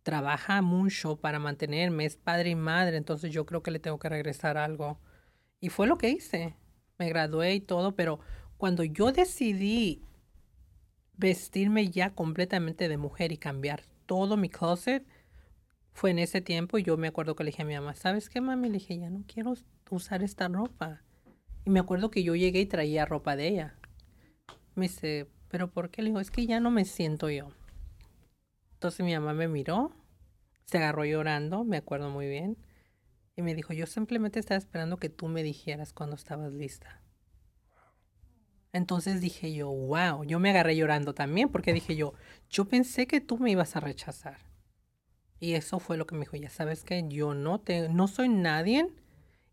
trabaja 0.09 0.63
mucho 0.63 1.17
para 1.17 1.39
mantenerme, 1.39 2.07
es 2.07 2.17
padre 2.17 2.49
y 2.49 2.55
madre, 2.55 2.97
entonces 2.97 3.31
yo 3.31 3.45
creo 3.45 3.63
que 3.63 3.71
le 3.71 3.79
tengo 3.79 3.99
que 3.99 4.09
regresar 4.09 4.57
algo. 4.57 4.99
Y 5.61 5.69
fue 5.69 5.87
lo 5.87 5.99
que 5.99 6.09
hice, 6.09 6.57
me 6.99 7.11
gradué 7.11 7.55
y 7.57 7.61
todo, 7.61 7.95
pero 7.95 8.19
cuando 8.57 8.85
yo 8.85 9.13
decidí 9.13 10.03
vestirme 11.19 11.91
ya 11.91 12.15
completamente 12.15 12.89
de 12.89 12.97
mujer 12.97 13.33
y 13.33 13.37
cambiar 13.37 13.83
todo 14.07 14.39
mi 14.39 14.49
closet, 14.49 15.07
fue 15.93 16.13
en 16.13 16.21
ese 16.21 16.41
tiempo 16.41 16.79
y 16.79 16.85
yo 16.85 16.97
me 16.97 17.09
acuerdo 17.09 17.37
que 17.37 17.45
le 17.45 17.51
dije 17.51 17.61
a 17.61 17.67
mi 17.67 17.75
mamá, 17.75 17.95
¿sabes 17.95 18.31
qué, 18.31 18.41
mami? 18.41 18.69
Le 18.69 18.79
dije, 18.79 18.97
ya 18.97 19.11
no 19.11 19.25
quiero 19.27 19.53
usar 19.91 20.23
esta 20.23 20.49
ropa. 20.49 21.03
Y 21.67 21.71
me 21.71 21.81
acuerdo 21.81 22.11
que 22.11 22.23
yo 22.23 22.35
llegué 22.35 22.61
y 22.61 22.67
traía 22.67 23.05
ropa 23.05 23.37
de 23.37 23.49
ella. 23.49 23.75
Me 24.75 24.89
dice, 24.89 25.29
¿pero 25.49 25.71
por 25.71 25.91
qué? 25.91 26.01
Le 26.01 26.09
digo, 26.09 26.21
es 26.21 26.31
que 26.31 26.47
ya 26.47 26.61
no 26.61 26.71
me 26.71 26.87
siento 26.87 27.29
yo. 27.29 27.51
Entonces 28.79 29.05
mi 29.05 29.13
mamá 29.13 29.35
me 29.35 29.49
miró, 29.49 29.91
se 30.71 30.79
agarró 30.79 31.05
llorando, 31.05 31.65
me 31.65 31.79
acuerdo 31.79 32.11
muy 32.11 32.29
bien, 32.29 32.59
y 33.37 33.43
me 33.43 33.55
dijo, 33.55 33.73
yo 33.73 33.87
simplemente 33.87 34.39
estaba 34.39 34.59
esperando 34.59 34.99
que 34.99 35.09
tú 35.09 35.29
me 35.29 35.43
dijeras 35.43 35.93
cuando 35.93 36.17
estabas 36.17 36.53
lista. 36.53 37.03
Entonces 38.73 39.21
dije 39.21 39.53
yo, 39.55 39.71
wow, 39.71 40.25
yo 40.25 40.39
me 40.41 40.51
agarré 40.51 40.77
llorando 40.77 41.15
también 41.15 41.49
porque 41.49 41.73
dije 41.73 41.97
yo, 41.97 42.13
yo 42.51 42.67
pensé 42.67 43.07
que 43.07 43.21
tú 43.21 43.39
me 43.39 43.51
ibas 43.51 43.77
a 43.77 43.81
rechazar. 43.81 44.39
Y 45.41 45.55
eso 45.55 45.79
fue 45.79 45.97
lo 45.97 46.07
que 46.07 46.17
me 46.17 46.23
dijo, 46.23 46.37
ya 46.37 46.51
sabes 46.51 46.85
que 46.85 47.03
yo 47.09 47.33
no 47.33 47.61
te, 47.61 47.89
no 47.89 48.09
soy 48.09 48.29
nadie, 48.29 48.89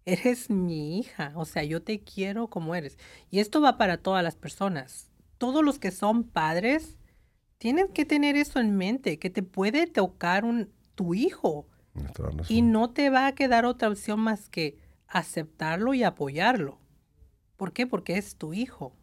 eres 0.06 0.50
mi 0.50 1.00
hija, 1.00 1.32
o 1.36 1.46
sea, 1.46 1.64
yo 1.64 1.82
te 1.82 2.04
quiero 2.04 2.50
como 2.50 2.76
eres. 2.76 2.98
Y 3.30 3.40
esto 3.40 3.62
va 3.62 3.78
para 3.78 3.98
todas 3.98 4.24
las 4.24 4.36
personas. 4.36 5.10
Todos 5.38 5.64
los 5.64 5.80
que 5.80 5.92
son 5.92 6.24
padres 6.24 6.98
tienen 7.58 7.88
que 7.88 8.06
tener 8.06 8.36
eso 8.36 8.60
en 8.60 8.76
mente, 8.76 9.20
que 9.20 9.30
te 9.30 9.44
puede 9.44 9.88
tocar 9.88 10.44
un, 10.44 10.75
tu 10.96 11.14
hijo 11.14 11.68
y 12.50 12.62
no 12.62 12.90
te 12.90 13.10
va 13.10 13.28
a 13.28 13.36
quedar 13.36 13.66
otra 13.66 13.90
opción 13.90 14.20
más 14.20 14.50
que 14.50 14.78
aceptarlo 15.08 15.94
y 15.94 16.04
apoyarlo. 16.04 16.80
¿Por 17.56 17.72
qué? 17.72 17.88
Porque 17.88 18.18
es 18.18 18.36
tu 18.36 18.54
hijo. 18.54 18.96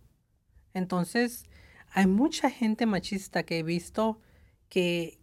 Entonces, 0.74 1.44
hay 1.90 2.06
mucha 2.06 2.50
gente 2.50 2.86
machista 2.86 3.44
que 3.44 3.58
he 3.58 3.62
visto 3.62 4.20
que 4.68 5.18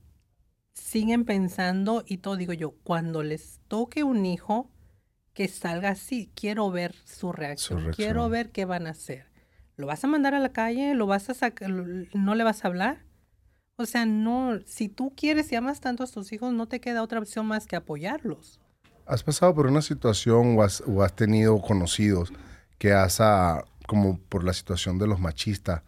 siguen 0.73 1.25
pensando 1.25 2.03
y 2.07 2.17
todo 2.17 2.37
digo 2.37 2.53
yo, 2.53 2.71
cuando 2.83 3.23
les 3.23 3.59
toque 3.67 4.03
un 4.03 4.25
hijo 4.25 4.71
que 5.33 5.47
salga 5.47 5.89
así, 5.89 6.31
quiero 6.35 6.69
ver 6.71 6.95
su 7.05 7.31
reacción, 7.31 7.83
reacción. 7.83 7.95
quiero 7.95 8.29
ver 8.29 8.51
qué 8.51 8.65
van 8.65 8.87
a 8.87 8.91
hacer. 8.91 9.27
¿Lo 9.75 9.87
vas 9.87 10.03
a 10.03 10.07
mandar 10.07 10.33
a 10.33 10.39
la 10.39 10.51
calle? 10.51 10.93
¿Lo 10.95 11.07
vas 11.07 11.29
a 11.29 11.33
sacar? 11.33 11.69
¿No 11.69 12.35
le 12.35 12.43
vas 12.43 12.65
a 12.65 12.67
hablar? 12.67 13.05
O 13.81 13.85
sea, 13.85 14.05
no, 14.05 14.59
si 14.65 14.89
tú 14.89 15.13
quieres 15.15 15.49
y 15.53 15.55
amas 15.55 15.79
tanto 15.79 16.03
a 16.03 16.07
tus 16.07 16.33
hijos, 16.33 16.51
no 16.51 16.67
te 16.67 16.81
queda 16.81 17.01
otra 17.01 17.19
opción 17.19 17.45
más 17.45 17.65
que 17.65 17.77
apoyarlos. 17.77 18.59
¿Has 19.05 19.23
pasado 19.23 19.55
por 19.55 19.67
una 19.67 19.81
situación 19.81 20.57
o 20.57 20.63
has, 20.63 20.83
o 20.85 21.01
has 21.01 21.15
tenido 21.15 21.61
conocidos 21.61 22.33
que 22.77 22.91
has, 22.91 23.21
ah, 23.21 23.63
como 23.87 24.19
por 24.19 24.43
la 24.43 24.51
situación 24.51 24.99
de 24.99 25.07
los 25.07 25.21
machistas, 25.21 25.83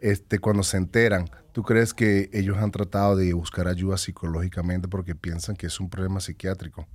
este, 0.00 0.40
cuando 0.40 0.64
se 0.64 0.78
enteran, 0.78 1.30
¿tú 1.52 1.62
crees 1.62 1.94
que 1.94 2.28
ellos 2.32 2.56
han 2.56 2.72
tratado 2.72 3.14
de 3.14 3.32
buscar 3.34 3.68
ayuda 3.68 3.98
psicológicamente 3.98 4.88
porque 4.88 5.14
piensan 5.14 5.54
que 5.54 5.68
es 5.68 5.78
un 5.78 5.88
problema 5.88 6.18
psiquiátrico? 6.18 6.88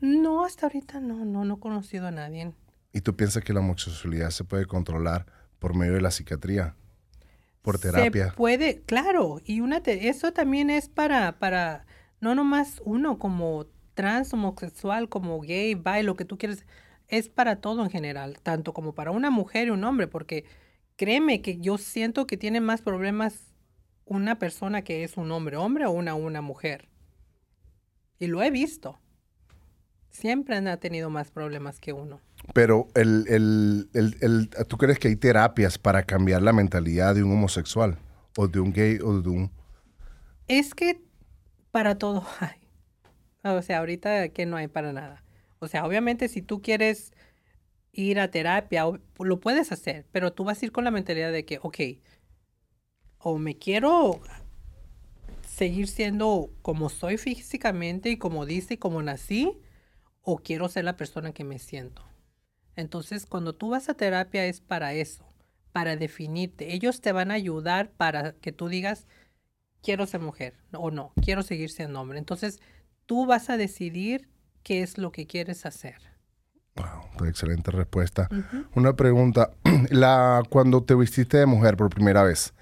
No, 0.00 0.46
hasta 0.46 0.64
ahorita 0.64 1.00
no, 1.00 1.26
no, 1.26 1.44
no 1.44 1.56
he 1.56 1.60
conocido 1.60 2.06
a 2.06 2.10
nadie. 2.10 2.54
¿Y 2.90 3.02
tú 3.02 3.14
piensas 3.14 3.44
que 3.44 3.52
la 3.52 3.60
homosexualidad 3.60 4.30
se 4.30 4.44
puede 4.44 4.64
controlar 4.64 5.26
por 5.58 5.76
medio 5.76 5.92
de 5.92 6.00
la 6.00 6.10
psiquiatría? 6.10 6.74
Por 7.62 7.78
terapia. 7.78 8.30
Se 8.30 8.32
puede, 8.36 8.82
claro, 8.82 9.40
y 9.44 9.60
una 9.60 9.82
te- 9.82 10.08
eso 10.08 10.32
también 10.32 10.70
es 10.70 10.88
para, 10.88 11.38
para, 11.38 11.86
no 12.20 12.34
nomás 12.34 12.80
uno 12.84 13.18
como 13.18 13.66
trans, 13.94 14.32
homosexual, 14.32 15.08
como 15.08 15.40
gay, 15.40 15.74
bi, 15.74 16.02
lo 16.02 16.14
que 16.16 16.24
tú 16.24 16.38
quieres, 16.38 16.64
es 17.08 17.28
para 17.28 17.60
todo 17.60 17.82
en 17.82 17.90
general, 17.90 18.38
tanto 18.42 18.72
como 18.72 18.94
para 18.94 19.10
una 19.10 19.30
mujer 19.30 19.68
y 19.68 19.70
un 19.70 19.84
hombre, 19.84 20.06
porque 20.06 20.44
créeme 20.96 21.42
que 21.42 21.58
yo 21.58 21.78
siento 21.78 22.26
que 22.26 22.36
tiene 22.36 22.60
más 22.60 22.82
problemas 22.82 23.54
una 24.04 24.38
persona 24.38 24.82
que 24.82 25.04
es 25.04 25.16
un 25.16 25.30
hombre, 25.32 25.56
hombre 25.56 25.86
o 25.86 25.90
una, 25.90 26.14
una 26.14 26.40
mujer. 26.40 26.88
Y 28.18 28.26
lo 28.26 28.42
he 28.42 28.50
visto. 28.50 28.98
Siempre 30.10 30.56
han 30.56 30.80
tenido 30.80 31.10
más 31.10 31.30
problemas 31.30 31.78
que 31.78 31.92
uno. 31.92 32.20
Pero 32.54 32.88
el, 32.94 33.24
el, 33.28 33.88
el, 33.92 34.50
¿tú 34.68 34.78
crees 34.78 34.98
que 34.98 35.08
hay 35.08 35.16
terapias 35.16 35.78
para 35.78 36.02
cambiar 36.04 36.42
la 36.42 36.52
mentalidad 36.52 37.14
de 37.14 37.22
un 37.22 37.32
homosexual? 37.32 37.98
O 38.36 38.48
de 38.48 38.60
un 38.60 38.72
gay 38.72 38.98
o 39.02 39.20
de 39.20 39.28
un... 39.28 39.50
Es 40.46 40.74
que 40.74 41.02
para 41.70 41.98
todo 41.98 42.24
hay. 42.40 42.58
O 43.44 43.62
sea, 43.62 43.78
ahorita 43.78 44.28
que 44.30 44.46
no 44.46 44.56
hay 44.56 44.66
para 44.66 44.92
nada. 44.92 45.24
O 45.60 45.68
sea, 45.68 45.86
obviamente 45.86 46.28
si 46.28 46.42
tú 46.42 46.60
quieres 46.60 47.12
ir 47.92 48.20
a 48.20 48.30
terapia, 48.30 48.84
lo 49.18 49.40
puedes 49.40 49.72
hacer, 49.72 50.06
pero 50.12 50.32
tú 50.32 50.44
vas 50.44 50.60
a 50.60 50.66
ir 50.66 50.72
con 50.72 50.84
la 50.84 50.90
mentalidad 50.90 51.32
de 51.32 51.44
que, 51.44 51.58
ok, 51.62 51.78
o 53.18 53.38
me 53.38 53.56
quiero 53.56 54.20
seguir 55.48 55.88
siendo 55.88 56.50
como 56.62 56.88
soy 56.88 57.16
físicamente 57.16 58.10
y 58.10 58.18
como 58.18 58.46
dice 58.46 58.74
y 58.74 58.76
como 58.76 59.02
nací, 59.02 59.58
o 60.22 60.38
quiero 60.38 60.68
ser 60.68 60.84
la 60.84 60.96
persona 60.96 61.32
que 61.32 61.44
me 61.44 61.58
siento. 61.58 62.07
Entonces, 62.78 63.26
cuando 63.26 63.56
tú 63.56 63.70
vas 63.70 63.88
a 63.88 63.94
terapia 63.94 64.44
es 64.44 64.60
para 64.60 64.92
eso, 64.94 65.24
para 65.72 65.96
definirte. 65.96 66.72
Ellos 66.74 67.00
te 67.00 67.10
van 67.10 67.32
a 67.32 67.34
ayudar 67.34 67.90
para 67.90 68.34
que 68.34 68.52
tú 68.52 68.68
digas, 68.68 69.08
quiero 69.82 70.06
ser 70.06 70.20
mujer 70.20 70.54
o 70.72 70.92
no, 70.92 71.12
quiero 71.20 71.42
seguir 71.42 71.70
siendo 71.70 72.00
hombre. 72.00 72.20
Entonces, 72.20 72.60
tú 73.06 73.26
vas 73.26 73.50
a 73.50 73.56
decidir 73.56 74.28
qué 74.62 74.82
es 74.82 74.96
lo 74.96 75.10
que 75.10 75.26
quieres 75.26 75.66
hacer. 75.66 75.96
Wow, 76.76 77.26
excelente 77.26 77.72
respuesta. 77.72 78.28
Una 78.76 78.94
pregunta, 78.94 79.50
la, 79.90 80.44
cuando 80.48 80.84
te 80.84 80.94
vististe 80.94 81.38
de 81.38 81.46
mujer 81.46 81.76
por 81.76 81.90
primera 81.90 82.22
vez, 82.22 82.54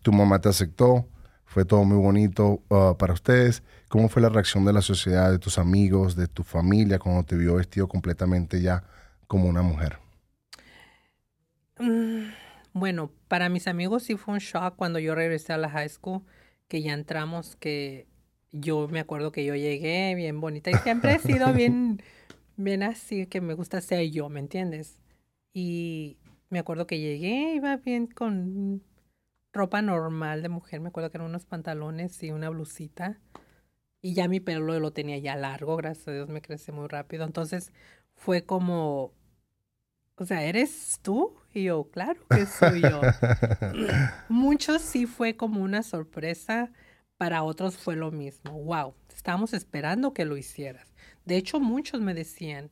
tu 0.00 0.12
mamá 0.12 0.40
te 0.40 0.48
aceptó, 0.48 1.06
fue 1.44 1.66
todo 1.66 1.84
muy 1.84 1.98
bonito 1.98 2.62
uh, 2.70 2.96
para 2.96 3.12
ustedes. 3.12 3.62
¿Cómo 3.88 4.08
fue 4.08 4.22
la 4.22 4.30
reacción 4.30 4.64
de 4.64 4.72
la 4.72 4.80
sociedad, 4.80 5.30
de 5.30 5.38
tus 5.38 5.58
amigos, 5.58 6.16
de 6.16 6.26
tu 6.26 6.42
familia 6.42 6.98
cuando 6.98 7.22
te 7.24 7.36
vio 7.36 7.56
vestido 7.56 7.86
completamente 7.86 8.62
ya 8.62 8.82
como 9.28 9.48
una 9.48 9.62
mujer? 9.62 9.98
Mm, 11.78 12.30
bueno, 12.72 13.12
para 13.28 13.48
mis 13.48 13.68
amigos 13.68 14.02
sí 14.02 14.16
fue 14.16 14.34
un 14.34 14.40
shock 14.40 14.74
cuando 14.74 14.98
yo 14.98 15.14
regresé 15.14 15.52
a 15.52 15.58
la 15.58 15.70
high 15.70 15.88
school, 15.88 16.22
que 16.66 16.82
ya 16.82 16.92
entramos, 16.92 17.54
que 17.54 18.08
yo 18.50 18.88
me 18.88 18.98
acuerdo 18.98 19.30
que 19.30 19.44
yo 19.44 19.54
llegué 19.54 20.14
bien 20.16 20.40
bonita 20.40 20.70
y 20.70 20.74
siempre 20.74 21.14
he 21.14 21.18
sido 21.18 21.52
bien, 21.52 22.02
bien 22.56 22.82
así, 22.82 23.26
que 23.26 23.40
me 23.40 23.54
gusta 23.54 23.80
ser 23.80 24.10
yo, 24.10 24.28
¿me 24.28 24.40
entiendes? 24.40 24.98
Y 25.52 26.16
me 26.50 26.58
acuerdo 26.58 26.86
que 26.86 26.98
llegué, 26.98 27.54
iba 27.54 27.76
bien 27.76 28.06
con 28.06 28.82
ropa 29.52 29.82
normal 29.82 30.42
de 30.42 30.48
mujer, 30.48 30.80
me 30.80 30.88
acuerdo 30.88 31.10
que 31.10 31.18
eran 31.18 31.28
unos 31.28 31.46
pantalones 31.46 32.22
y 32.22 32.30
una 32.30 32.48
blusita. 32.48 33.20
Y 34.00 34.14
ya 34.14 34.28
mi 34.28 34.38
pelo 34.40 34.78
lo 34.78 34.92
tenía 34.92 35.18
ya 35.18 35.36
largo, 35.36 35.76
gracias 35.76 36.08
a 36.08 36.12
Dios 36.12 36.28
me 36.28 36.40
crece 36.40 36.72
muy 36.72 36.86
rápido. 36.86 37.24
Entonces 37.24 37.72
fue 38.14 38.44
como, 38.44 39.12
o 40.18 40.24
sea, 40.24 40.42
¿eres 40.42 40.98
tú? 41.02 41.36
Y 41.54 41.64
yo, 41.64 41.88
claro 41.90 42.20
que 42.28 42.44
soy 42.46 42.82
yo. 42.82 43.00
Muchos 44.28 44.82
sí 44.82 45.06
fue 45.06 45.36
como 45.36 45.62
una 45.62 45.82
sorpresa, 45.82 46.72
para 47.16 47.42
otros 47.42 47.76
fue 47.76 47.96
lo 47.96 48.10
mismo. 48.10 48.52
Wow, 48.52 48.94
estábamos 49.14 49.52
esperando 49.52 50.12
que 50.12 50.24
lo 50.24 50.36
hicieras. 50.36 50.94
De 51.24 51.36
hecho, 51.36 51.60
muchos 51.60 52.00
me 52.00 52.14
decían, 52.14 52.70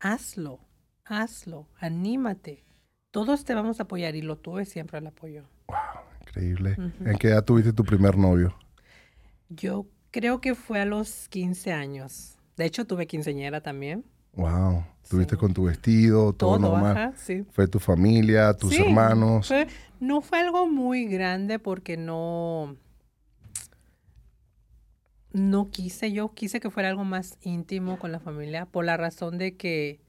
hazlo, 0.00 0.60
hazlo, 1.04 1.68
anímate. 1.78 2.64
Todos 3.10 3.44
te 3.44 3.54
vamos 3.54 3.80
a 3.80 3.84
apoyar 3.84 4.16
y 4.16 4.22
lo 4.22 4.36
tuve 4.36 4.64
siempre 4.64 4.98
el 4.98 5.06
apoyo. 5.06 5.44
Wow, 5.68 5.76
increíble. 6.20 6.76
¿En 7.00 7.16
qué 7.18 7.28
edad 7.28 7.44
tuviste 7.44 7.72
tu 7.72 7.84
primer 7.84 8.18
novio? 8.18 8.56
Yo 9.48 9.86
creo 10.10 10.40
que 10.40 10.54
fue 10.54 10.80
a 10.80 10.84
los 10.84 11.28
15 11.28 11.72
años. 11.72 12.36
De 12.56 12.64
hecho, 12.64 12.86
tuve 12.86 13.06
quinceñera 13.06 13.60
también. 13.60 14.04
Wow. 14.36 14.84
Tuviste 15.08 15.36
con 15.36 15.52
tu 15.52 15.64
vestido, 15.64 16.32
todo, 16.32 16.58
normal. 16.58 17.12
sí. 17.16 17.44
Fue 17.52 17.68
tu 17.68 17.78
familia, 17.78 18.54
tus 18.54 18.74
hermanos. 18.78 19.52
no 20.00 20.22
fue 20.22 20.40
algo 20.40 20.66
muy 20.66 21.06
grande 21.06 21.58
porque 21.58 21.96
no. 21.96 22.76
No 25.32 25.70
quise, 25.70 26.12
yo 26.12 26.32
quise 26.32 26.60
que 26.60 26.70
fuera 26.70 26.88
algo 26.88 27.04
más 27.04 27.38
íntimo 27.42 27.98
con 27.98 28.12
la 28.12 28.20
familia 28.20 28.66
por 28.66 28.84
la 28.84 28.96
razón 28.96 29.36
de 29.36 29.56
que 29.56 30.00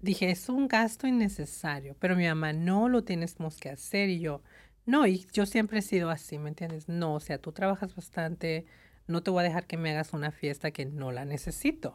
dije, 0.00 0.30
es 0.30 0.48
un 0.48 0.68
gasto 0.68 1.06
innecesario, 1.06 1.96
pero 1.98 2.16
mi 2.16 2.26
mamá, 2.26 2.52
no 2.52 2.88
lo 2.88 3.02
tenemos 3.02 3.56
que 3.56 3.70
hacer 3.70 4.08
y 4.08 4.20
yo, 4.20 4.42
no, 4.86 5.06
y 5.06 5.26
yo 5.32 5.46
siempre 5.46 5.78
he 5.78 5.82
sido 5.82 6.10
así, 6.10 6.38
¿me 6.38 6.48
entiendes? 6.48 6.88
No, 6.88 7.14
o 7.14 7.20
sea, 7.20 7.38
tú 7.38 7.52
trabajas 7.52 7.94
bastante, 7.94 8.66
no 9.06 9.22
te 9.22 9.30
voy 9.30 9.40
a 9.40 9.44
dejar 9.44 9.66
que 9.66 9.76
me 9.76 9.90
hagas 9.90 10.12
una 10.12 10.32
fiesta 10.32 10.70
que 10.70 10.86
no 10.86 11.12
la 11.12 11.24
necesito. 11.24 11.92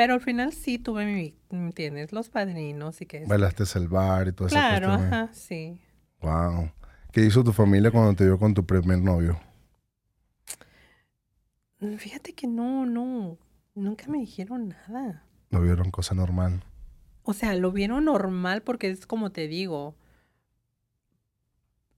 Pero 0.00 0.14
al 0.14 0.22
final 0.22 0.54
sí 0.54 0.78
tuve 0.78 1.04
mi, 1.04 1.34
¿me 1.50 1.66
entiendes? 1.66 2.10
Los 2.10 2.30
padrinos 2.30 3.02
y 3.02 3.04
que... 3.04 3.26
Bailaste 3.26 3.64
el 3.74 3.86
bar 3.86 4.28
y 4.28 4.32
todo 4.32 4.48
eso. 4.48 4.56
Claro, 4.56 4.92
ajá, 4.92 5.28
sí. 5.34 5.78
Wow. 6.22 6.70
¿Qué 7.12 7.20
hizo 7.20 7.44
tu 7.44 7.52
familia 7.52 7.90
cuando 7.90 8.14
te 8.14 8.24
vio 8.24 8.38
con 8.38 8.54
tu 8.54 8.64
primer 8.64 8.98
novio? 8.98 9.38
Mm, 11.80 11.96
fíjate 11.96 12.32
que 12.32 12.46
no, 12.46 12.86
no, 12.86 13.36
nunca 13.74 14.06
me 14.08 14.16
dijeron 14.16 14.70
nada. 14.88 15.26
¿Lo 15.50 15.60
vieron 15.60 15.90
cosa 15.90 16.14
normal? 16.14 16.64
O 17.22 17.34
sea, 17.34 17.54
lo 17.54 17.70
vieron 17.70 18.06
normal 18.06 18.62
porque 18.62 18.88
es 18.88 19.04
como 19.04 19.32
te 19.32 19.48
digo. 19.48 19.96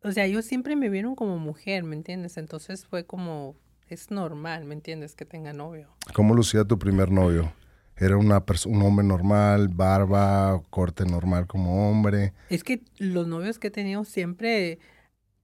O 0.03 0.11
sea, 0.11 0.25
ellos 0.25 0.45
siempre 0.45 0.75
me 0.75 0.89
vieron 0.89 1.15
como 1.15 1.39
mujer, 1.39 1.85
¿me 1.85 1.95
entiendes? 1.95 2.37
Entonces 2.37 2.85
fue 2.85 3.07
como, 3.07 3.55
es 3.87 4.11
normal, 4.11 4.65
¿me 4.65 4.75
entiendes? 4.75 5.15
Que 5.15 5.25
tenga 5.25 5.53
novio. 5.53 5.95
¿Cómo 6.15 6.35
lucía 6.35 6.65
tu 6.65 6.81
primer 6.81 7.13
novio? 7.13 7.53
Era 7.97 8.17
una 8.17 8.45
un 8.67 8.83
hombre 8.83 9.07
normal, 9.07 9.69
barba, 9.69 10.63
corte 10.71 11.05
normal 11.05 11.47
como 11.47 11.89
hombre. 11.89 12.33
Es 12.49 12.65
que 12.65 12.83
los 12.99 13.27
novios 13.27 13.59
que 13.59 13.69
he 13.69 13.71
tenido 13.71 14.05
siempre, 14.05 14.79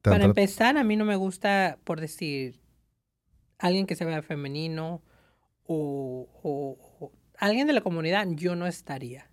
para 0.02 0.24
empezar, 0.24 0.76
a 0.76 0.84
mí 0.84 0.96
no 0.96 1.04
me 1.04 1.16
gusta, 1.16 1.78
por 1.84 2.00
decir, 2.00 2.60
alguien 3.58 3.86
que 3.86 3.96
se 3.96 4.04
vea 4.04 4.22
femenino 4.22 5.02
o, 5.64 6.28
o, 6.42 7.12
alguien 7.38 7.66
de 7.66 7.74
la 7.74 7.80
comunidad, 7.80 8.26
yo 8.30 8.56
no 8.56 8.66
estaría. 8.66 9.30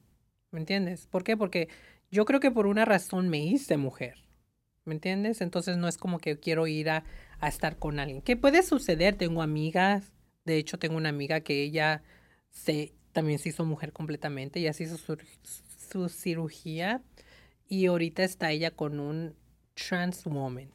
¿Me 0.52 0.60
entiendes? 0.60 1.08
¿Por 1.08 1.24
qué? 1.24 1.38
Porque 1.38 1.70
yo 2.12 2.26
creo 2.26 2.40
que 2.40 2.52
por 2.52 2.68
una 2.68 2.86
razón 2.86 3.30
me 3.30 3.40
hice 3.40 3.78
mujer. 3.78 4.26
¿Me 4.84 4.94
entiendes? 4.94 5.42
Entonces 5.42 5.78
no 5.78 5.88
es 5.88 5.98
como 5.98 6.20
que 6.20 6.40
quiero 6.40 6.68
ir 6.68 6.90
a, 6.90 7.04
a 7.40 7.48
estar 7.48 7.78
con 7.78 8.00
alguien. 8.00 8.22
¿Qué 8.22 8.38
puede 8.38 8.62
suceder? 8.62 9.16
Tengo 9.16 9.42
amigas, 9.42 10.14
de 10.44 10.58
hecho 10.58 10.78
tengo 10.78 10.96
una 10.96 11.10
amiga 11.10 11.40
que 11.40 11.64
ella 11.64 12.04
se 12.50 12.94
también 13.16 13.40
se 13.40 13.48
hizo 13.48 13.64
mujer 13.64 13.94
completamente, 13.94 14.62
ya 14.62 14.74
se 14.74 14.84
hizo 14.84 14.98
su, 14.98 16.10
cirugía 16.10 17.02
y 17.70 17.86
ahorita 17.86 18.26
está 18.26 18.52
ella 18.52 18.72
con 18.72 19.00
un 19.00 19.36
trans 19.74 20.26
woman. 20.26 20.70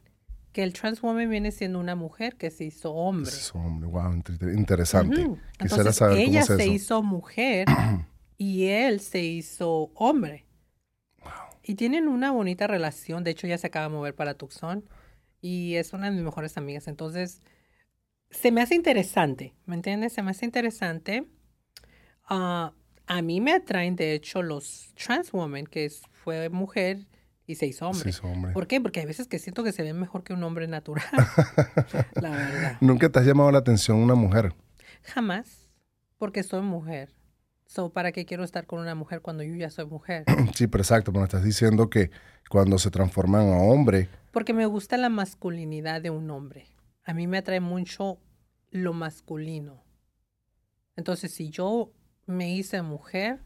Que 0.52 0.62
el 0.62 0.72
trans 0.72 1.02
woman 1.02 1.28
viene 1.28 1.52
siendo 1.52 1.78
una 1.78 1.94
mujer 1.94 2.36
que 2.36 2.50
se 2.50 2.64
hizo 2.64 2.92
hombre. 2.92 3.30
Se 3.30 3.40
hizo 3.40 3.58
hombre, 3.58 3.88
wow, 3.90 4.22
interesante. 4.56 5.30
Quisiera 5.58 5.92
saber 5.92 6.18
ella 6.18 6.42
se 6.42 6.66
hizo 6.66 7.02
mujer 7.02 7.66
y 8.38 8.64
él 8.68 9.00
se 9.00 9.22
hizo 9.22 9.92
hombre. 9.94 10.46
Wow. 11.22 11.32
Y 11.62 11.74
tienen 11.74 12.08
una 12.08 12.30
bonita 12.30 12.66
relación. 12.66 13.22
De 13.22 13.32
hecho, 13.32 13.46
ya 13.46 13.58
se 13.58 13.66
acaba 13.66 13.88
de 13.88 13.94
mover 13.94 14.14
para 14.14 14.32
Tucson 14.32 14.88
y 15.42 15.74
es 15.74 15.92
una 15.92 16.06
de 16.06 16.16
mis 16.16 16.24
mejores 16.24 16.56
amigas. 16.56 16.88
Entonces, 16.88 17.42
se 18.30 18.50
me 18.50 18.62
hace 18.62 18.76
interesante, 18.76 19.54
¿me 19.66 19.74
entiendes? 19.74 20.14
Se 20.14 20.22
me 20.22 20.30
hace 20.30 20.46
interesante 20.46 21.26
Ah, 22.30 22.72
a 23.06 23.22
mí 23.22 23.40
me 23.40 23.52
atraen, 23.52 23.96
de 23.96 24.14
hecho, 24.14 24.42
los 24.42 24.94
trans 24.94 25.32
women, 25.32 25.66
que 25.66 25.90
fue 26.12 26.48
mujer 26.48 27.08
y 27.44 27.56
se 27.56 27.66
hizo 27.66 27.88
hombre. 27.88 28.12
¿Por 28.52 28.68
qué? 28.68 28.80
Porque 28.80 29.00
hay 29.00 29.06
veces 29.06 29.26
que 29.26 29.40
siento 29.40 29.64
que 29.64 29.72
se 29.72 29.82
ven 29.82 29.98
mejor 29.98 30.22
que 30.22 30.32
un 30.32 30.42
hombre 30.44 30.68
natural. 30.68 31.04
la 32.22 32.30
verdad. 32.30 32.76
¿Nunca 32.80 33.08
te 33.08 33.18
has 33.18 33.26
llamado 33.26 33.50
la 33.50 33.58
atención 33.58 33.98
una 33.98 34.14
mujer? 34.14 34.54
Jamás, 35.02 35.68
porque 36.18 36.44
soy 36.44 36.62
mujer. 36.62 37.12
So, 37.66 37.92
¿Para 37.92 38.12
qué 38.12 38.26
quiero 38.26 38.44
estar 38.44 38.66
con 38.66 38.78
una 38.78 38.94
mujer 38.94 39.20
cuando 39.22 39.42
yo 39.42 39.54
ya 39.56 39.70
soy 39.70 39.86
mujer? 39.86 40.24
Sí, 40.54 40.68
pero 40.68 40.82
exacto, 40.82 41.12
pero 41.12 41.24
estás 41.24 41.42
diciendo 41.42 41.90
que 41.90 42.12
cuando 42.48 42.78
se 42.78 42.90
transforman 42.90 43.48
a 43.48 43.58
hombre. 43.58 44.08
Porque 44.30 44.52
me 44.52 44.66
gusta 44.66 44.96
la 44.96 45.08
masculinidad 45.08 46.00
de 46.00 46.10
un 46.10 46.30
hombre. 46.30 46.68
A 47.04 47.12
mí 47.12 47.26
me 47.26 47.38
atrae 47.38 47.60
mucho 47.60 48.18
lo 48.70 48.92
masculino. 48.92 49.82
Entonces, 50.94 51.32
si 51.32 51.50
yo 51.50 51.92
me 52.30 52.54
hice 52.54 52.82
mujer 52.82 53.40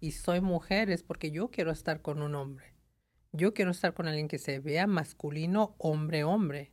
y 0.00 0.12
soy 0.12 0.40
mujer 0.40 0.90
es 0.90 1.02
porque 1.02 1.30
yo 1.30 1.50
quiero 1.50 1.70
estar 1.70 2.02
con 2.02 2.22
un 2.22 2.34
hombre. 2.34 2.74
Yo 3.32 3.52
quiero 3.52 3.70
estar 3.70 3.92
con 3.94 4.06
alguien 4.06 4.28
que 4.28 4.38
se 4.38 4.58
vea 4.60 4.86
masculino, 4.86 5.74
hombre, 5.78 6.24
hombre. 6.24 6.72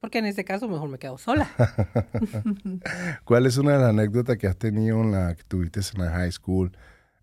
Porque 0.00 0.18
en 0.18 0.26
ese 0.26 0.44
caso 0.44 0.68
mejor 0.68 0.88
me 0.88 0.98
quedo 0.98 1.18
sola. 1.18 1.48
¿Cuál 3.24 3.46
es 3.46 3.56
una 3.56 3.72
de 3.72 3.78
las 3.78 3.90
anécdotas 3.90 4.36
que 4.36 4.46
has 4.46 4.56
tenido 4.56 5.00
en 5.02 5.12
la 5.12 5.34
que 5.34 5.44
tuviste 5.44 5.80
en 5.94 6.02
la 6.02 6.10
high 6.10 6.32
school, 6.32 6.72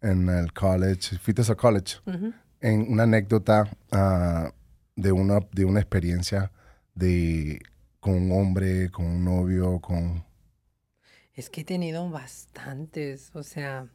en 0.01 0.29
el 0.29 0.53
college, 0.53 1.17
fuiste 1.17 1.41
a 1.49 1.55
college? 1.55 1.97
En 2.61 2.91
una 2.91 3.03
anécdota 3.03 3.69
ah, 3.91 4.53
de, 4.95 5.11
una, 5.11 5.39
de 5.51 5.65
una 5.65 5.79
experiencia 5.79 6.51
de 6.95 7.59
con 7.99 8.15
un 8.15 8.31
hombre, 8.31 8.89
con 8.89 9.05
un 9.05 9.23
novio, 9.23 9.79
con 9.79 10.25
es 11.33 11.49
que 11.49 11.61
he 11.61 11.63
tenido 11.63 12.09
bastantes, 12.09 13.31
o 13.33 13.43
sea... 13.43 13.87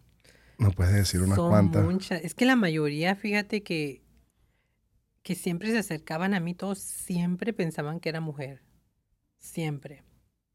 No 0.58 0.72
puedes 0.72 0.92
decir 0.92 1.22
unas 1.22 1.38
cuantas. 1.38 1.84
Muchas. 1.84 2.24
Es 2.24 2.34
que 2.34 2.44
la 2.44 2.56
mayoría, 2.56 3.14
fíjate 3.14 3.62
que, 3.62 4.02
que 5.22 5.36
siempre 5.36 5.70
se 5.70 5.78
acercaban 5.78 6.34
a 6.34 6.40
mí, 6.40 6.54
todos 6.54 6.80
siempre 6.80 7.52
pensaban 7.52 8.00
que 8.00 8.08
era 8.08 8.20
mujer. 8.20 8.62
Siempre. 9.38 10.02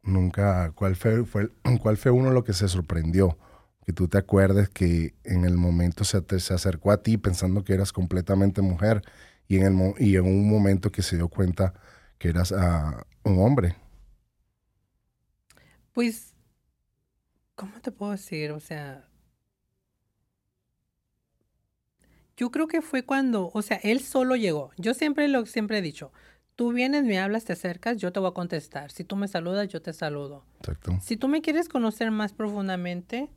Nunca, 0.02 0.72
¿cuál 0.72 0.98
fue, 0.98 1.24
fue, 1.26 1.52
¿cuál 1.82 1.96
fue 1.96 2.12
uno 2.12 2.32
lo 2.32 2.43
que 2.43 2.52
se 2.52 2.67
sorprendió? 2.67 3.38
Que 3.86 3.93
tú 3.93 4.10
te 4.10 4.17
acuerdes 4.17 4.67
que 4.67 5.15
en 5.24 5.46
el 5.46 5.58
momento 5.58 6.04
se, 6.04 6.22
se 6.39 6.54
acercó 6.54 6.91
a 6.91 7.02
ti 7.02 7.17
pensando 7.17 7.63
que 7.63 7.74
eras 7.74 7.93
completamente 7.93 8.62
mujer 8.62 9.02
y 9.48 9.58
en, 9.58 9.63
el, 9.63 9.93
y 10.00 10.15
en 10.15 10.26
un 10.26 10.50
momento 10.50 10.91
que 10.91 11.02
se 11.02 11.15
dio 11.15 11.30
cuenta 11.30 11.74
que 12.17 12.30
eras 12.30 12.52
uh, 12.52 13.04
un 13.24 13.39
hombre. 13.39 13.76
Pues, 15.93 16.33
¿cómo 17.56 17.80
te 17.82 17.92
puedo 17.92 18.12
decir? 18.12 18.52
O 18.52 18.60
sea, 18.60 19.08
yo 22.36 22.52
creo 22.52 22.68
que 22.68 22.82
fue 22.82 23.04
cuando, 23.04 23.52
o 23.54 23.62
sea, 23.62 23.78
él 23.84 24.02
solo 24.02 24.36
llegó. 24.36 24.72
Yo 24.78 24.94
siempre 24.94 25.28
lo 25.28 25.46
siempre 25.46 25.78
he 25.78 25.82
dicho, 25.82 26.12
tú 26.56 26.74
vienes, 26.74 27.04
me 27.04 27.20
hablas, 27.20 27.46
te 27.46 27.54
acercas, 27.54 27.98
yo 27.98 28.12
te 28.12 28.20
voy 28.20 28.30
a 28.30 28.34
contestar. 28.34 28.92
Si 28.92 29.04
tú 29.04 29.16
me 29.16 29.28
saludas, 29.28 29.68
yo 29.68 29.82
te 29.82 29.94
saludo. 29.94 30.46
Exacto. 30.60 30.98
Si 31.02 31.18
tú 31.18 31.28
me 31.28 31.42
quieres 31.42 31.70
conocer 31.70 32.12
más 32.12 32.34
profundamente, 32.34 33.30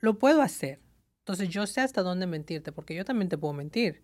lo 0.00 0.18
puedo 0.18 0.42
hacer. 0.42 0.80
Entonces 1.20 1.48
yo 1.48 1.66
sé 1.66 1.80
hasta 1.80 2.02
dónde 2.02 2.26
mentirte, 2.26 2.72
porque 2.72 2.94
yo 2.94 3.04
también 3.04 3.28
te 3.28 3.38
puedo 3.38 3.54
mentir. 3.54 4.02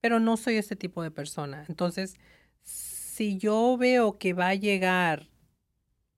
Pero 0.00 0.20
no 0.20 0.36
soy 0.36 0.56
ese 0.56 0.76
tipo 0.76 1.02
de 1.02 1.10
persona. 1.10 1.64
Entonces, 1.68 2.16
si 2.62 3.38
yo 3.38 3.76
veo 3.78 4.18
que 4.18 4.32
va 4.32 4.48
a 4.48 4.54
llegar 4.54 5.28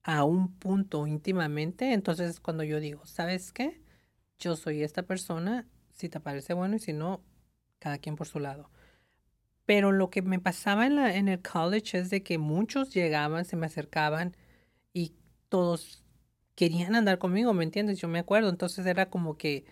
a 0.06 0.22
un 0.22 0.52
punto 0.52 1.08
íntimamente, 1.08 1.92
entonces 1.92 2.38
cuando 2.38 2.62
yo 2.62 2.78
digo, 2.78 3.04
¿sabes 3.06 3.50
qué? 3.50 3.80
Yo 4.38 4.54
soy 4.54 4.84
esta 4.84 5.02
persona, 5.02 5.66
si 5.94 6.08
te 6.08 6.20
parece 6.20 6.54
bueno 6.54 6.76
y 6.76 6.78
si 6.78 6.92
no, 6.92 7.24
cada 7.80 7.98
quien 7.98 8.14
por 8.14 8.28
su 8.28 8.38
lado. 8.38 8.70
Pero 9.64 9.90
lo 9.90 10.08
que 10.08 10.22
me 10.22 10.38
pasaba 10.38 10.86
en, 10.86 10.94
la, 10.94 11.16
en 11.16 11.26
el 11.26 11.42
college 11.42 11.98
es 11.98 12.10
de 12.10 12.22
que 12.22 12.38
muchos 12.38 12.94
llegaban, 12.94 13.44
se 13.44 13.56
me 13.56 13.66
acercaban 13.66 14.36
y 14.92 15.12
todos 15.48 16.04
querían 16.54 16.94
andar 16.94 17.18
conmigo, 17.18 17.52
¿me 17.52 17.64
entiendes? 17.64 17.98
Yo 17.98 18.06
me 18.06 18.20
acuerdo, 18.20 18.48
entonces 18.48 18.86
era 18.86 19.10
como 19.10 19.36
que, 19.36 19.64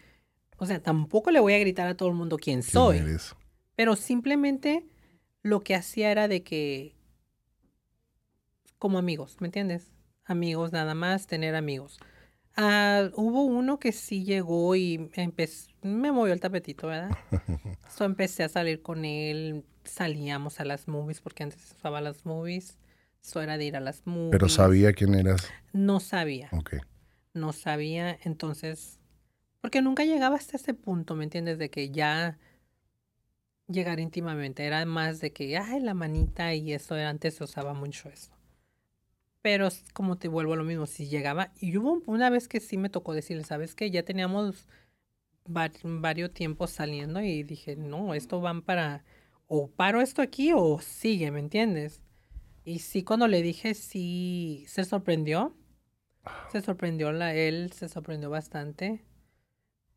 o 0.56 0.66
sea, 0.66 0.82
tampoco 0.82 1.30
le 1.30 1.38
voy 1.38 1.54
a 1.54 1.60
gritar 1.60 1.86
a 1.86 1.96
todo 1.96 2.08
el 2.08 2.16
mundo 2.16 2.38
quién 2.38 2.64
soy. 2.64 3.04
pero 3.76 3.94
simplemente 3.94 4.84
lo 5.42 5.60
que 5.60 5.76
hacía 5.76 6.10
era 6.10 6.26
de 6.26 6.42
que, 6.42 6.96
como 8.80 8.98
amigos, 8.98 9.36
¿me 9.38 9.46
entiendes? 9.46 9.94
Amigos 10.24 10.72
nada 10.72 10.94
más, 10.94 11.26
tener 11.26 11.54
amigos. 11.54 11.98
Ah, 12.56 13.10
hubo 13.14 13.42
uno 13.42 13.78
que 13.78 13.92
sí 13.92 14.24
llegó 14.24 14.76
y 14.76 15.10
me 15.82 16.12
movió 16.12 16.32
el 16.32 16.40
tapetito, 16.40 16.86
¿verdad? 16.86 17.10
so 17.94 18.04
empecé 18.04 18.44
a 18.44 18.48
salir 18.48 18.80
con 18.80 19.04
él, 19.04 19.64
salíamos 19.82 20.60
a 20.60 20.64
las 20.64 20.86
movies 20.86 21.20
porque 21.20 21.42
antes 21.42 21.72
usaba 21.72 22.00
las 22.00 22.24
movies. 22.24 22.78
Eso 23.22 23.42
era 23.42 23.58
de 23.58 23.64
ir 23.64 23.76
a 23.76 23.80
las 23.80 24.06
movies. 24.06 24.30
¿Pero 24.32 24.48
sabía 24.48 24.92
quién 24.92 25.14
eras? 25.14 25.50
No 25.72 25.98
sabía. 25.98 26.48
Ok. 26.52 26.74
No 27.32 27.52
sabía, 27.52 28.16
entonces, 28.22 29.00
porque 29.60 29.82
nunca 29.82 30.04
llegaba 30.04 30.36
hasta 30.36 30.56
ese 30.56 30.74
punto, 30.74 31.16
¿me 31.16 31.24
entiendes? 31.24 31.58
De 31.58 31.70
que 31.70 31.90
ya 31.90 32.38
llegar 33.68 34.00
íntimamente. 34.00 34.64
Era 34.64 34.84
más 34.84 35.20
de 35.20 35.32
que, 35.32 35.56
ay, 35.56 35.80
la 35.80 35.94
manita 35.94 36.54
y 36.54 36.72
eso, 36.72 36.94
antes 36.94 37.34
se 37.34 37.44
usaba 37.44 37.74
mucho 37.74 38.08
eso. 38.08 38.30
Pero 39.44 39.68
como 39.92 40.16
te 40.16 40.28
vuelvo 40.28 40.54
a 40.54 40.56
lo 40.56 40.64
mismo, 40.64 40.86
si 40.86 41.06
llegaba, 41.06 41.52
y 41.60 41.76
hubo 41.76 42.02
una 42.06 42.30
vez 42.30 42.48
que 42.48 42.60
sí 42.60 42.78
me 42.78 42.88
tocó 42.88 43.12
decirle, 43.12 43.44
¿sabes 43.44 43.74
qué? 43.74 43.90
Ya 43.90 44.02
teníamos 44.02 44.66
varios 45.44 46.32
tiempos 46.32 46.70
saliendo 46.70 47.20
y 47.20 47.42
dije, 47.42 47.76
no, 47.76 48.14
esto 48.14 48.40
van 48.40 48.62
para, 48.62 49.04
o 49.46 49.70
paro 49.70 50.00
esto 50.00 50.22
aquí 50.22 50.52
o 50.54 50.80
sigue, 50.80 51.30
¿me 51.30 51.40
entiendes? 51.40 52.00
Y 52.64 52.78
sí, 52.78 53.02
cuando 53.02 53.28
le 53.28 53.42
dije, 53.42 53.74
sí, 53.74 54.64
se 54.66 54.86
sorprendió. 54.86 55.54
Se 56.50 56.62
sorprendió, 56.62 57.10
él 57.10 57.70
se 57.74 57.90
sorprendió 57.90 58.30
bastante. 58.30 59.04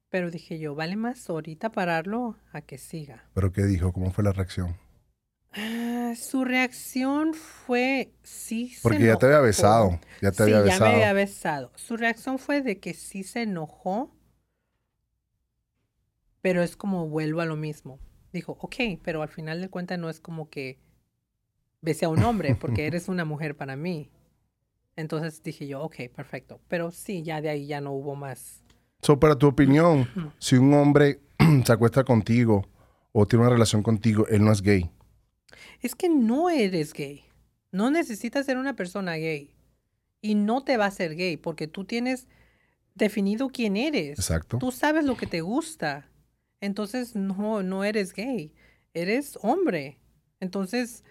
Pero 0.09 0.29
dije 0.29 0.59
yo, 0.59 0.75
vale 0.75 0.97
más 0.97 1.29
ahorita 1.29 1.71
pararlo 1.71 2.35
a 2.51 2.59
que 2.59 2.77
siga. 2.77 3.29
¿Pero 3.33 3.53
qué 3.53 3.63
dijo? 3.63 3.93
¿Cómo 3.93 4.11
fue 4.11 4.25
la 4.25 4.33
reacción? 4.33 4.75
Ah, 5.53 6.13
su 6.15 6.43
reacción 6.45 7.33
fue 7.33 8.13
sí. 8.23 8.75
Porque 8.83 9.05
ya 9.05 9.15
te 9.15 9.25
había 9.25 9.39
besado. 9.39 9.99
Ya 10.21 10.31
te 10.31 10.43
había 10.43 10.61
besado. 10.61 10.85
Ya 10.85 10.89
me 10.89 10.95
había 10.95 11.13
besado. 11.13 11.71
Su 11.75 11.97
reacción 11.97 12.37
fue 12.37 12.61
de 12.61 12.79
que 12.79 12.93
sí 12.93 13.23
se 13.23 13.43
enojó. 13.43 14.13
Pero 16.41 16.61
es 16.61 16.75
como 16.75 17.07
vuelvo 17.07 17.41
a 17.41 17.45
lo 17.45 17.55
mismo. 17.55 17.99
Dijo, 18.31 18.57
ok, 18.61 18.75
pero 19.03 19.21
al 19.21 19.29
final 19.29 19.61
de 19.61 19.69
cuentas 19.69 19.97
no 19.97 20.09
es 20.09 20.19
como 20.19 20.49
que 20.49 20.79
besé 21.81 22.05
a 22.05 22.09
un 22.09 22.23
hombre, 22.23 22.55
porque 22.55 22.85
eres 22.87 23.07
una 23.07 23.25
mujer 23.25 23.55
para 23.57 23.75
mí. 23.75 24.11
Entonces 24.95 25.41
dije 25.43 25.67
yo, 25.67 25.81
ok, 25.81 25.95
perfecto. 26.15 26.59
Pero 26.67 26.91
sí, 26.91 27.23
ya 27.23 27.41
de 27.41 27.49
ahí 27.49 27.67
ya 27.67 27.81
no 27.81 27.93
hubo 27.93 28.15
más. 28.15 28.63
So, 29.01 29.19
para 29.19 29.35
tu 29.35 29.47
opinión, 29.47 30.07
si 30.39 30.55
un 30.57 30.73
hombre 30.73 31.21
se 31.65 31.71
acuesta 31.71 32.03
contigo 32.03 32.67
o 33.11 33.25
tiene 33.25 33.45
una 33.45 33.53
relación 33.53 33.83
contigo, 33.83 34.27
él 34.27 34.43
no 34.43 34.51
es 34.51 34.61
gay 34.61 34.91
es 35.81 35.95
que 35.95 36.09
no 36.09 36.49
eres 36.49 36.93
gay. 36.93 37.23
No 37.71 37.91
necesitas 37.91 38.45
ser 38.45 38.57
una 38.57 38.75
persona 38.75 39.15
gay. 39.15 39.53
Y 40.21 40.35
no 40.35 40.63
te 40.63 40.77
va 40.77 40.85
a 40.85 40.91
ser 40.91 41.15
gay 41.15 41.37
porque 41.37 41.67
tú 41.67 41.85
tienes 41.85 42.27
definido 42.95 43.49
quién 43.49 43.77
eres. 43.77 44.19
Exacto. 44.19 44.57
Tú 44.57 44.71
sabes 44.71 45.05
lo 45.05 45.15
que 45.15 45.27
te 45.27 45.41
gusta. 45.41 46.09
Entonces 46.59 47.15
no, 47.15 47.63
no 47.63 47.83
eres 47.83 48.13
gay. 48.13 48.53
Eres 48.93 49.37
hombre. 49.41 49.99
Entonces 50.39 51.03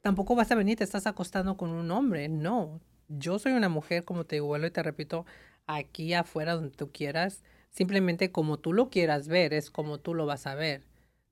tampoco 0.00 0.34
vas 0.34 0.50
a 0.52 0.54
venir, 0.54 0.78
te 0.78 0.84
estás 0.84 1.06
acostando 1.06 1.56
con 1.56 1.70
un 1.70 1.90
hombre. 1.90 2.28
No. 2.28 2.80
Yo 3.08 3.38
soy 3.38 3.52
una 3.52 3.68
mujer, 3.68 4.04
como 4.04 4.24
te 4.24 4.40
vuelvo 4.40 4.66
y 4.66 4.70
te 4.70 4.82
repito, 4.82 5.24
aquí 5.66 6.14
afuera 6.14 6.54
donde 6.54 6.76
tú 6.76 6.90
quieras. 6.92 7.42
Simplemente 7.70 8.32
como 8.32 8.58
tú 8.58 8.72
lo 8.72 8.90
quieras 8.90 9.28
ver, 9.28 9.52
es 9.52 9.70
como 9.70 9.98
tú 9.98 10.14
lo 10.14 10.26
vas 10.26 10.46
a 10.46 10.54
ver. 10.54 10.84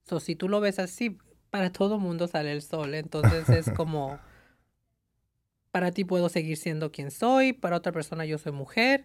So, 0.04 0.20
si 0.20 0.36
tú 0.36 0.48
lo 0.48 0.60
ves 0.60 0.78
así, 0.78 1.18
para 1.54 1.70
todo 1.70 2.00
mundo 2.00 2.26
sale 2.26 2.50
el 2.50 2.62
sol. 2.62 2.96
Entonces 2.96 3.48
es 3.48 3.70
como, 3.70 4.18
para 5.70 5.92
ti 5.92 6.04
puedo 6.04 6.28
seguir 6.28 6.56
siendo 6.56 6.90
quien 6.90 7.12
soy, 7.12 7.52
para 7.52 7.76
otra 7.76 7.92
persona 7.92 8.24
yo 8.24 8.38
soy 8.38 8.50
mujer. 8.50 9.04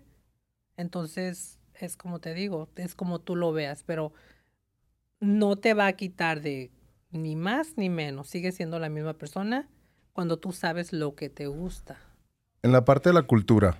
Entonces 0.75 1.59
es 1.75 1.95
como 1.95 2.17
te 2.17 2.33
digo, 2.33 2.67
es 2.75 2.95
como 2.95 3.19
tú 3.19 3.35
lo 3.35 3.53
veas, 3.53 3.83
pero 3.83 4.13
no 5.19 5.57
te 5.57 5.75
va 5.75 5.85
a 5.85 5.93
quitar 5.93 6.41
de 6.41 6.71
ni 7.11 7.35
más 7.35 7.77
ni 7.77 7.87
menos. 7.87 8.29
Sigue 8.29 8.51
siendo 8.51 8.79
la 8.79 8.89
misma 8.89 9.13
persona 9.13 9.69
cuando 10.13 10.39
tú 10.39 10.51
sabes 10.51 10.91
lo 10.91 11.13
que 11.13 11.29
te 11.29 11.45
gusta. 11.45 11.99
En 12.63 12.71
la 12.71 12.83
parte 12.83 13.09
de 13.09 13.13
la 13.13 13.21
cultura, 13.27 13.77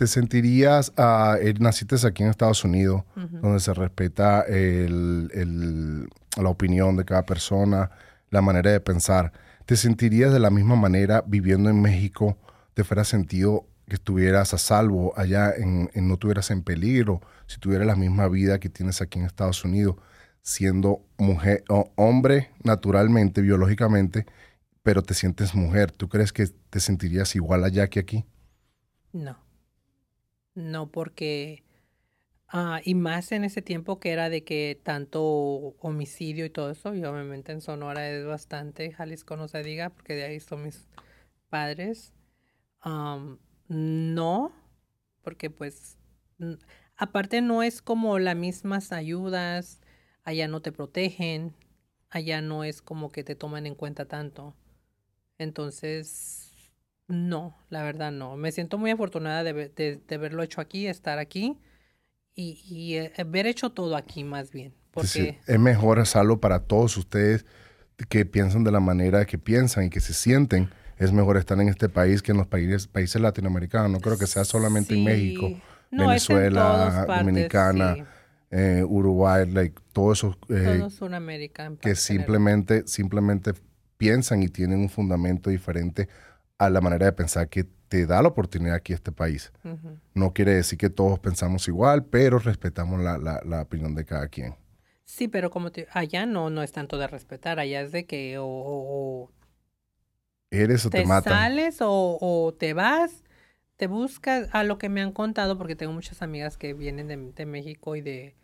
¿te 0.00 0.06
sentirías, 0.06 0.94
uh, 0.96 1.36
naciste 1.58 1.94
aquí 2.06 2.22
en 2.22 2.30
Estados 2.30 2.64
Unidos, 2.64 3.02
donde 3.14 3.60
se 3.60 3.74
respeta 3.74 4.40
el, 4.48 5.30
el, 5.34 6.08
la 6.42 6.48
opinión 6.48 6.96
de 6.96 7.04
cada 7.04 7.26
persona, 7.26 7.90
la 8.30 8.40
manera 8.40 8.70
de 8.70 8.80
pensar. 8.80 9.30
¿Te 9.66 9.76
sentirías 9.76 10.32
de 10.32 10.38
la 10.38 10.48
misma 10.48 10.74
manera 10.74 11.22
viviendo 11.26 11.68
en 11.68 11.82
México? 11.82 12.38
¿Te 12.72 12.82
fuera 12.82 13.04
sentido 13.04 13.66
que 13.88 13.96
estuvieras 13.96 14.54
a 14.54 14.56
salvo 14.56 15.12
allá, 15.18 15.52
en, 15.54 15.90
no 15.94 16.14
estuvieras 16.14 16.50
en 16.50 16.62
peligro, 16.62 17.20
si 17.46 17.58
tuvieras 17.60 17.86
la 17.86 17.94
misma 17.94 18.26
vida 18.28 18.58
que 18.58 18.70
tienes 18.70 19.02
aquí 19.02 19.18
en 19.18 19.26
Estados 19.26 19.66
Unidos, 19.66 19.96
siendo 20.40 21.04
mujer 21.18 21.62
o 21.68 21.92
hombre 21.96 22.48
naturalmente, 22.64 23.42
biológicamente, 23.42 24.24
pero 24.82 25.02
te 25.02 25.12
sientes 25.12 25.54
mujer? 25.54 25.92
¿Tú 25.92 26.08
crees 26.08 26.32
que 26.32 26.46
te 26.70 26.80
sentirías 26.80 27.36
igual 27.36 27.64
allá 27.64 27.86
que 27.88 28.00
aquí? 28.00 28.24
No. 29.12 29.49
No, 30.54 30.90
porque 30.90 31.62
Ah, 32.52 32.80
y 32.84 32.94
más 32.96 33.32
en 33.32 33.44
ese 33.44 33.62
tiempo 33.62 34.00
que 34.00 34.10
era 34.12 34.28
de 34.28 34.44
que 34.44 34.80
tanto 34.82 35.22
homicidio 35.80 36.44
y 36.46 36.50
todo 36.50 36.70
eso, 36.70 36.94
y 36.94 37.04
obviamente 37.04 37.52
en 37.52 37.60
Sonora 37.60 38.10
es 38.10 38.26
bastante, 38.26 38.92
Jalisco 38.92 39.36
no 39.36 39.48
se 39.48 39.62
diga, 39.62 39.90
porque 39.90 40.14
de 40.16 40.24
ahí 40.24 40.40
son 40.40 40.64
mis 40.64 40.88
padres. 41.50 42.12
no, 43.68 44.52
porque 45.22 45.50
pues, 45.50 45.98
aparte 46.96 47.40
no 47.42 47.62
es 47.62 47.82
como 47.82 48.18
las 48.18 48.36
mismas 48.36 48.92
ayudas, 48.92 49.80
allá 50.24 50.48
no 50.48 50.60
te 50.62 50.72
protegen, 50.72 51.54
allá 52.10 52.40
no 52.42 52.64
es 52.64 52.82
como 52.82 53.10
que 53.12 53.24
te 53.24 53.34
toman 53.36 53.66
en 53.66 53.74
cuenta 53.74 54.06
tanto. 54.06 54.54
Entonces, 55.38 56.49
no, 57.10 57.56
la 57.68 57.82
verdad 57.82 58.12
no. 58.12 58.36
Me 58.36 58.52
siento 58.52 58.78
muy 58.78 58.90
afortunada 58.90 59.42
de, 59.42 59.52
de, 59.52 60.00
de 60.06 60.14
haberlo 60.14 60.42
hecho 60.42 60.60
aquí, 60.60 60.86
estar 60.86 61.18
aquí 61.18 61.58
y, 62.34 62.94
eh, 62.94 63.12
haber 63.18 63.46
hecho 63.46 63.70
todo 63.70 63.96
aquí 63.96 64.24
más 64.24 64.50
bien. 64.50 64.74
Porque... 64.92 65.38
es 65.46 65.58
mejor 65.58 65.98
hacerlo 65.98 66.40
para 66.40 66.60
todos 66.60 66.96
ustedes 66.96 67.44
que 68.08 68.24
piensan 68.24 68.64
de 68.64 68.72
la 68.72 68.80
manera 68.80 69.24
que 69.26 69.38
piensan 69.38 69.84
y 69.84 69.90
que 69.90 70.00
se 70.00 70.14
sienten. 70.14 70.70
Es 70.96 71.12
mejor 71.12 71.36
estar 71.36 71.60
en 71.60 71.68
este 71.68 71.88
país 71.88 72.22
que 72.22 72.32
en 72.32 72.38
los 72.38 72.46
países, 72.46 72.86
países 72.86 73.20
latinoamericanos. 73.20 73.90
No 73.90 74.00
creo 74.00 74.18
que 74.18 74.26
sea 74.26 74.44
solamente 74.44 74.94
en 74.94 75.04
México, 75.04 75.50
Venezuela, 75.90 77.06
Dominicana, 77.06 77.96
eh, 78.50 78.84
Uruguay, 78.86 79.50
like, 79.50 79.80
todo 79.92 80.12
eso. 80.12 80.36
Eh, 80.48 80.86
que 81.80 81.94
simplemente, 81.94 82.86
simplemente 82.86 83.52
piensan 83.96 84.42
y 84.42 84.48
tienen 84.48 84.80
un 84.80 84.88
fundamento 84.88 85.50
diferente 85.50 86.08
a 86.60 86.70
la 86.70 86.80
manera 86.80 87.06
de 87.06 87.12
pensar 87.12 87.48
que 87.48 87.64
te 87.88 88.06
da 88.06 88.22
la 88.22 88.28
oportunidad 88.28 88.74
aquí 88.76 88.92
este 88.92 89.12
país. 89.12 89.52
Ujú. 89.64 89.98
No 90.14 90.32
quiere 90.32 90.54
decir 90.54 90.78
que 90.78 90.90
todos 90.90 91.18
pensamos 91.18 91.66
igual, 91.68 92.04
pero 92.04 92.38
respetamos 92.38 93.00
la, 93.00 93.18
la- 93.18 93.40
la 93.44 93.62
opinión 93.62 93.94
de 93.94 94.04
cada 94.04 94.28
quien. 94.28 94.54
Sí, 95.04 95.26
pero 95.28 95.50
como 95.50 95.72
te, 95.72 95.88
allá 95.92 96.26
no, 96.26 96.50
no 96.50 96.62
es 96.62 96.72
tanto 96.72 96.98
de 96.98 97.06
respetar, 97.08 97.58
allá 97.58 97.80
es 97.80 97.92
de 97.92 98.04
que 98.06 98.38
o, 98.38 98.46
o- 98.46 99.30
Eres 100.50 100.84
o 100.86 100.90
te, 100.90 100.98
te 101.02 101.06
matan. 101.06 101.32
sales 101.34 101.80
o, 101.80 102.18
o 102.20 102.52
te 102.54 102.74
vas, 102.74 103.24
te 103.76 103.86
buscas, 103.86 104.48
a 104.52 104.64
lo 104.64 104.78
que 104.78 104.88
me 104.88 105.00
han 105.00 105.12
contado, 105.12 105.56
porque 105.58 105.76
tengo 105.76 105.92
muchas 105.92 106.22
amigas 106.22 106.56
que 106.56 106.74
vienen 106.74 107.08
de, 107.08 107.16
de 107.32 107.46
México 107.46 107.96
y 107.96 108.00
de 108.02 108.34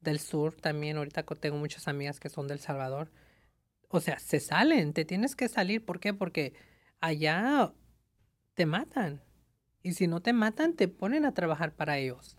del 0.00 0.20
sur 0.20 0.54
también, 0.54 0.96
ahorita 0.96 1.24
tengo 1.24 1.56
muchas 1.58 1.88
amigas 1.88 2.20
que 2.20 2.28
son 2.28 2.46
del 2.48 2.60
Salvador. 2.60 3.10
O 3.88 4.00
sea, 4.00 4.18
se 4.20 4.40
salen, 4.40 4.92
te 4.92 5.04
tienes 5.04 5.36
que 5.36 5.48
salir, 5.48 5.84
¿por 5.84 6.00
qué? 6.00 6.14
Porque 6.14 6.54
allá 7.00 7.72
te 8.54 8.66
matan. 8.66 9.22
Y 9.82 9.92
si 9.92 10.06
no 10.06 10.20
te 10.20 10.32
matan, 10.32 10.74
te 10.74 10.88
ponen 10.88 11.24
a 11.24 11.34
trabajar 11.34 11.74
para 11.74 11.98
ellos. 11.98 12.36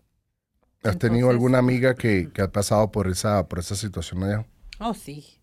¿Has 0.82 0.98
tenido 0.98 1.30
alguna 1.30 1.58
amiga 1.58 1.94
que, 1.94 2.30
que 2.32 2.42
ha 2.42 2.52
pasado 2.52 2.90
por 2.90 3.08
esa, 3.08 3.48
por 3.48 3.58
esa 3.58 3.76
situación 3.76 4.22
allá? 4.22 4.46
Oh, 4.78 4.94
sí. 4.94 5.40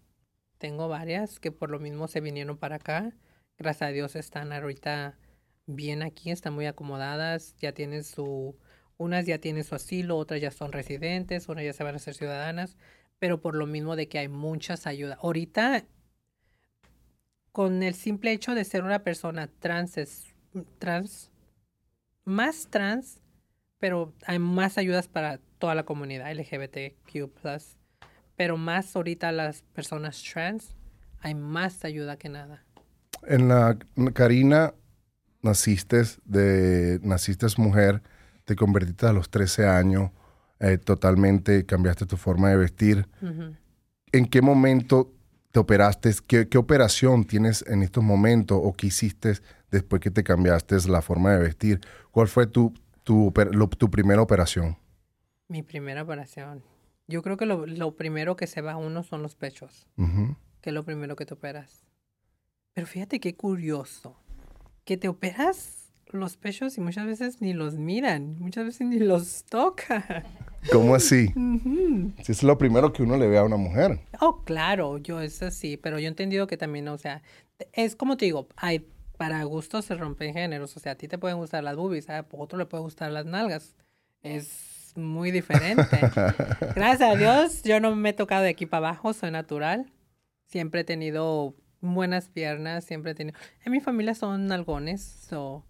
Tengo 0.58 0.88
varias 0.88 1.40
que 1.40 1.52
por 1.52 1.70
lo 1.70 1.80
mismo 1.80 2.08
se 2.08 2.22
vinieron 2.22 2.58
para 2.58 2.78
acá. 2.78 3.14
Gracias 3.58 3.90
a 3.90 3.92
Dios 3.92 4.16
están 4.16 4.52
ahorita 4.52 5.18
bien 5.68 6.02
aquí, 6.02 6.32
están 6.32 6.54
muy 6.54 6.66
acomodadas, 6.66 7.56
ya 7.58 7.74
tienen 7.74 8.04
su, 8.04 8.56
unas 8.98 9.26
ya 9.26 9.38
tienen 9.40 9.64
su 9.64 9.76
asilo, 9.76 10.18
otras 10.18 10.42
ya 10.42 10.52
son 10.52 10.72
residentes, 10.72 11.48
unas 11.50 11.66
ya 11.66 11.74
se 11.74 11.84
van 11.84 11.96
a 11.96 12.00
ser 12.00 12.16
ciudadanas, 12.16 12.78
pero 13.20 13.42
por 13.42 13.56
lo 13.56 13.68
mismo 13.68 13.96
de 13.96 14.08
que 14.08 14.20
hay 14.20 14.28
muchas 14.28 14.88
ayudas. 14.88 15.20
Ahorita, 15.22 15.86
con 17.58 17.82
el 17.82 17.96
simple 17.96 18.34
hecho 18.34 18.54
de 18.54 18.64
ser 18.64 18.84
una 18.84 19.00
persona 19.00 19.50
trans, 19.60 19.98
es 19.98 20.26
trans, 20.78 21.32
más 22.24 22.68
trans, 22.70 23.20
pero 23.80 24.14
hay 24.28 24.38
más 24.38 24.78
ayudas 24.78 25.08
para 25.08 25.40
toda 25.58 25.74
la 25.74 25.84
comunidad 25.84 26.32
LGBTQ+. 26.32 27.32
Pero 28.36 28.58
más 28.58 28.96
ahorita 28.96 29.32
las 29.32 29.64
personas 29.74 30.22
trans, 30.22 30.76
hay 31.20 31.34
más 31.34 31.84
ayuda 31.84 32.18
que 32.18 32.30
nada. 32.30 32.64
En 33.24 33.48
la 33.48 33.76
Karina, 34.14 34.76
naciste 35.42 36.04
de 36.26 37.00
naciste 37.02 37.48
mujer, 37.58 38.04
te 38.46 38.56
convertiste 38.56 39.08
a 39.08 39.14
los 39.14 39.32
13 39.32 39.66
años, 39.68 40.12
eh, 40.60 40.78
totalmente 40.78 41.66
cambiaste 41.66 42.06
tu 42.06 42.18
forma 42.18 42.52
de 42.52 42.58
vestir. 42.58 43.08
¿En 44.12 44.28
qué 44.28 44.44
momento 44.44 45.17
te 45.52 45.60
operaste? 45.60 46.12
¿Qué, 46.26 46.48
qué 46.50 46.58
operación 46.58 47.26
tienes 47.26 47.64
en 47.68 47.84
estos 47.84 48.04
momentos 48.04 48.60
o 48.62 48.74
qué 48.74 48.88
hiciste 48.88 49.34
después 49.72 50.02
que 50.02 50.12
te 50.12 50.24
cambiaste 50.24 50.76
la 50.90 51.02
forma 51.02 51.32
de 51.34 51.40
vestir? 51.40 51.82
¿Cuál 52.12 52.28
fue 52.28 52.48
tu, 52.48 52.74
tu, 53.04 53.34
lo- 53.52 53.70
tu 53.70 53.90
primera 53.90 54.22
operación? 54.22 54.78
Mi 55.48 55.64
primera 55.64 56.04
operación. 56.04 56.64
Yo 57.08 57.22
creo 57.22 57.38
que 57.38 57.46
lo, 57.46 57.66
lo 57.66 57.96
primero 57.96 58.36
que 58.36 58.48
se 58.48 58.62
va 58.62 58.74
a 58.74 58.78
uno 58.78 59.04
son 59.04 59.22
los 59.24 59.36
pechos, 59.36 59.88
Ujú. 59.98 60.36
que 60.62 60.72
es 60.72 60.74
lo 60.74 60.84
primero 60.84 61.16
que 61.16 61.26
te 61.26 61.34
operas. 61.34 61.86
Pero 62.74 62.86
fíjate 62.86 63.20
qué 63.20 63.36
curioso, 63.36 64.18
que 64.84 64.98
te 64.98 65.08
operas 65.08 65.87
los 66.12 66.38
pechos 66.38 66.78
y 66.78 66.82
muchas 66.82 67.06
veces 67.06 67.42
ni 67.42 67.54
los 67.54 67.76
miran, 67.76 68.38
muchas 68.40 68.66
veces 68.66 68.88
ni 68.88 69.00
los 69.00 69.44
tocan. 69.46 70.04
¿Cómo 70.72 70.96
así? 70.96 71.34
Si 72.24 72.32
es 72.32 72.44
lo 72.44 72.58
primero 72.58 72.92
que 72.92 73.04
uno 73.04 73.18
le 73.18 73.28
ve 73.28 73.38
a 73.38 73.44
una 73.44 73.58
mujer. 73.58 74.00
Oh, 74.20 74.44
claro, 74.44 74.98
yo 74.98 75.22
es 75.22 75.42
así, 75.42 75.78
pero 75.78 76.00
yo 76.00 76.06
he 76.06 76.10
entendido 76.10 76.48
que 76.48 76.58
también, 76.58 76.88
o 76.88 76.98
sea, 76.98 77.22
es 77.74 77.96
como 77.96 78.18
te 78.18 78.26
digo, 78.26 78.48
hay 78.56 78.86
para 79.18 79.44
gustos 79.44 79.86
se 79.86 79.96
rompen 79.96 80.34
géneros, 80.34 80.78
o 80.78 80.80
sea, 80.80 80.94
a 80.94 80.96
ti 80.96 81.08
te 81.08 81.18
pueden 81.18 81.38
gustar 81.38 81.64
las 81.64 81.76
boobies, 81.76 82.10
a 82.10 82.26
otro 82.32 82.58
le 82.58 82.66
puede 82.66 82.84
gustar 82.84 83.12
las 83.12 83.26
nalgas. 83.26 83.76
Es 84.22 84.94
muy 84.96 85.32
diferente. 85.32 86.00
Gracias 86.76 87.02
a 87.02 87.16
Dios, 87.16 87.64
yo 87.64 87.80
no 87.80 87.96
me 87.96 88.10
he 88.10 88.14
tocado 88.14 88.44
de 88.44 88.50
aquí 88.50 88.66
para 88.66 88.90
abajo, 88.90 89.14
soy 89.14 89.32
natural. 89.32 89.92
Siempre 90.46 90.82
he 90.82 90.84
tenido 90.84 91.56
buenas 91.82 92.30
piernas, 92.30 92.86
siempre 92.86 93.12
he 93.12 93.16
tenido... 93.16 93.38
En 93.66 93.72
mi 93.72 93.80
familia 93.80 94.16
son 94.16 94.52
algones, 94.52 95.02
so... 95.02 95.66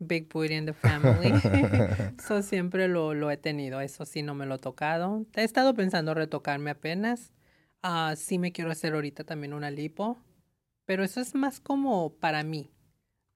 Big 0.00 0.28
booty 0.28 0.54
in 0.54 0.66
the 0.66 0.72
family. 0.72 1.32
so 2.26 2.42
siempre 2.42 2.88
lo, 2.88 3.14
lo 3.14 3.30
he 3.30 3.36
tenido. 3.36 3.80
Eso 3.80 4.04
sí, 4.04 4.22
no 4.22 4.34
me 4.34 4.46
lo 4.46 4.56
he 4.56 4.58
tocado. 4.58 5.26
He 5.34 5.44
estado 5.44 5.74
pensando 5.74 6.14
retocarme 6.14 6.70
apenas. 6.70 7.32
Ah, 7.82 8.14
sí 8.16 8.38
me 8.38 8.52
quiero 8.52 8.70
hacer 8.70 8.94
ahorita 8.94 9.24
también 9.24 9.52
una 9.54 9.70
lipo. 9.70 10.18
Pero 10.84 11.04
eso 11.04 11.20
es 11.20 11.34
más 11.34 11.60
como 11.60 12.14
para 12.14 12.42
mí. 12.44 12.70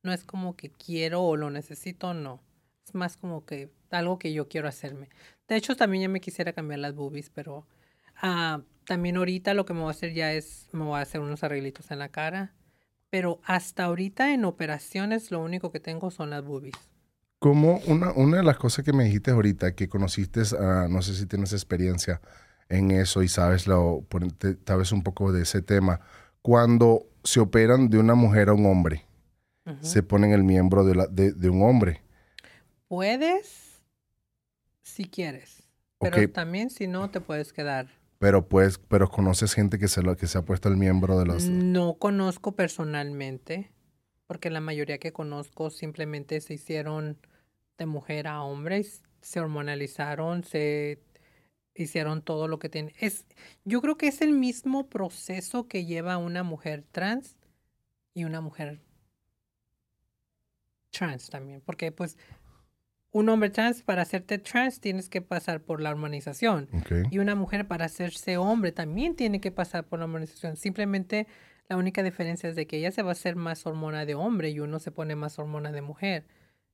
No 0.03 0.13
es 0.13 0.25
como 0.25 0.57
que 0.57 0.71
quiero 0.71 1.23
o 1.23 1.37
lo 1.37 1.51
necesito, 1.51 2.15
no. 2.15 2.43
Es 2.87 2.95
más 2.95 3.17
como 3.17 3.45
que 3.45 3.71
algo 3.91 4.19
que 4.19 4.33
yo 4.33 4.49
quiero 4.49 4.69
hacerme. 4.69 5.09
De 5.49 5.57
hecho, 5.57 5.77
también 5.77 6.03
ya 6.03 6.09
me 6.09 6.21
quisiera 6.21 6.53
cambiar 6.53 6.81
las 6.81 6.95
boobies, 6.95 7.31
pero 7.31 7.67
ah, 8.17 8.63
también 8.87 9.17
ahorita 9.17 9.55
lo 9.55 9.65
que 9.65 9.75
me 9.75 9.81
voy 9.81 9.89
a 9.89 9.91
hacer 9.93 10.13
ya 10.13 10.33
es, 10.33 10.69
me 10.73 10.85
voy 10.85 10.99
a 10.99 11.03
hacer 11.03 11.21
unos 11.21 11.45
arreglitos 11.45 11.91
en 11.91 11.99
la 11.99 12.09
cara. 12.09 12.55
Pero 13.13 13.43
hasta 13.45 13.85
ahorita 13.85 14.33
en 14.33 14.47
operaciones 14.47 15.31
lo 15.31 15.41
único 15.43 15.71
que 15.71 15.81
tengo 15.81 16.11
son 16.11 16.31
las 16.31 16.43
boobies. 16.43 16.73
Como 17.41 17.77
una, 17.87 18.11
una 18.13 18.39
de 18.39 18.43
las 18.43 18.57
cosas 18.57 18.87
que 18.87 18.95
me 18.95 19.05
dijiste 19.05 19.33
ahorita, 19.33 19.75
que 19.75 19.87
conociste, 19.87 20.41
ah, 20.59 20.87
no 20.89 21.03
sé 21.03 21.15
si 21.15 21.27
tienes 21.27 21.53
experiencia 21.53 22.23
en 22.71 22.91
eso 22.91 23.23
y 23.23 23.29
sabes, 23.29 23.67
lo, 23.67 24.07
sabes 24.65 24.93
un 24.93 25.03
poco 25.03 25.31
de 25.31 25.43
ese 25.43 25.61
tema, 25.61 26.01
cuando 26.41 27.07
se 27.23 27.41
operan 27.41 27.91
de 27.91 27.99
una 27.99 28.15
mujer 28.15 28.49
a 28.49 28.55
un 28.55 28.65
hombre, 28.65 29.05
Ujú. 29.67 29.77
se 29.85 30.03
ponen 30.03 30.33
el 30.33 30.43
miembro 30.43 30.83
de, 30.83 30.95
la- 30.95 31.07
de- 31.07 31.33
de 31.35 31.51
un 31.51 31.63
hombre. 31.65 32.01
Puedes 32.89 33.83
si 34.81 35.05
quieres. 35.05 35.65
Pero 36.01 36.17
Ok. 36.23 36.33
también 36.33 36.71
si 36.71 36.87
no 36.87 37.11
te 37.11 37.21
puedes 37.21 37.53
quedar. 37.53 37.89
Pero 38.23 38.47
pues, 38.47 38.79
pero 38.79 39.09
conoces 39.11 39.53
gente 39.53 39.81
que 39.81 39.89
se, 39.89 40.01
lo, 40.01 40.17
que 40.17 40.29
se 40.29 40.39
ha 40.39 40.43
puesto 40.43 40.69
el 40.69 40.77
miembro 40.77 41.19
de 41.19 41.27
los... 41.27 41.47
No 41.47 41.95
conozco 41.95 42.53
personalmente, 42.53 43.73
porque 44.29 44.49
la 44.49 44.61
mayoría 44.61 44.99
que 44.99 45.13
conozco 45.13 45.71
simplemente 45.71 46.41
se 46.41 46.55
hicieron 46.55 47.19
de 47.79 47.87
mujer 47.87 48.29
a 48.29 48.45
hombre, 48.45 48.87
se 49.21 49.41
hormonalizaron, 49.41 50.45
se 50.45 51.01
hicieron 51.75 52.23
todo 52.23 52.47
lo 52.47 52.61
que 52.61 52.69
tiene. 52.69 52.95
Es, 53.01 53.27
yo 53.65 53.81
creo 53.81 53.99
que 53.99 54.07
es 54.07 54.23
el 54.23 54.35
mismo 54.35 54.89
proceso 54.89 55.67
que 55.67 55.85
lleva 55.85 56.17
una 56.17 56.45
mujer 56.45 56.85
trans 56.93 57.37
y 58.15 58.23
una 58.23 58.41
mujer 58.41 58.79
trans 60.91 61.29
también, 61.29 61.61
porque 61.61 61.91
pues 61.91 62.17
un 63.13 63.29
hombre 63.29 63.51
trans 63.51 63.83
para 63.83 64.03
hacerte 64.03 64.39
trans 64.39 64.81
tienes 64.81 65.09
que 65.09 65.21
pasar 65.23 65.61
por 65.61 65.81
la 65.81 65.91
hormonización. 65.91 66.69
Y 67.11 67.19
una 67.19 67.35
mujer 67.35 67.67
para 67.69 67.85
hacerse 67.85 68.37
hombre 68.39 68.73
también 68.73 69.15
tiene 69.17 69.41
que 69.41 69.51
pasar 69.53 69.85
por 69.85 69.99
la 69.99 70.07
hormonización. 70.07 70.57
Simplemente 70.57 71.27
la 71.69 71.77
única 71.77 72.03
diferencia 72.03 72.49
es 72.49 72.57
de 72.57 72.67
que 72.67 72.79
ella 72.79 72.91
se 72.91 73.03
va 73.03 73.11
a 73.11 73.13
hacer 73.13 73.37
más 73.37 73.67
hormona 73.67 74.05
de 74.07 74.15
hombre 74.15 74.51
y 74.51 74.61
uno 74.61 74.79
se 74.79 74.91
pone 74.91 75.15
más 75.15 75.39
hormona 75.39 75.73
de 75.73 75.83
mujer. 75.83 76.25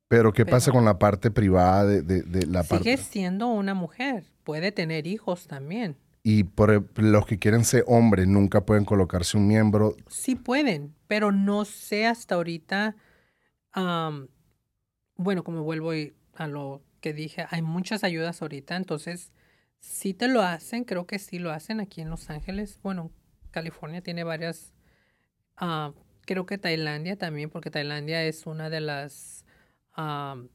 Pero 0.09 0.33
¿qué 0.33 0.47
pasa 0.47 0.73
con 0.73 0.85
la 0.87 0.99
parte 0.99 1.31
privada 1.31 1.85
de, 1.85 2.03
de- 2.03 2.23
de 2.23 2.47
la 2.47 2.63
Sigue 2.63 2.75
parte? 2.97 2.97
siendo 2.97 3.49
una 3.49 3.75
mujer. 3.75 4.25
Puede 4.45 4.73
tener 4.73 5.07
hijos 5.07 5.47
también. 5.49 5.97
Y 6.23 6.45
por 6.45 6.89
los 7.01 7.27
que 7.27 7.39
quieren 7.39 7.65
ser 7.65 7.85
hombres 7.87 8.27
nunca 8.27 8.65
pueden 8.65 8.85
colocarse 8.85 9.37
un 9.37 9.47
miembro. 9.47 9.97
Sí 10.09 10.35
pueden, 10.35 10.95
pero 11.09 11.31
no 11.33 11.65
sé 11.65 12.07
hasta 12.07 12.37
ahorita. 12.37 12.97
bueno, 15.17 15.43
como 15.45 15.63
vuelvo 15.63 15.95
y- 15.95 16.15
a 16.39 16.47
lo 16.47 16.83
que 17.01 17.13
dije, 17.13 17.47
hay 17.51 17.63
muchas 17.63 18.05
ayudas 18.05 18.41
ahorita, 18.43 18.77
entonces 18.77 19.33
sí 19.81 20.15
te 20.15 20.29
lo 20.29 20.43
hacen, 20.43 20.85
creo 20.85 21.07
que 21.07 21.19
sí 21.19 21.39
lo 21.39 21.51
hacen 21.53 21.81
aquí 21.81 22.01
en 22.01 22.11
Los 22.11 22.31
Ángeles. 22.31 22.79
Bueno, 22.83 23.11
California 23.51 24.01
tiene 24.03 24.25
varias. 24.25 24.73
ah, 25.57 25.93
creo 26.27 26.47
que 26.47 26.59
Tailandia 26.59 27.17
también, 27.17 27.51
porque 27.51 27.71
Tailandia 27.71 28.23
es 28.25 28.47
una 28.47 28.71
de 28.71 28.81
las 28.81 29.45
am, 29.93 30.49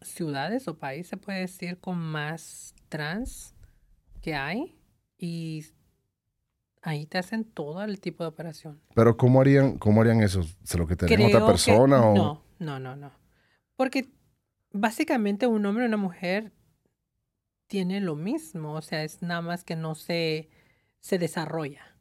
ciudades 0.00 0.68
o 0.68 0.78
países, 0.78 1.08
se 1.08 1.16
puede 1.16 1.40
decir, 1.40 1.78
con 1.78 1.98
más 1.98 2.74
trans 2.88 3.54
que 4.20 4.34
hay. 4.34 4.78
Y 5.18 5.64
ahí 6.82 7.06
te 7.06 7.18
hacen 7.18 7.44
todo 7.44 7.82
el 7.82 8.00
tipo 8.00 8.24
de 8.24 8.28
operación. 8.28 8.80
Pero 8.94 9.16
¿cómo 9.16 9.40
harían, 9.40 9.78
cómo 9.78 10.00
harían 10.00 10.20
eso? 10.22 10.42
¿Se 10.64 10.76
lo 10.78 10.86
que 10.86 10.96
Creo 10.96 11.26
otra 11.28 11.40
que- 11.40 11.46
persona 11.46 12.04
o...? 12.04 12.14
No, 12.14 12.42
no, 12.58 12.78
no, 12.80 12.96
no. 12.96 13.12
Porque 13.76 14.08
básicamente 14.72 15.46
un 15.46 15.64
hombre 15.66 15.84
y 15.84 15.88
una 15.88 15.96
mujer 15.96 16.52
tienen 17.66 18.04
lo 18.04 18.16
mismo, 18.16 18.74
o 18.74 18.82
sea, 18.82 19.02
es 19.04 19.22
nada 19.22 19.40
más 19.40 19.64
que 19.64 19.76
no 19.76 19.94
se, 19.94 20.50
se 21.00 21.18
desarrolla. 21.18 21.96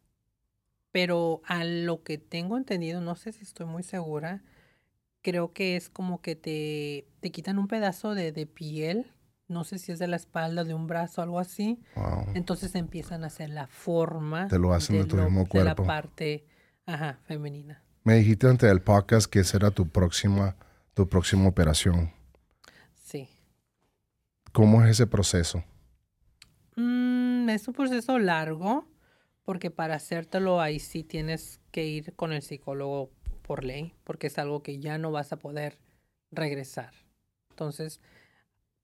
Pero 0.92 1.42
a 1.46 1.64
lo 1.64 2.04
que 2.04 2.18
tengo 2.18 2.58
entendido, 2.58 3.00
no 3.00 3.16
sé 3.16 3.32
si 3.32 3.44
estoy 3.44 3.66
muy 3.66 3.84
segura, 3.84 4.44
creo 5.22 5.54
que 5.54 5.78
es 5.78 5.90
como 5.90 6.22
que 6.22 6.36
te, 6.36 7.08
te 7.22 7.32
quitan 7.32 7.58
un 7.60 7.68
pedazo 7.68 8.14
de, 8.16 8.32
de 8.34 8.46
piel, 8.46 9.14
no 9.48 9.64
sé 9.64 9.80
si 9.80 9.92
es 9.94 10.00
de 10.00 10.08
la 10.08 10.16
espalda, 10.18 10.64
de 10.66 10.74
un 10.74 10.88
brazo, 10.88 11.22
algo 11.22 11.40
así, 11.40 11.80
Wow. 11.96 12.26
entonces 12.36 12.76
empiezan 12.76 13.24
a 13.24 13.28
hacer 13.28 13.50
la 13.50 13.68
forma 13.68 14.48
Te 14.48 14.60
lo 14.60 14.74
hacen 14.74 14.98
de 14.98 15.06
tu 15.06 15.16
mismo 15.18 15.46
de 15.52 15.64
la 15.64 15.76
parte, 15.76 16.46
ajá, 16.86 17.20
femenina. 17.24 17.82
Me 18.04 18.16
dijiste 18.16 18.48
antes 18.48 18.68
del 18.68 18.82
podcast 18.82 19.32
que 19.32 19.40
esa 19.40 19.58
era 19.58 19.72
tu 19.72 19.88
próxima, 19.88 20.58
tu 20.94 21.08
próxima 21.08 21.48
operación. 21.48 22.12
¿Cómo 24.52 24.84
es 24.84 24.92
ese 24.92 25.08
proceso? 25.08 25.64
Mm, 26.76 27.50
es 27.50 27.68
un 27.68 27.74
proceso 27.74 28.20
largo 28.20 28.88
porque 29.44 29.72
para 29.72 29.96
hacértelo 29.96 30.62
ahí 30.62 30.80
sí 30.80 31.04
tienes 31.04 31.60
que 31.72 31.86
ir 31.86 32.16
con 32.16 32.34
el 32.34 32.42
psicólogo 32.42 33.12
por 33.42 33.64
ley, 33.64 33.94
porque 34.04 34.28
es 34.28 34.38
algo 34.38 34.62
que 34.62 34.80
ya 34.80 34.98
no 34.98 35.12
vas 35.12 35.34
a 35.34 35.38
poder 35.38 35.80
regresar. 36.32 36.94
Entonces, 37.50 38.00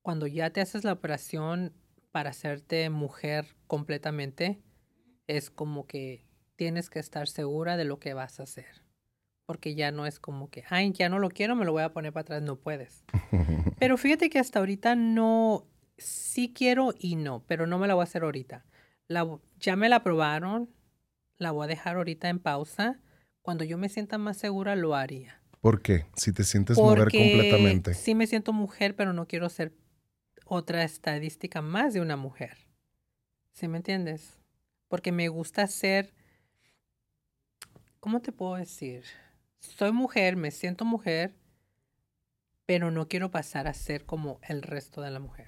cuando 0.02 0.28
ya 0.28 0.50
te 0.50 0.62
haces 0.62 0.84
la 0.84 0.94
operación 0.94 1.74
para 2.12 2.32
hacerte 2.32 2.90
mujer 2.90 3.56
completamente, 3.68 4.62
es 5.28 5.50
como 5.50 5.86
que 5.86 6.26
tienes 6.56 6.90
que 6.90 7.00
estar 7.00 7.28
segura 7.28 7.78
de 7.78 7.86
lo 7.86 8.00
que 8.00 8.14
vas 8.14 8.40
a 8.40 8.44
hacer. 8.44 8.87
Porque 9.48 9.74
ya 9.74 9.92
no 9.92 10.06
es 10.06 10.20
como 10.20 10.52
que, 10.52 10.64
ay, 10.70 10.92
ya 10.92 11.10
no 11.10 11.18
lo 11.18 11.30
quiero, 11.30 11.56
me 11.56 11.66
lo 11.66 11.72
voy 11.72 11.82
a 11.82 11.94
poner 11.94 12.14
para 12.14 12.22
atrás, 12.22 12.42
no 12.44 12.58
puedes. 12.58 13.04
Pero 13.80 13.98
fíjate 13.98 14.30
que 14.30 14.38
hasta 14.38 14.60
ahorita 14.60 14.94
no, 14.96 15.66
sí 15.98 16.54
quiero 16.54 16.94
y 16.98 17.16
no, 17.16 17.44
pero 17.48 17.68
no 17.68 17.80
me 17.80 17.88
la 17.88 17.96
voy 17.96 18.02
a 18.02 18.04
hacer 18.04 18.24
ahorita. 18.24 18.66
La, 19.08 19.26
ya 19.60 19.76
me 19.76 19.90
la 19.90 19.98
aprobaron, 19.98 20.70
la 21.38 21.52
voy 21.52 21.66
a 21.66 21.68
dejar 21.68 21.98
ahorita 21.98 22.30
en 22.30 22.40
pausa. 22.40 23.00
Cuando 23.42 23.64
yo 23.64 23.78
me 23.78 23.90
sienta 23.90 24.18
más 24.18 24.38
segura, 24.38 24.76
lo 24.76 24.96
haría. 24.96 25.42
¿Por 25.62 25.82
qué? 25.82 26.06
Si 26.16 26.34
te 26.34 26.44
sientes 26.44 26.78
mujer 26.78 27.10
completamente. 27.12 27.94
Sí 27.94 28.16
me 28.16 28.28
siento 28.28 28.54
mujer, 28.54 28.96
pero 28.96 29.14
no 29.14 29.28
quiero 29.28 29.50
ser 29.50 29.74
otra 30.46 30.84
estadística 30.84 31.62
más 31.62 31.94
de 31.94 32.02
una 32.02 32.16
mujer. 32.16 32.68
¿Sí 33.54 33.68
me 33.68 33.78
entiendes? 33.78 34.38
Porque 34.88 35.12
me 35.12 35.28
gusta 35.30 35.66
ser, 35.68 36.14
¿cómo 38.00 38.22
te 38.22 38.32
puedo 38.32 38.56
decir? 38.56 39.04
Soy 39.60 39.92
mujer, 39.92 40.36
me 40.36 40.52
siento 40.52 40.86
mujer, 40.86 41.36
pero 42.66 42.92
no 42.92 43.08
quiero 43.08 43.32
pasar 43.32 43.68
a 43.68 43.74
ser 43.74 44.06
como 44.06 44.40
el 44.48 44.62
resto 44.62 45.02
de 45.02 45.12
la 45.12 45.20
mujer. 45.20 45.48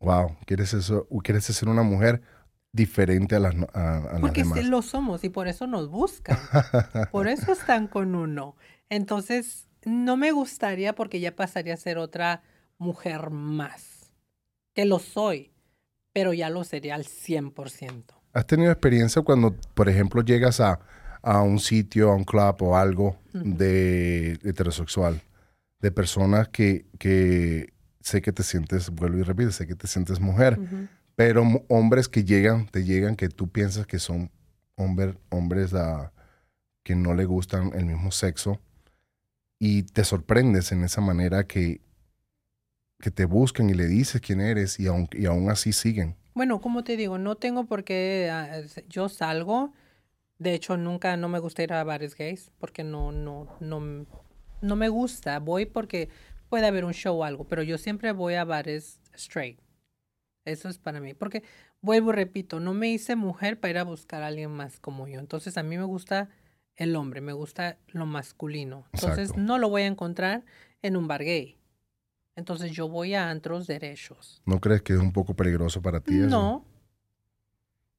Wow, 0.00 0.36
¿quieres, 0.46 0.74
eso, 0.74 1.08
quieres 1.24 1.44
ser 1.44 1.68
una 1.68 1.82
mujer 1.82 2.22
diferente 2.72 3.34
a 3.34 3.40
las, 3.40 3.54
a, 3.74 4.18
Porque 4.20 4.40
las 4.40 4.48
demás? 4.50 4.58
sí 4.58 4.64
lo 4.64 4.82
somos 4.82 5.24
y 5.24 5.28
por 5.28 5.48
eso 5.48 5.66
nos 5.66 5.88
buscan. 5.88 6.38
por 7.12 7.26
eso 7.26 7.52
están 7.52 7.88
con 7.88 8.14
uno. 8.14 8.56
Entonces, 8.88 9.68
no 9.84 10.16
me 10.16 10.30
gustaría 10.30 10.94
porque 10.94 11.20
ya 11.20 11.34
pasaría 11.34 11.74
a 11.74 11.78
ser 11.78 11.98
otra 11.98 12.42
mujer 12.78 13.30
más. 13.30 14.12
Que 14.74 14.84
lo 14.84 15.00
soy, 15.00 15.52
pero 16.12 16.32
ya 16.32 16.50
lo 16.50 16.62
sería 16.62 16.94
al 16.94 17.04
100%. 17.04 18.04
¿Has 18.32 18.46
tenido 18.46 18.70
experiencia 18.70 19.22
cuando, 19.22 19.56
por 19.74 19.88
ejemplo, 19.88 20.22
llegas 20.22 20.60
a, 20.60 20.80
a 21.22 21.42
un 21.42 21.58
sitio, 21.58 22.10
a 22.10 22.14
un 22.14 22.24
club 22.24 22.56
o 22.62 22.76
algo 22.76 23.16
de 23.32 24.38
heterosexual, 24.44 25.20
de 25.80 25.90
personas 25.90 26.48
que, 26.48 26.86
que 26.98 27.72
sé 28.00 28.22
que 28.22 28.32
te 28.32 28.42
sientes, 28.42 28.90
vuelvo 28.90 29.18
y 29.18 29.22
repito, 29.22 29.52
sé 29.52 29.66
que 29.66 29.74
te 29.74 29.86
sientes 29.86 30.20
mujer, 30.20 30.58
pero 31.14 31.44
hombres 31.68 32.08
que 32.08 32.24
llegan, 32.24 32.66
te 32.66 32.84
llegan 32.84 33.16
que 33.16 33.28
tú 33.28 33.48
piensas 33.48 33.86
que 33.86 33.98
son 33.98 34.30
hombre, 34.76 35.14
hombres 35.30 35.74
a, 35.74 36.12
que 36.82 36.94
no 36.94 37.14
le 37.14 37.26
gustan 37.26 37.72
el 37.74 37.84
mismo 37.84 38.10
sexo 38.10 38.60
y 39.58 39.82
te 39.82 40.04
sorprendes 40.04 40.72
en 40.72 40.84
esa 40.84 41.00
manera 41.00 41.46
que, 41.46 41.80
que 42.98 43.10
te 43.10 43.24
buscan 43.24 43.68
y 43.68 43.74
le 43.74 43.86
dices 43.86 44.20
quién 44.20 44.40
eres 44.40 44.80
y 44.80 44.86
aún, 44.86 45.08
y 45.12 45.26
aún 45.26 45.50
así 45.50 45.72
siguen. 45.72 46.16
Bueno, 46.34 46.60
como 46.60 46.84
te 46.84 46.96
digo, 46.96 47.18
no 47.18 47.34
tengo 47.34 47.66
por 47.66 47.84
qué, 47.84 48.30
ah, 48.32 48.62
yo 48.88 49.08
salgo, 49.08 49.74
de 50.38 50.54
hecho 50.54 50.76
nunca, 50.76 51.16
no 51.16 51.28
me 51.28 51.38
gusta 51.38 51.62
ir 51.62 51.72
a 51.72 51.84
bares 51.84 52.14
gays 52.16 52.50
porque 52.58 52.84
no, 52.84 53.12
no, 53.12 53.48
no, 53.60 54.06
no 54.60 54.76
me 54.76 54.88
gusta, 54.88 55.38
voy 55.40 55.66
porque 55.66 56.08
puede 56.48 56.66
haber 56.66 56.84
un 56.84 56.94
show 56.94 57.16
o 57.16 57.24
algo, 57.24 57.44
pero 57.44 57.62
yo 57.62 57.78
siempre 57.78 58.12
voy 58.12 58.34
a 58.34 58.44
bares 58.44 59.00
straight. 59.14 59.60
Eso 60.44 60.68
es 60.68 60.78
para 60.78 61.00
mí, 61.00 61.12
porque 61.12 61.42
vuelvo 61.82 62.12
repito, 62.12 62.58
no 62.58 62.72
me 62.72 62.88
hice 62.88 63.16
mujer 63.16 63.60
para 63.60 63.70
ir 63.70 63.78
a 63.78 63.84
buscar 63.84 64.22
a 64.22 64.28
alguien 64.28 64.50
más 64.50 64.80
como 64.80 65.06
yo. 65.06 65.20
Entonces 65.20 65.58
a 65.58 65.62
mí 65.62 65.76
me 65.76 65.84
gusta 65.84 66.30
el 66.76 66.96
hombre, 66.96 67.20
me 67.20 67.32
gusta 67.32 67.78
lo 67.88 68.06
masculino. 68.06 68.86
Entonces 68.94 69.30
Exacto. 69.30 69.42
no 69.42 69.58
lo 69.58 69.68
voy 69.68 69.82
a 69.82 69.86
encontrar 69.86 70.44
en 70.80 70.96
un 70.96 71.06
bar 71.06 71.24
gay. 71.24 71.58
Entonces 72.34 72.70
yo 72.70 72.88
voy 72.88 73.14
a 73.14 73.28
antros 73.30 73.66
derechos. 73.66 74.40
¿No 74.46 74.60
crees 74.60 74.80
que 74.82 74.94
es 74.94 75.00
un 75.00 75.12
poco 75.12 75.34
peligroso 75.34 75.82
para 75.82 76.00
ti 76.00 76.20
eso? 76.20 76.64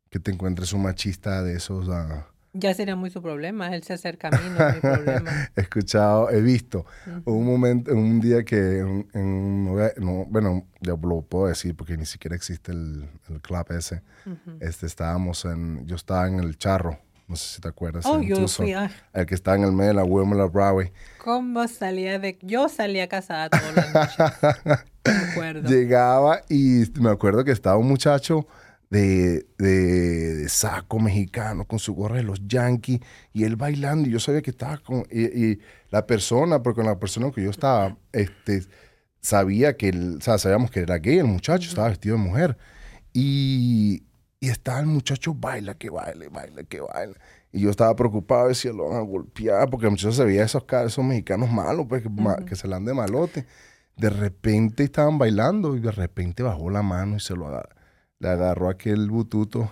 Que 0.09 0.19
te 0.19 0.31
encuentres 0.31 0.73
un 0.73 0.81
machista 0.83 1.43
de 1.43 1.55
esos. 1.55 1.87
ah, 1.89 2.25
ya 2.53 2.73
sería 2.73 2.95
muy 2.95 3.11
su 3.11 3.21
problema. 3.21 3.75
Él 3.75 3.83
se 3.83 3.93
acerca 3.93 4.29
a 4.29 4.31
mí, 4.31 4.37
no 4.57 4.67
es 4.67 4.75
mi 4.75 4.81
problema. 4.81 5.31
He 5.55 5.61
escuchado, 5.61 6.31
he 6.31 6.41
visto. 6.41 6.83
Ujú. 7.05 7.21
Hubo 7.25 7.35
un 7.37 7.45
momento, 7.45 7.93
un 7.93 8.19
día 8.19 8.43
que, 8.43 8.79
en, 8.79 9.07
en- 9.13 9.65
no 9.65 9.77
a- 9.79 9.91
bueno, 10.27 10.65
ya 10.81 10.93
lo 10.99 11.21
puedo 11.21 11.45
decir 11.47 11.75
porque 11.75 11.95
ni 11.95 12.07
siquiera 12.07 12.35
existe 12.35 12.71
el, 12.71 13.07
el 13.29 13.39
club 13.41 13.65
ese. 13.69 14.01
Ujú. 14.25 14.57
Este, 14.61 14.87
estábamos 14.87 15.45
en, 15.45 15.85
yo 15.85 15.95
estaba 15.95 16.27
en 16.27 16.39
el 16.39 16.57
charro, 16.57 16.97
no 17.27 17.35
sé 17.35 17.55
si 17.57 17.61
te 17.61 17.67
acuerdas. 17.67 18.03
Oh, 18.07 18.19
yo 18.19 18.35
Tucson, 18.37 18.65
fui, 18.65 18.73
ah, 18.73 18.89
El 19.13 19.27
que 19.27 19.35
estaba 19.35 19.55
en 19.55 19.63
el 19.65 19.71
medio 19.71 19.89
de 19.89 19.93
la 19.97 20.03
Wilmer 20.03 20.49
Broadway. 20.49 20.91
¿cómo 21.23 21.67
salía 21.67 22.17
de...? 22.17 22.39
Yo 22.41 22.67
salía 22.67 23.07
casada 23.07 23.49
todas 23.49 23.75
las 23.75 23.93
noches. 23.93 24.83
Me 25.05 25.11
acuerdo. 25.31 25.69
Llegaba 25.69 26.41
y 26.49 26.83
me 26.99 27.09
acuerdo 27.11 27.43
que 27.45 27.51
estaba 27.51 27.77
un 27.77 27.87
muchacho 27.87 28.47
de, 28.89 29.47
de- 29.57 30.35
de 30.35 30.49
saco 30.49 30.99
mexicano 30.99 31.65
con 31.65 31.79
su 31.79 31.93
gorra 31.93 32.17
de 32.17 32.23
los 32.23 32.41
Yankees 32.47 32.99
y 33.33 33.43
él 33.43 33.55
bailando 33.55 34.07
y 34.09 34.11
yo 34.11 34.19
sabía 34.19 34.41
que 34.41 34.51
estaba 34.51 34.77
con... 34.79 35.05
Y, 35.11 35.51
y 35.51 35.59
la 35.91 36.05
persona, 36.07 36.61
porque 36.63 36.77
con 36.77 36.85
la 36.87 36.99
persona 36.99 37.31
que 37.31 37.43
yo 37.43 37.49
estaba, 37.51 37.97
este, 38.11 38.63
sabía 39.21 39.77
que, 39.77 39.89
él, 39.89 40.17
o 40.19 40.21
sea, 40.21 40.37
sabíamos 40.37 40.71
que 40.71 40.81
era 40.81 40.97
gay, 40.97 41.17
el 41.19 41.25
muchacho 41.25 41.69
estaba 41.69 41.89
vestido 41.89 42.17
de 42.17 42.23
mujer. 42.23 42.57
Y, 43.13 44.03
y 44.39 44.49
estaba 44.49 44.79
el 44.79 44.85
muchacho, 44.87 45.33
baila, 45.33 45.75
que 45.75 45.89
baile, 45.89 46.29
baila, 46.29 46.63
que 46.63 46.79
baila. 46.81 47.15
Y 47.51 47.61
yo 47.61 47.69
estaba 47.71 47.95
preocupado, 47.95 48.47
decía, 48.49 48.71
lo 48.71 48.89
van 48.89 48.97
a 48.97 49.01
golpear, 49.01 49.69
porque 49.69 49.87
el 49.87 49.91
muchacho 49.91 50.11
se 50.11 50.23
veía 50.23 50.43
esos, 50.43 50.63
esos 50.85 51.03
mexicanos 51.05 51.51
malos, 51.51 51.87
pues, 51.89 52.03
que, 52.45 52.55
se 52.55 52.67
la 52.67 52.75
dan 52.77 52.85
de 52.85 52.93
malote. 52.93 53.45
De 53.97 54.09
repente 54.09 54.83
estaban 54.83 55.17
bailando 55.17 55.75
y 55.75 55.79
de 55.81 55.91
repente 55.91 56.43
bajó 56.43 56.69
la 56.69 56.81
mano 56.83 57.17
y 57.17 57.19
se 57.19 57.35
lo 57.35 57.47
aga- 57.47 57.69
le 58.19 58.29
agarró 58.29 58.69
aquel 58.69 59.09
bututo. 59.09 59.71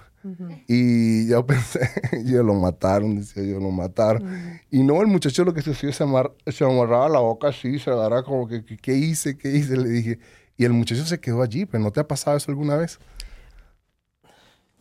Y 0.67 1.27
yo 1.29 1.45
pensé, 1.47 1.89
yo 2.25 2.43
lo 2.43 2.53
mataron, 2.55 3.15
decía 3.17 3.43
yo, 3.43 3.59
lo 3.59 3.71
mataron. 3.71 4.23
Y 4.71 4.83
no, 4.83 5.01
el 5.01 5.07
muchacho 5.07 5.45
lo 5.45 5.53
que 5.53 5.61
se 5.61 5.71
hacía, 5.71 5.91
se, 5.93 6.03
amar- 6.03 6.33
se 6.47 6.65
amarraba 6.65 7.09
la 7.09 7.19
boca 7.19 7.49
así, 7.49 7.79
se 7.79 7.89
agarraba 7.91 8.23
como 8.23 8.47
que, 8.47 8.65
que, 8.65 8.77
¿qué 8.77 8.95
hice? 8.95 9.37
¿Qué 9.37 9.51
hice? 9.51 9.77
Le 9.77 9.89
dije. 9.89 10.19
Y 10.57 10.65
el 10.65 10.73
muchacho 10.73 11.05
se 11.05 11.19
quedó 11.19 11.41
allí, 11.43 11.65
pero 11.65 11.83
¿no 11.83 11.91
te 11.91 11.99
ha 11.99 12.07
pasado 12.07 12.37
eso 12.37 12.51
alguna 12.51 12.75
vez? 12.77 12.99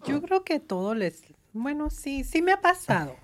Yo 0.07 0.21
creo 0.23 0.45
que 0.45 0.61
todo 0.61 0.95
les... 0.95 1.23
Bueno, 1.53 1.91
sí, 1.91 2.25
sí 2.25 2.43
me 2.43 2.53
ha 2.53 2.61
pasado. 2.61 3.17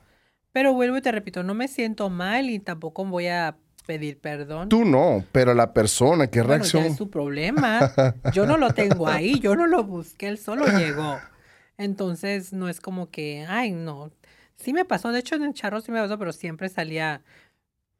Pero 0.53 0.75
vuelvo 0.75 0.97
y 0.99 1.03
te 1.03 1.13
repito, 1.13 1.43
no 1.43 1.55
me 1.55 1.69
siento 1.69 2.11
mal 2.11 2.51
y 2.51 2.59
tampoco 2.59 3.05
voy 3.05 3.29
a 3.29 3.57
pedir 3.87 4.19
perdón. 4.19 4.69
Tú 4.69 4.85
no, 4.85 5.25
pero 5.33 5.55
la 5.55 5.73
persona, 5.73 6.27
¿qué 6.29 6.43
Bueno, 6.43 6.65
es 6.65 6.97
su 6.97 7.11
problema. 7.11 7.93
Yo 8.33 8.47
no 8.47 8.57
lo 8.57 8.71
tengo 8.71 9.09
ahí, 9.09 9.41
yo 9.41 9.57
no 9.57 9.67
lo 9.67 9.85
busqué, 9.85 10.29
él 10.29 10.39
solo 10.39 10.67
llegó. 10.67 11.21
Entonces, 11.79 12.53
no 12.53 12.69
es 12.69 12.81
como 12.81 13.11
que, 13.11 13.45
ay, 13.49 13.73
no. 13.73 14.11
Sí 14.57 14.73
me 14.73 14.85
pasó, 14.85 15.11
de 15.11 15.19
hecho 15.21 15.35
en 15.35 15.43
el 15.45 15.55
charro 15.55 15.81
sí 15.81 15.91
me 15.91 16.01
pasó, 16.01 16.19
pero 16.19 16.33
siempre 16.33 16.69
salía 16.69 17.23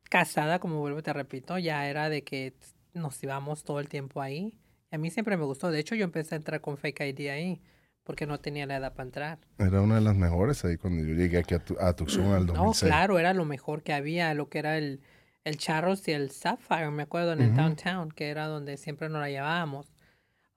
casada, 0.09 0.59
como 0.59 0.79
vuelvo 0.81 0.99
y 0.99 1.03
te 1.03 1.13
repito, 1.13 1.59
ya 1.59 1.89
era 1.89 2.09
de 2.09 2.23
que 2.23 2.55
nos 2.95 3.23
íbamos 3.23 3.65
todo 3.65 3.81
el 3.81 3.89
tiempo 3.89 4.21
ahí. 4.21 4.59
Y 4.91 4.95
a 4.97 4.99
mí 4.99 5.11
siempre 5.11 5.37
me 5.37 5.45
gustó, 5.45 5.71
de 5.71 5.81
hecho 5.81 5.95
yo 5.95 6.05
empecé 6.05 6.35
a 6.35 6.39
entrar 6.39 6.61
con 6.61 6.77
Fake 6.77 7.01
ID 7.01 7.31
ahí, 7.31 7.63
porque 8.05 8.27
no 8.27 8.39
tenía 8.39 8.67
la 8.67 8.77
edad 8.77 8.93
para 8.93 9.07
entrar. 9.07 9.39
Era 9.59 9.81
una 9.81 9.95
de 9.97 10.01
las 10.03 10.15
mejores 10.17 10.65
ahí 10.65 10.77
cuando 10.77 11.03
yo 11.03 11.15
llegué 11.15 11.39
aquí 11.39 11.55
a, 11.55 11.59
Tu- 11.65 11.79
a 11.81 11.95
Tucson 11.95 12.27
al 12.33 12.47
No, 12.47 12.53
2006. 12.55 12.83
claro, 12.83 13.19
era 13.19 13.33
lo 13.33 13.45
mejor 13.47 13.83
que 13.83 13.93
había, 13.95 14.35
lo 14.35 14.49
que 14.51 14.59
era 14.59 14.77
el, 14.77 15.01
el 15.45 15.57
Charros 15.59 16.07
y 16.09 16.13
el 16.13 16.31
Sapphire, 16.31 16.91
me 16.91 17.03
acuerdo, 17.03 17.33
en 17.33 17.41
el 17.41 17.55
downtown, 17.57 18.11
que 18.13 18.29
era 18.29 18.47
donde 18.47 18.77
siempre 18.77 19.09
nos 19.09 19.21
la 19.21 19.29
llevábamos. 19.29 19.93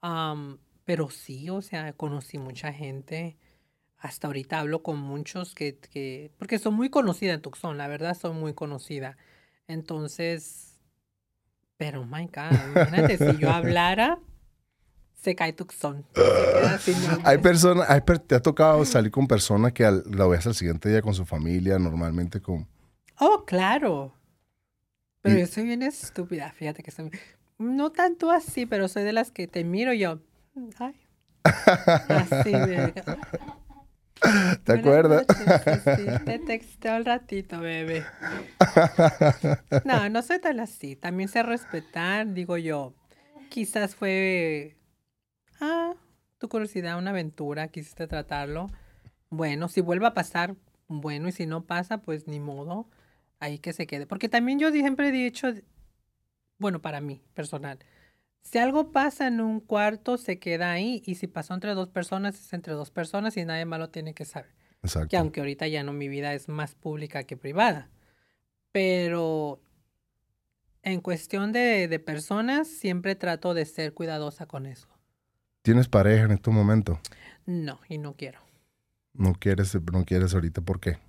Am, 0.02 0.60
pero 0.84 1.10
sí, 1.10 1.50
o 1.50 1.62
sea, 1.62 1.94
conocí 1.94 2.38
mucha 2.38 2.72
gente. 2.72 3.38
Hasta 3.98 4.28
ahorita 4.28 4.60
hablo 4.60 4.84
con 4.84 5.00
muchos 5.00 5.56
que, 5.56 5.78
que, 5.80 6.32
porque 6.38 6.60
soy 6.60 6.72
muy 6.74 6.90
conocida 6.90 7.34
en 7.34 7.42
Tucson, 7.42 7.78
la 7.78 7.88
verdad 7.88 8.16
soy 8.16 8.34
muy 8.34 8.54
conocida. 8.54 9.18
Entonces, 9.68 10.80
pero 11.78 12.06
my 12.06 12.26
God, 12.28 12.54
imagínate, 12.72 13.18
si 13.18 13.38
yo 13.38 13.50
hablara, 13.50 14.20
se 15.16 15.36
cae 15.36 15.54
Tucson. 15.54 16.06
Se. 16.14 16.94
Hay 17.24 17.40
personas, 17.40 17.90
hay 17.90 18.02
te 18.28 18.36
ha 18.36 18.42
tocado 18.42 18.86
salir 18.86 19.12
con 19.12 19.28
personas 19.28 19.74
que 19.74 19.84
al- 19.86 20.04
la 20.12 20.28
ves 20.28 20.46
al 20.46 20.54
siguiente 20.54 20.90
día 20.90 21.02
con 21.02 21.16
su 21.16 21.26
familia, 21.26 21.80
normalmente 21.80 22.40
con... 22.42 22.68
Oh, 23.20 23.44
claro. 23.46 24.14
Pero 25.26 25.40
yo 25.40 25.48
soy 25.48 25.64
bien 25.64 25.82
estúpida, 25.82 26.52
fíjate 26.52 26.84
que 26.84 26.92
soy... 26.92 27.10
No 27.58 27.92
tanto 27.92 28.30
así, 28.30 28.68
pero 28.68 28.88
soy 28.88 29.04
de 29.04 29.12
las 29.12 29.32
que 29.32 29.48
te 29.48 29.64
miro 29.64 29.92
y 29.92 30.00
yo... 30.00 30.20
Ay. 30.78 30.94
Así 31.44 32.52
de... 32.52 32.94
¿Te 34.64 34.74
acuerdas? 34.74 35.26
te 36.26 36.38
texté 36.38 36.90
al 36.90 37.06
ratito, 37.06 37.60
bebé. 37.60 38.06
No, 39.84 40.10
no 40.10 40.22
soy 40.22 40.40
tan 40.40 40.60
así. 40.60 40.96
También 40.96 41.28
sé 41.28 41.42
respetar, 41.42 42.32
digo 42.32 42.58
yo. 42.58 42.94
Quizás 43.50 43.96
fue, 43.96 44.78
ah, 45.60 45.94
tu 46.38 46.50
curiosidad, 46.50 47.00
una 47.00 47.10
aventura, 47.10 47.70
quisiste 47.70 48.06
tratarlo. 48.06 48.70
Bueno, 49.32 49.70
si 49.70 49.82
vuelve 49.82 50.06
a 50.06 50.14
pasar, 50.14 50.56
bueno, 50.88 51.30
y 51.30 51.32
si 51.32 51.48
no 51.48 51.66
pasa, 51.66 51.98
pues 51.98 52.28
ni 52.28 52.40
modo, 52.40 52.88
ahí 53.40 53.60
que 53.60 53.74
se 53.74 53.88
quede. 53.88 54.06
Porque 54.08 54.30
también 54.30 54.60
yo 54.60 54.72
siempre 54.72 55.10
he 55.10 55.12
dicho, 55.12 55.48
bueno, 56.58 56.82
para 56.82 57.02
mí, 57.02 57.22
personal, 57.34 57.80
si 58.42 58.60
algo 58.60 58.92
pasa 58.92 59.28
en 59.28 59.42
un 59.42 59.60
cuarto, 59.60 60.18
se 60.18 60.40
queda 60.40 60.72
ahí. 60.72 61.02
Y 61.06 61.16
si 61.16 61.28
pasó 61.28 61.54
entre 61.54 61.74
dos 61.74 61.90
personas, 61.90 62.36
es 62.36 62.54
entre 62.54 62.74
dos 62.74 62.92
personas 62.92 63.36
y 63.38 63.46
nadie 63.46 63.66
más 63.66 63.80
lo 63.80 63.90
tiene 63.90 64.14
que 64.14 64.26
saber. 64.26 64.52
Exacto. 64.84 65.10
Que 65.10 65.18
aunque 65.18 65.40
ahorita 65.40 65.68
ya 65.68 65.84
no, 65.84 65.94
mi 65.94 66.08
vida 66.08 66.34
es 66.34 66.48
más 66.48 66.76
pública 66.76 67.24
que 67.24 67.38
privada. 67.38 67.90
Pero 68.72 69.62
en 70.84 71.02
cuestión 71.02 71.52
de, 71.52 71.88
de 71.88 72.00
personas, 72.00 72.68
siempre 72.68 73.16
trato 73.16 73.56
de 73.56 73.66
ser 73.66 73.94
cuidadosa 73.94 74.46
con 74.46 74.68
eso. 74.68 74.88
¿Tienes 75.64 75.88
pareja 75.88 76.26
en 76.26 76.32
este 76.32 76.52
momento? 76.52 77.00
No, 77.48 77.80
y 77.90 77.98
no 77.98 78.14
quiero. 78.14 78.40
No 79.14 79.34
quieres, 79.34 79.76
no 79.92 80.06
quieres 80.06 80.36
ahorita, 80.36 80.62
¿por 80.62 80.80
qué? 80.80 81.00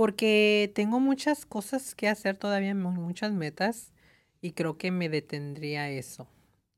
Porque 0.00 0.72
tengo 0.74 0.98
muchas 0.98 1.44
cosas 1.44 1.94
que 1.94 2.08
hacer 2.08 2.38
todavía, 2.38 2.74
muchas 2.74 3.32
metas, 3.32 3.92
y 4.40 4.52
creo 4.52 4.78
que 4.78 4.90
me 4.90 5.10
detendría 5.10 5.90
eso. 5.90 6.26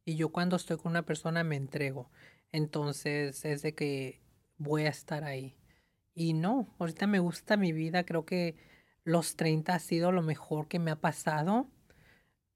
Y 0.04 0.16
yo 0.16 0.30
cuando 0.30 0.56
estoy 0.56 0.76
con 0.76 0.90
una 0.90 1.06
persona 1.06 1.44
me 1.44 1.54
entrego. 1.54 2.10
Entonces 2.50 3.44
es 3.44 3.62
de 3.62 3.76
que 3.76 4.20
voy 4.58 4.86
a 4.86 4.88
estar 4.88 5.22
ahí. 5.22 5.56
Y 6.16 6.32
no, 6.32 6.74
ahorita 6.80 7.06
me 7.06 7.20
gusta 7.20 7.56
mi 7.56 7.72
vida. 7.72 8.04
Creo 8.04 8.24
que 8.24 8.56
los 9.04 9.36
30 9.36 9.76
ha 9.76 9.78
sido 9.78 10.10
lo 10.10 10.22
mejor 10.22 10.66
que 10.66 10.80
me 10.80 10.90
ha 10.90 11.00
pasado. 11.00 11.68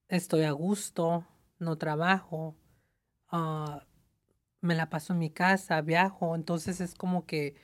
Estoy 0.08 0.42
a 0.42 0.50
gusto, 0.50 1.28
no 1.60 1.78
trabajo, 1.78 2.56
uh, 3.30 3.78
me 4.62 4.74
la 4.74 4.90
paso 4.90 5.12
en 5.12 5.20
mi 5.20 5.30
casa, 5.30 5.80
viajo. 5.80 6.34
Entonces 6.34 6.80
es 6.80 6.96
como 6.96 7.24
que 7.24 7.54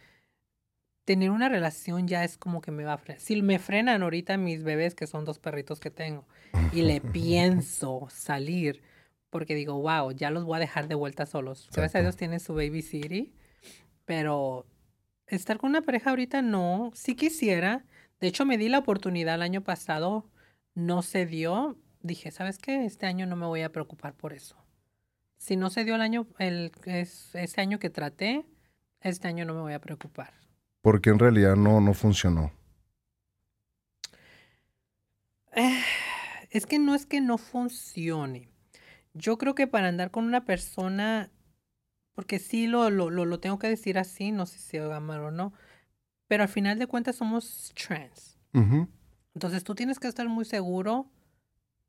tener 1.04 1.30
una 1.30 1.48
relación 1.48 2.06
ya 2.06 2.24
es 2.24 2.36
como 2.36 2.60
que 2.60 2.70
me 2.70 2.84
va 2.84 2.94
a 2.94 2.98
frenar. 2.98 3.20
Si 3.20 3.40
me 3.42 3.58
frenan 3.58 4.02
ahorita 4.02 4.36
mis 4.36 4.62
bebés, 4.62 4.94
que 4.94 5.06
son 5.06 5.24
dos 5.24 5.38
perritos 5.38 5.80
que 5.80 5.90
tengo, 5.90 6.26
y 6.72 6.82
le 6.82 7.00
pienso 7.12 8.06
salir, 8.10 8.82
porque 9.30 9.54
digo, 9.54 9.80
wow, 9.80 10.12
ya 10.12 10.30
los 10.30 10.44
voy 10.44 10.56
a 10.56 10.60
dejar 10.60 10.88
de 10.88 10.94
vuelta 10.94 11.26
solos. 11.26 11.68
Gracias 11.72 11.96
a 11.96 12.02
Dios 12.02 12.16
tienen 12.16 12.40
su 12.40 12.54
baby 12.54 12.82
city, 12.82 13.32
pero 14.04 14.66
estar 15.26 15.58
con 15.58 15.70
una 15.70 15.82
pareja 15.82 16.10
ahorita 16.10 16.42
no, 16.42 16.90
sí 16.94 17.14
quisiera. 17.14 17.84
De 18.20 18.28
hecho, 18.28 18.44
me 18.44 18.58
di 18.58 18.68
la 18.68 18.78
oportunidad 18.78 19.36
el 19.36 19.42
año 19.42 19.62
pasado, 19.62 20.30
no 20.74 21.02
se 21.02 21.26
dio. 21.26 21.78
Dije, 22.02 22.30
¿sabes 22.30 22.58
qué? 22.58 22.84
Este 22.84 23.06
año 23.06 23.26
no 23.26 23.36
me 23.36 23.46
voy 23.46 23.62
a 23.62 23.72
preocupar 23.72 24.14
por 24.14 24.32
eso. 24.32 24.56
Si 25.38 25.56
no 25.56 25.70
se 25.70 25.84
dio 25.84 25.96
el 25.96 26.02
año, 26.02 26.28
el, 26.38 26.70
es, 26.84 27.34
ese 27.34 27.60
año 27.60 27.78
que 27.78 27.90
traté, 27.90 28.44
este 29.00 29.26
año 29.26 29.44
no 29.44 29.54
me 29.54 29.60
voy 29.60 29.72
a 29.72 29.80
preocupar. 29.80 30.41
Porque 30.82 31.10
en 31.10 31.18
realidad 31.18 31.56
no, 31.56 31.80
no 31.80 31.94
funcionó. 31.94 32.52
Es 36.50 36.66
que 36.66 36.78
no 36.78 36.94
es 36.94 37.06
que 37.06 37.20
no 37.20 37.38
funcione. 37.38 38.50
Yo 39.14 39.38
creo 39.38 39.54
que 39.54 39.66
para 39.66 39.88
andar 39.88 40.10
con 40.10 40.24
una 40.24 40.44
persona, 40.44 41.30
porque 42.14 42.38
sí 42.38 42.66
lo, 42.66 42.90
lo, 42.90 43.10
lo, 43.10 43.40
tengo 43.40 43.58
que 43.58 43.68
decir 43.68 43.98
así, 43.98 44.32
no 44.32 44.46
sé 44.46 44.58
si 44.58 44.78
va 44.78 45.00
mal 45.00 45.20
o 45.20 45.30
no, 45.30 45.52
pero 46.26 46.42
al 46.42 46.48
final 46.48 46.78
de 46.78 46.86
cuentas 46.86 47.16
somos 47.16 47.72
trans. 47.74 48.38
Entonces 49.34 49.64
tú 49.64 49.74
tienes 49.74 49.98
que 49.98 50.08
estar 50.08 50.28
muy 50.28 50.44
seguro 50.44 51.10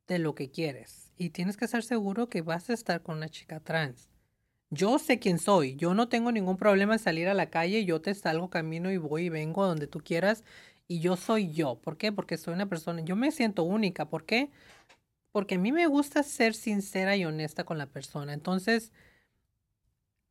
de 0.08 0.20
lo 0.20 0.34
que 0.36 0.50
quieres 0.50 1.12
y 1.18 1.32
tienes 1.32 1.58
que 1.58 1.66
estar 1.66 1.84
seguro 1.84 2.30
que 2.30 2.41
vas 2.41 2.70
a 2.70 2.74
estar 2.74 3.02
con 3.02 3.18
una 3.18 3.30
chica 3.30 3.60
trans. 3.60 4.12
Yo 4.74 4.99
sé 4.99 5.19
quién 5.19 5.39
soy, 5.39 5.76
yo 5.76 5.93
no 5.93 6.09
tengo 6.09 6.32
ningún 6.32 6.57
problema 6.57 6.93
en 6.93 6.99
salir 6.99 7.28
a 7.28 7.34
la 7.34 7.49
calle, 7.49 7.86
yo 7.86 8.01
te 8.01 8.13
salgo 8.15 8.49
camino 8.49 8.91
y 8.91 8.97
voy 8.97 9.26
y 9.26 9.30
vengo 9.30 9.65
donde 9.65 9.88
tú 9.88 9.99
quieras 9.99 10.43
y 10.88 10.99
yo 10.99 11.15
soy 11.15 11.51
yo. 11.53 11.76
¿Por 11.76 11.97
qué? 11.97 12.11
Porque 12.11 12.38
soy 12.38 12.53
una 12.53 12.67
persona, 12.67 13.01
yo 13.01 13.15
me 13.15 13.32
siento 13.32 13.63
única. 13.63 14.09
¿Por 14.09 14.26
qué? 14.26 14.49
porque 15.34 15.55
a 15.55 15.59
mí 15.59 15.71
me 15.74 15.88
gusta 15.88 16.24
ser 16.24 16.53
sincera 16.53 17.17
y 17.17 17.26
honesta 17.26 17.65
con 17.65 17.78
la 17.80 17.88
persona. 17.88 18.34
Entonces, 18.34 18.93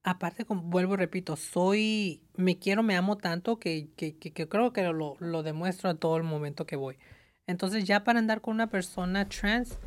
aparte, 0.04 0.44
como, 0.44 0.62
vuelvo 0.62 0.94
y 0.94 0.96
repito, 0.96 1.36
soy, 1.36 2.22
me 2.36 2.58
quiero, 2.58 2.82
me 2.84 2.96
amo 2.96 3.18
tanto 3.18 3.58
que, 3.58 3.90
que, 3.96 4.16
que, 4.16 4.48
creo 4.48 4.72
que 4.72 4.84
lo, 4.84 5.16
lo, 5.18 5.42
demuestro 5.42 5.90
a 5.90 5.94
todo 5.96 6.16
el 6.16 6.22
momento 6.22 6.66
que 6.66 6.76
voy. 6.76 6.98
Entonces, 7.48 7.84
ya 7.84 8.04
para 8.04 8.20
andar 8.20 8.40
con 8.40 8.54
una 8.54 8.68
persona 8.70 9.28
trans, 9.28 9.78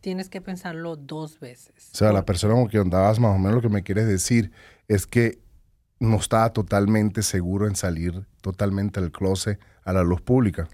tienes 0.00 0.28
que 0.28 0.40
pensarlo 0.40 0.96
dos 0.96 1.40
veces. 1.40 1.90
O 1.92 1.96
sea, 1.96 2.12
la 2.12 2.24
persona 2.24 2.54
con 2.54 2.68
que 2.68 2.78
andabas, 2.78 3.18
más 3.18 3.34
o 3.34 3.38
menos 3.38 3.56
lo 3.56 3.62
que 3.62 3.68
me 3.68 3.82
quieres 3.82 4.06
decir 4.06 4.52
es 4.88 5.06
que 5.06 5.38
no 5.98 6.16
estaba 6.16 6.52
totalmente 6.52 7.22
seguro 7.22 7.66
en 7.66 7.76
salir 7.76 8.26
totalmente 8.40 9.00
del 9.00 9.12
closet 9.12 9.60
a 9.84 9.92
la 9.92 10.02
luz 10.02 10.20
pública. 10.20 10.68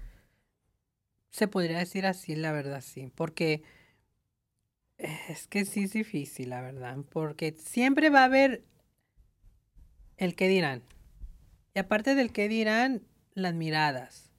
Se 1.31 1.47
podría 1.47 1.79
decir 1.79 2.05
así, 2.05 2.35
la 2.35 2.51
verdad, 2.51 2.81
sí, 2.81 3.11
porque 3.13 3.63
es 4.97 5.47
que 5.47 5.65
sí 5.65 5.83
es 5.83 5.93
difícil, 5.93 6.49
la 6.49 6.61
verdad, 6.61 6.97
porque 7.11 7.55
siempre 7.59 8.09
va 8.09 8.21
a 8.21 8.25
haber 8.25 8.63
el 10.15 10.35
que 10.35 10.47
dirán. 10.47 10.81
Y 11.75 11.79
aparte 11.79 12.15
del 12.15 12.31
que 12.31 12.47
dirán, 12.47 13.03
las 13.33 13.53
miradas. 13.53 14.31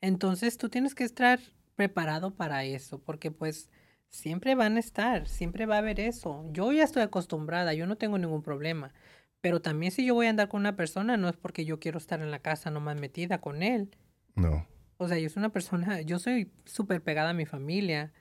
Entonces 0.00 0.58
tú 0.58 0.68
tienes 0.68 0.96
que 0.96 1.04
estar 1.04 1.38
preparado 1.76 2.34
para 2.34 2.64
eso, 2.64 2.98
porque 2.98 3.30
pues 3.30 3.70
siempre 4.12 4.54
van 4.54 4.76
a 4.76 4.80
estar, 4.80 5.26
siempre 5.26 5.66
va 5.66 5.76
a 5.76 5.78
haber 5.78 5.98
eso. 5.98 6.44
Yo 6.52 6.70
ya 6.70 6.84
estoy 6.84 7.02
acostumbrada, 7.02 7.74
yo 7.74 7.86
no 7.86 7.96
tengo 7.96 8.18
ningún 8.18 8.42
problema. 8.42 8.92
Pero 9.40 9.60
también 9.60 9.90
si 9.90 10.06
yo 10.06 10.14
voy 10.14 10.26
a 10.26 10.30
andar 10.30 10.48
con 10.48 10.60
una 10.60 10.76
persona, 10.76 11.16
no 11.16 11.28
es 11.28 11.36
porque 11.36 11.64
yo 11.64 11.80
quiero 11.80 11.98
estar 11.98 12.20
en 12.20 12.30
la 12.30 12.38
casa 12.38 12.70
nomás 12.70 13.00
metida 13.00 13.40
con 13.40 13.62
él. 13.62 13.96
No. 14.36 14.68
O 14.98 15.08
sea, 15.08 15.18
yo 15.18 15.28
soy 15.28 15.40
una 15.40 15.52
persona, 15.52 16.00
yo 16.02 16.20
soy 16.20 16.52
súper 16.64 17.02
pegada 17.02 17.30
a 17.30 17.34
mi 17.34 17.46
familia. 17.46 18.12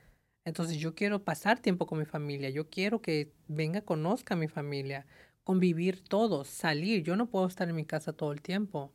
Entonces 0.46 0.78
yo 0.78 0.96
quiero 0.96 1.24
pasar 1.24 1.60
tiempo 1.60 1.86
con 1.86 2.00
mi 2.00 2.06
familia, 2.06 2.50
yo 2.50 2.70
quiero 2.70 3.04
que 3.04 3.32
venga, 3.48 3.82
conozca 3.82 4.34
a 4.34 4.38
mi 4.38 4.48
familia, 4.48 5.06
convivir 5.44 6.04
todos, 6.04 6.48
salir. 6.48 7.04
Yo 7.04 7.16
no 7.16 7.30
puedo 7.30 7.46
estar 7.46 7.70
en 7.70 7.76
mi 7.76 7.86
casa 7.86 8.14
todo 8.14 8.32
el 8.32 8.42
tiempo. 8.42 8.92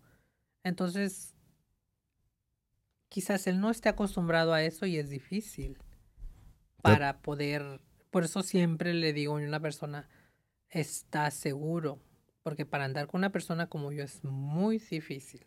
Entonces, 0.64 1.36
quizás 3.09 3.47
él 3.47 3.61
no 3.61 3.70
esté 3.70 3.88
acostumbrado 3.88 4.53
a 4.53 4.64
eso 4.64 4.86
y 4.86 4.97
es 4.97 5.09
difícil 5.09 5.78
para 6.87 7.18
poder, 7.18 7.80
por 8.11 8.24
eso 8.24 8.43
siempre 8.43 8.95
le 8.95 9.12
digo 9.12 9.37
a 9.37 9.41
una 9.41 9.61
persona, 9.61 10.09
está 10.70 11.30
seguro, 11.30 11.99
porque 12.43 12.66
para 12.66 12.84
andar 12.84 13.07
con 13.07 13.20
una 13.20 13.30
persona 13.30 13.68
como 13.68 13.93
yo 13.93 14.05
es 14.05 14.22
muy 14.24 14.78
difícil. 14.78 15.43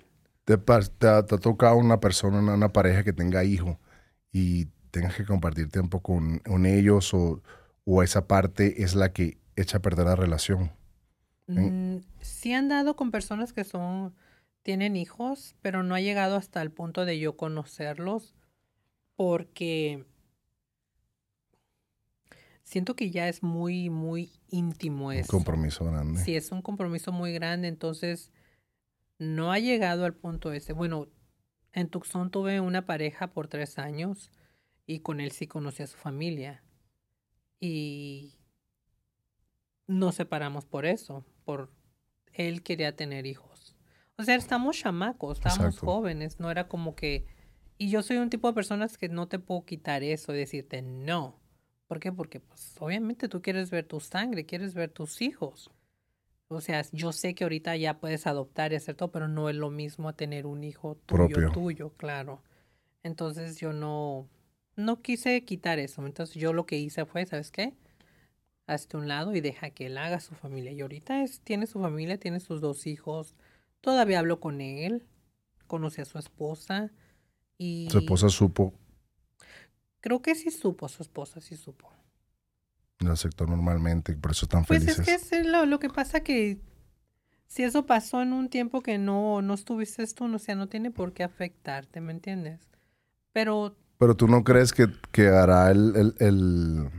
Te, 0.46 0.58
te, 0.58 1.38
tocado 1.38 1.78
una 1.78 2.00
persona, 2.00 2.40
una, 2.40 2.74
pareja 2.74 3.04
que 3.04 3.14
tenga 3.14 3.44
hijo 3.44 3.80
y 4.32 4.66
tengas 4.92 5.16
que 5.16 5.26
compartir 5.26 5.70
tiempo 5.70 6.02
con, 6.02 6.42
ellos 6.66 7.14
o, 7.14 7.42
o, 7.86 8.04
esa 8.04 8.28
parte 8.28 8.82
es 8.82 8.96
la 8.96 9.14
que 9.14 9.38
echa 9.56 9.78
a 9.78 9.82
perder 9.82 10.08
la 10.08 10.16
relación? 10.16 10.72
Mm, 11.48 11.98
sí 12.22 12.54
han 12.54 12.70
dado 12.70 12.96
con 12.96 13.12
personas 13.12 13.54
que 13.54 13.64
son, 13.64 14.16
tienen 14.64 14.96
hijos, 14.96 15.56
pero 15.62 15.84
no 15.84 15.96
ha 15.96 16.02
llegado 16.02 16.36
hasta 16.36 16.62
el 16.62 16.72
punto 16.72 17.06
de 17.06 17.20
yo 17.20 17.38
conocerlos 17.38 18.36
porque 19.16 20.06
siento 22.70 22.96
que 22.96 23.10
ya 23.10 23.28
es 23.28 23.42
muy, 23.42 23.90
muy 23.90 24.32
íntimo 24.50 25.12
eso. 25.12 25.36
Un 25.36 25.44
compromiso 25.44 25.86
grande. 25.86 26.24
Sí, 26.24 26.36
es 26.36 26.52
un 26.52 26.62
compromiso 26.62 27.12
muy 27.12 27.34
grande, 27.34 27.68
entonces 27.68 28.32
no 29.18 29.52
ha 29.52 29.58
llegado 29.58 30.06
al 30.06 30.14
punto 30.14 30.54
ese. 30.54 30.74
Bueno, 30.74 31.08
en 31.74 31.90
Tucson 31.90 32.30
tuve 32.30 32.60
una 32.60 32.86
pareja 32.86 33.34
por 33.34 33.48
tres 33.48 33.80
años 33.80 34.30
y 34.86 35.00
con 35.00 35.20
él 35.20 35.32
sí 35.32 35.48
conocí 35.48 35.82
a 35.82 35.88
su 35.88 35.98
familia. 35.98 36.64
Y 37.60 38.36
nos 39.88 40.14
separamos 40.14 40.66
por 40.66 40.86
eso, 40.86 41.26
por 41.46 41.72
él 42.34 42.62
quería 42.62 42.96
tener 42.96 43.26
hijos. 43.26 43.76
O 44.16 44.24
sea, 44.24 44.36
estamos 44.36 44.78
chamacos, 44.78 45.40
estamos 45.40 45.80
jóvenes, 45.80 46.40
no 46.40 46.52
era 46.52 46.68
como 46.68 46.96
que... 46.96 47.26
Y 47.80 47.90
yo 47.90 48.04
soy 48.04 48.18
un 48.18 48.30
tipo 48.30 48.48
de 48.48 48.54
personas 48.54 49.00
que 49.00 49.10
no 49.10 49.28
te 49.28 49.40
puedo 49.40 49.66
quitar 49.66 50.04
eso 50.04 50.36
y 50.36 50.38
decirte 50.38 50.84
no. 50.84 51.40
¿Por 51.90 52.00
qué? 52.00 52.12
Porque 52.12 52.40
pues 52.40 52.76
obviamente 52.80 53.28
tú 53.28 53.42
quieres 53.42 53.72
ver 53.72 53.84
tu 53.84 54.00
sangre, 54.00 54.46
quieres 54.46 54.76
ver 54.76 54.92
tus 54.92 55.24
hijos. 55.24 55.72
O 56.48 56.62
sea, 56.62 56.86
yo 56.92 57.12
sé 57.12 57.34
que 57.34 57.46
ahorita 57.46 57.76
ya 57.78 57.98
puedes 57.98 58.28
adoptar 58.28 58.72
y 58.72 58.76
hacer 58.76 58.94
todo, 58.94 59.12
pero 59.12 59.28
no 59.28 59.50
es 59.50 59.56
lo 59.56 59.72
mismo 59.72 60.14
tener 60.14 60.46
un 60.46 60.64
hijo 60.64 60.98
tuyo, 61.08 61.52
tuyo, 61.52 61.90
claro. 61.98 62.44
Entonces 63.02 63.58
yo 63.58 63.74
no, 63.74 64.30
no 64.76 65.02
quise 65.02 65.44
quitar 65.46 65.80
eso. 65.80 66.06
Entonces 66.06 66.36
yo 66.36 66.54
lo 66.54 66.68
que 66.68 66.78
hice 66.78 67.06
fue, 67.06 67.26
¿sabes 67.26 67.50
qué? 67.50 67.74
Hazte 68.68 68.96
un 68.96 69.08
lado 69.08 69.36
y 69.36 69.42
deja 69.42 69.72
que 69.72 69.88
él 69.88 69.98
haga 69.98 70.20
su 70.20 70.36
familia. 70.36 70.72
Y 70.72 70.82
ahorita 70.82 71.24
es, 71.24 71.42
tiene 71.42 71.66
su 71.66 71.82
familia, 71.82 72.20
tiene 72.20 72.40
sus 72.40 72.62
dos 72.62 72.86
hijos, 72.86 73.34
todavía 73.82 74.20
hablo 74.20 74.40
con 74.40 74.62
él, 74.62 75.08
conocí 75.66 76.02
a 76.02 76.06
su 76.06 76.20
esposa 76.20 76.92
y... 77.58 77.88
Su 77.90 77.98
esposa 77.98 78.30
supo, 78.30 78.76
Creo 80.02 80.22
que 80.22 80.36
sí 80.36 80.52
supo, 80.52 80.88
su 80.90 81.04
esposa 81.04 81.40
sí 81.42 81.56
supo. 81.56 81.90
lo 83.00 83.12
aceptó 83.14 83.46
normalmente, 83.46 84.14
por 84.18 84.32
eso 84.32 84.46
están 84.46 84.66
Pues 84.66 84.84
felices. 84.84 85.08
es 85.08 85.30
que 85.30 85.38
es 85.40 85.46
lo, 85.48 85.66
lo 85.66 85.80
que 85.80 85.90
pasa 85.90 86.22
que 86.22 86.60
si 87.48 87.64
eso 87.64 87.86
pasó 87.86 88.22
en 88.22 88.34
un 88.34 88.50
tiempo 88.50 88.82
que 88.82 88.98
no, 88.98 89.42
no 89.42 89.54
estuviste 89.56 90.06
tú, 90.08 90.28
no, 90.28 90.38
o 90.38 90.40
sea, 90.40 90.56
no 90.56 90.68
tiene 90.68 90.92
por 90.92 91.14
qué 91.14 91.24
afectarte, 91.24 92.02
¿me 92.02 92.12
entiendes? 92.14 92.60
Pero 93.34 93.76
Pero 93.98 94.16
tú 94.16 94.28
no 94.28 94.44
crees 94.44 94.74
que, 94.74 94.88
que 95.12 95.28
hará 95.30 95.72
el, 95.72 95.96
el- 95.96 96.16
el- 96.20 96.90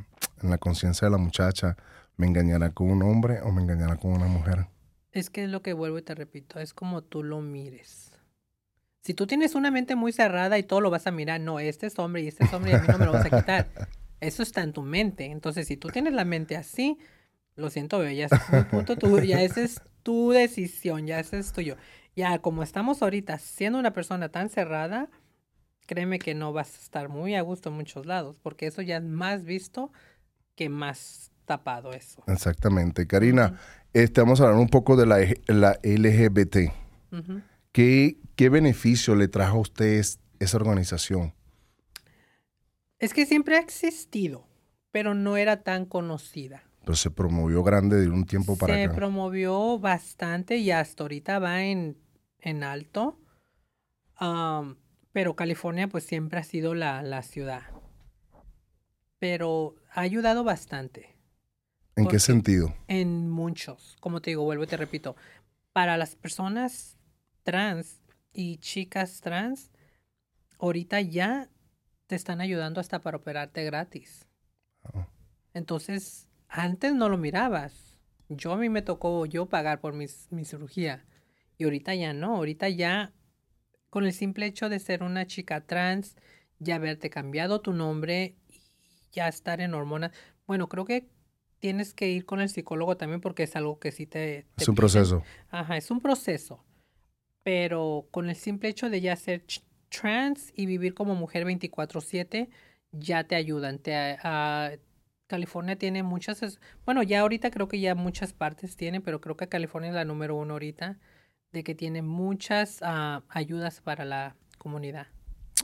en 0.42 0.50
la 0.50 0.58
conciencia 0.58 1.06
de 1.06 1.12
la 1.12 1.18
muchacha, 1.18 1.76
me 2.16 2.26
engañará 2.26 2.70
con 2.72 2.90
un 2.90 3.02
hombre 3.02 3.40
o 3.42 3.52
me 3.52 3.62
engañará 3.62 3.96
con 3.96 4.12
una 4.12 4.26
mujer. 4.26 4.66
es 5.12 5.30
que 5.30 5.44
es 5.44 5.50
lo 5.50 5.62
que 5.62 5.72
vuelvo 5.72 5.98
y 5.98 6.02
te 6.02 6.14
repito, 6.14 6.58
es 6.60 6.74
como 6.74 7.02
tú 7.02 7.22
lo 7.22 7.40
mires. 7.40 8.09
Si 9.02 9.14
tú 9.14 9.26
tienes 9.26 9.54
una 9.54 9.70
mente 9.70 9.96
muy 9.96 10.12
cerrada 10.12 10.58
y 10.58 10.62
todo 10.62 10.80
lo 10.80 10.90
vas 10.90 11.06
a 11.06 11.10
mirar, 11.10 11.40
no, 11.40 11.58
este 11.58 11.86
es 11.86 11.98
hombre 11.98 12.22
y 12.22 12.28
este 12.28 12.44
es 12.44 12.52
hombre 12.52 12.72
y 12.72 12.74
a 12.74 12.80
mí 12.80 12.86
no 12.88 12.98
me 12.98 13.06
lo 13.06 13.12
vas 13.12 13.24
a 13.24 13.30
quitar. 13.30 13.68
Eso 14.20 14.42
está 14.42 14.62
en 14.62 14.72
tu 14.74 14.82
mente. 14.82 15.24
Entonces, 15.26 15.66
si 15.66 15.76
tú 15.78 15.88
tienes 15.88 16.12
la 16.12 16.26
mente 16.26 16.56
así, 16.56 16.98
lo 17.56 17.70
siento, 17.70 17.98
bebé, 17.98 18.16
ya 18.16 18.26
es 18.26 18.32
un 18.52 18.64
punto 18.64 18.96
tuyo, 18.96 19.22
ya 19.24 19.42
esa 19.42 19.62
es 19.62 19.80
tu 20.02 20.30
decisión, 20.32 21.06
ya 21.06 21.18
ese 21.20 21.38
es 21.38 21.52
tuyo. 21.52 21.76
Ya 22.14 22.38
como 22.40 22.62
estamos 22.62 23.00
ahorita 23.02 23.38
siendo 23.38 23.78
una 23.78 23.92
persona 23.94 24.28
tan 24.28 24.50
cerrada, 24.50 25.08
créeme 25.86 26.18
que 26.18 26.34
no 26.34 26.52
vas 26.52 26.74
a 26.74 26.80
estar 26.82 27.08
muy 27.08 27.34
a 27.34 27.40
gusto 27.40 27.70
en 27.70 27.76
muchos 27.76 28.04
lados, 28.04 28.36
porque 28.42 28.66
eso 28.66 28.82
ya 28.82 28.98
es 28.98 29.02
más 29.02 29.44
visto 29.44 29.90
que 30.56 30.68
más 30.68 31.32
tapado 31.46 31.92
eso. 31.92 32.22
Exactamente. 32.26 33.06
Karina, 33.06 33.58
este, 33.94 34.20
vamos 34.20 34.40
a 34.40 34.44
hablar 34.44 34.60
un 34.60 34.68
poco 34.68 34.96
de 34.96 35.06
la, 35.06 35.22
E- 35.22 35.40
la 35.46 35.78
LGBT. 35.82 36.72
Ujú. 37.12 37.40
¿Qué, 37.72 38.18
¿Qué 38.36 38.48
beneficio 38.48 39.14
le 39.14 39.28
trajo 39.28 39.58
a 39.58 39.60
ustedes 39.60 40.20
esa 40.38 40.56
organización? 40.56 41.34
Es 42.98 43.14
que 43.14 43.26
siempre 43.26 43.56
ha 43.56 43.60
existido, 43.60 44.46
pero 44.90 45.14
no 45.14 45.36
era 45.36 45.62
tan 45.62 45.86
conocida. 45.86 46.62
Pero 46.80 46.96
se 46.96 47.10
promovió 47.10 47.62
grande 47.62 48.00
de 48.00 48.08
un 48.08 48.24
tiempo 48.26 48.56
para 48.56 48.74
Se 48.74 48.84
acá. 48.84 48.94
promovió 48.94 49.78
bastante 49.78 50.56
y 50.56 50.70
hasta 50.70 51.04
ahorita 51.04 51.38
va 51.38 51.62
en, 51.62 51.96
en 52.40 52.62
alto. 52.64 53.18
Pero 55.12 55.34
California 55.36 55.88
pues 55.88 56.04
siempre 56.04 56.40
ha 56.40 56.44
sido 56.44 56.74
la, 56.74 57.02
la 57.02 57.22
ciudad. 57.22 57.62
Pero 59.18 59.76
ha 59.92 60.00
ayudado 60.00 60.44
bastante 60.44 61.16
¿En 61.96 62.06
qué 62.06 62.18
sentido? 62.18 62.74
en 62.88 63.28
muchos. 63.30 63.96
Como 64.00 64.20
te 64.22 64.30
digo, 64.30 64.44
vuelvo 64.44 64.64
y 64.64 64.66
te 64.66 64.76
repito. 64.76 65.16
Para 65.72 65.96
las 65.96 66.16
personas 66.16 66.96
trans 67.50 68.00
y 68.32 68.58
chicas 68.58 69.20
trans, 69.20 69.72
ahorita 70.60 71.00
ya 71.00 71.50
te 72.06 72.14
están 72.14 72.40
ayudando 72.40 72.80
hasta 72.80 73.00
para 73.00 73.16
operarte 73.16 73.64
gratis. 73.64 74.28
Oh. 74.92 75.04
Entonces, 75.52 76.28
antes 76.48 76.94
no 76.94 77.08
lo 77.08 77.18
mirabas. 77.18 77.98
Yo 78.28 78.52
a 78.52 78.56
mí 78.56 78.68
me 78.68 78.82
tocó 78.82 79.26
yo 79.26 79.46
pagar 79.46 79.80
por 79.80 79.94
mis, 79.94 80.28
mi 80.30 80.44
cirugía. 80.44 81.04
Y 81.58 81.64
ahorita 81.64 81.92
ya 81.96 82.12
no. 82.12 82.36
Ahorita 82.36 82.68
ya, 82.68 83.12
con 83.88 84.04
el 84.04 84.12
simple 84.12 84.46
hecho 84.46 84.68
de 84.68 84.78
ser 84.78 85.02
una 85.02 85.26
chica 85.26 85.66
trans, 85.66 86.14
ya 86.60 86.76
haberte 86.76 87.10
cambiado 87.10 87.60
tu 87.60 87.72
nombre 87.72 88.36
y 88.48 88.60
ya 89.10 89.26
estar 89.26 89.60
en 89.60 89.74
hormonas. 89.74 90.12
Bueno, 90.46 90.68
creo 90.68 90.84
que 90.84 91.08
tienes 91.58 91.94
que 91.94 92.08
ir 92.10 92.26
con 92.26 92.40
el 92.40 92.48
psicólogo 92.48 92.96
también 92.96 93.20
porque 93.20 93.42
es 93.42 93.56
algo 93.56 93.80
que 93.80 93.90
sí 93.90 94.06
te... 94.06 94.46
te 94.54 94.62
Es 94.62 94.68
un 94.68 94.76
piden. 94.76 94.76
proceso. 94.76 95.24
Ajá, 95.48 95.76
es 95.76 95.90
un 95.90 96.00
proceso. 96.00 96.64
Pero 97.42 98.06
con 98.10 98.28
el 98.28 98.36
simple 98.36 98.68
hecho 98.68 98.90
de 98.90 99.00
ya 99.00 99.16
ser 99.16 99.44
trans 99.88 100.52
y 100.54 100.66
vivir 100.66 100.94
como 100.94 101.14
mujer 101.14 101.44
24/7, 101.44 102.48
ya 102.92 103.24
te 103.24 103.34
ayudan. 103.34 103.80
California 105.26 105.76
tiene 105.76 106.02
muchas, 106.02 106.58
bueno, 106.84 107.02
ya 107.04 107.20
ahorita 107.20 107.50
creo 107.50 107.68
que 107.68 107.78
ya 107.78 107.94
muchas 107.94 108.32
partes 108.32 108.76
tiene, 108.76 109.00
pero 109.00 109.20
creo 109.20 109.36
que 109.36 109.48
California 109.48 109.90
es 109.90 109.94
la 109.94 110.04
número 110.04 110.34
uno 110.34 110.54
ahorita, 110.54 110.98
de 111.52 111.62
que 111.62 111.74
tiene 111.74 112.02
muchas 112.02 112.80
ah, 112.82 113.22
ayudas 113.28 113.80
para 113.80 114.04
la 114.04 114.34
comunidad. 114.58 115.06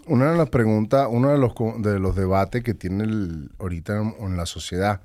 Una 0.06 0.30
de 0.30 0.38
las 0.38 0.50
preguntas, 0.50 1.08
uno 1.10 1.32
de 1.32 1.38
los, 1.38 1.52
de 1.82 1.98
los 1.98 2.14
debates 2.14 2.62
que 2.62 2.74
tiene 2.74 3.48
ahorita 3.58 4.00
en, 4.00 4.14
en 4.20 4.36
la 4.36 4.46
sociedad, 4.46 5.00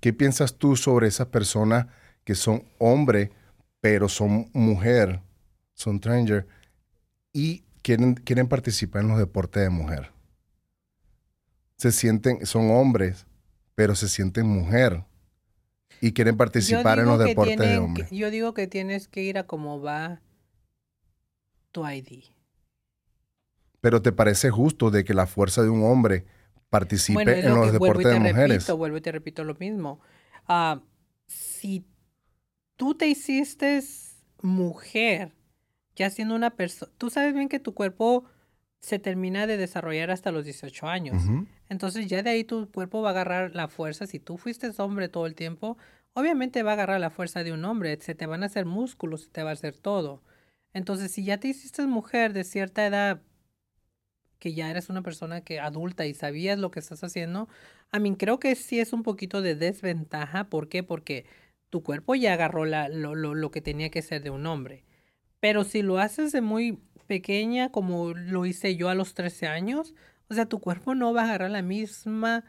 ¿qué 0.00 0.12
piensas 0.12 0.56
tú 0.56 0.76
sobre 0.76 1.08
esas 1.08 1.28
personas 1.28 1.86
que 2.24 2.34
son 2.34 2.64
hombre, 2.78 3.30
pero 3.80 4.10
son 4.10 4.50
mujer, 4.52 5.20
son 5.74 6.00
transgender 6.00 6.46
y 7.32 7.64
quieren, 7.82 8.14
quieren 8.14 8.48
participar 8.48 9.02
en 9.02 9.08
los 9.08 9.18
deportes 9.18 9.62
de 9.62 9.70
mujer? 9.70 10.10
Se 11.76 11.90
sienten, 11.92 12.46
son 12.46 12.70
hombres, 12.70 13.26
pero 13.74 13.94
se 13.94 14.08
sienten 14.08 14.46
mujer 14.46 15.04
y 16.00 16.12
quieren 16.12 16.36
participar 16.36 16.98
en 16.98 17.06
los 17.06 17.18
deportes 17.18 17.56
de 17.58 17.64
tienen 17.64 17.94
que- 17.94 18.02
hombre. 18.02 18.08
yo 18.16 18.30
digo 18.30 18.54
que 18.54 18.66
tienes 18.66 19.08
que 19.08 19.22
ir 19.22 19.38
a 19.38 19.46
cómo 19.46 19.80
va 19.80 20.20
tu 21.72 21.86
ID. 21.88 22.24
Pero 23.80 24.00
¿te 24.02 24.12
parece 24.12 24.50
justo 24.50 24.90
de 24.90 25.04
que 25.04 25.14
la 25.14 25.26
fuerza 25.26 25.62
de 25.62 25.68
un 25.70 25.82
hombre 25.84 26.24
participe 26.70 27.14
Bueno, 27.14 27.32
en 27.32 27.48
lo 27.48 27.56
los 27.64 27.72
deportes 27.72 28.04
te 28.04 28.08
de 28.10 28.20
mujeres? 28.20 28.48
repito, 28.58 28.76
vuelvo 28.76 28.96
y 28.96 29.00
te 29.00 29.12
repito 29.12 29.42
lo 29.44 29.54
mismo. 29.54 30.00
Ah, 30.46 30.80
si 31.26 31.84
tú 32.76 32.94
te 32.94 33.08
hiciste 33.08 33.82
mujer, 34.42 35.34
ya 35.96 36.10
siendo 36.10 36.34
una 36.34 36.50
persona, 36.50 36.90
tú 36.98 37.10
sabes 37.10 37.34
bien 37.34 37.48
que 37.48 37.60
tu 37.60 37.74
cuerpo 37.74 38.24
se 38.80 38.98
termina 38.98 39.46
de 39.46 39.56
desarrollar 39.56 40.10
hasta 40.10 40.32
los 40.32 40.44
18 40.44 40.88
años. 40.88 41.22
Entonces 41.68 42.08
ya 42.08 42.22
de 42.22 42.30
ahí 42.30 42.44
tu 42.44 42.68
cuerpo 42.70 43.00
va 43.00 43.10
a 43.10 43.12
agarrar 43.12 43.54
la 43.54 43.68
fuerza. 43.68 44.06
Si 44.06 44.18
tú 44.18 44.36
fuiste 44.38 44.70
hombre 44.78 45.08
todo 45.08 45.26
el 45.26 45.36
tiempo, 45.36 45.78
obviamente 46.14 46.64
va 46.64 46.72
a 46.72 46.74
agarrar 46.74 47.00
la 47.00 47.10
fuerza 47.10 47.44
de 47.44 47.52
un 47.52 47.64
hombre. 47.64 47.96
Se 48.00 48.16
te 48.16 48.26
van 48.26 48.42
a 48.42 48.46
hacer 48.46 48.66
músculos, 48.66 49.22
se 49.22 49.28
te 49.30 49.44
va 49.44 49.50
a 49.50 49.52
hacer 49.52 49.76
todo. 49.76 50.22
Entonces, 50.72 51.12
si 51.12 51.24
ya 51.24 51.38
te 51.38 51.48
hiciste 51.48 51.86
mujer 51.86 52.32
de 52.32 52.42
cierta 52.42 52.84
edad, 52.84 53.22
que 54.40 54.54
ya 54.54 54.68
eres 54.68 54.88
una 54.88 55.02
persona 55.02 55.42
que 55.42 55.60
adulta 55.60 56.04
y 56.06 56.14
sabías 56.14 56.58
lo 56.58 56.72
que 56.72 56.80
estás 56.80 57.04
haciendo, 57.04 57.48
a 57.92 58.00
mí 58.00 58.16
creo 58.16 58.40
que 58.40 58.56
sí 58.56 58.80
es 58.80 58.92
un 58.92 59.04
poquito 59.04 59.42
de 59.42 59.54
desventaja. 59.54 60.48
¿Por 60.48 60.68
qué? 60.68 60.82
Porque 60.82 61.26
tu 61.70 61.84
cuerpo 61.84 62.16
ya 62.16 62.32
agarró 62.32 62.64
la, 62.64 62.88
lo, 62.88 63.14
lo, 63.14 63.34
lo 63.36 63.50
que 63.52 63.60
tenía 63.60 63.90
que 63.90 64.02
ser 64.02 64.24
de 64.24 64.30
un 64.30 64.46
hombre. 64.46 64.84
Pero 65.42 65.64
si 65.64 65.82
lo 65.82 65.98
haces 65.98 66.30
de 66.30 66.40
muy 66.40 66.78
pequeña, 67.08 67.72
como 67.72 68.14
lo 68.14 68.46
hice 68.46 68.76
yo 68.76 68.88
a 68.88 68.94
los 68.94 69.12
13 69.14 69.48
años, 69.48 69.92
o 70.30 70.34
sea, 70.34 70.46
tu 70.46 70.60
cuerpo 70.60 70.94
no 70.94 71.12
va 71.12 71.22
a 71.22 71.24
agarrar 71.24 71.50
la 71.50 71.62
misma 71.62 72.44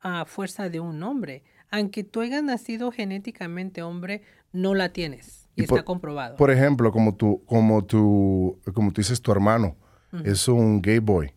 ah, 0.00 0.24
fuerza 0.28 0.68
de 0.68 0.78
un 0.78 1.02
hombre. 1.02 1.42
Aunque 1.72 2.04
tú 2.04 2.20
hayas 2.20 2.44
nacido 2.44 2.92
genéticamente 2.92 3.82
hombre, 3.82 4.22
no 4.52 4.76
la 4.76 4.92
tienes. 4.92 5.48
Y, 5.56 5.64
Y 5.64 5.66
por- 5.66 5.78
está 5.80 5.84
comprobado. 5.84 6.36
Por 6.36 6.52
ejemplo, 6.52 6.92
como 6.92 7.16
tú, 7.16 7.42
como 7.46 7.84
tú, 7.84 8.60
como 8.72 8.92
tú 8.92 9.00
dices, 9.00 9.20
tu 9.20 9.32
hermano 9.32 9.76
es 10.24 10.46
un 10.46 10.80
gay 10.82 11.00
boy. 11.00 11.34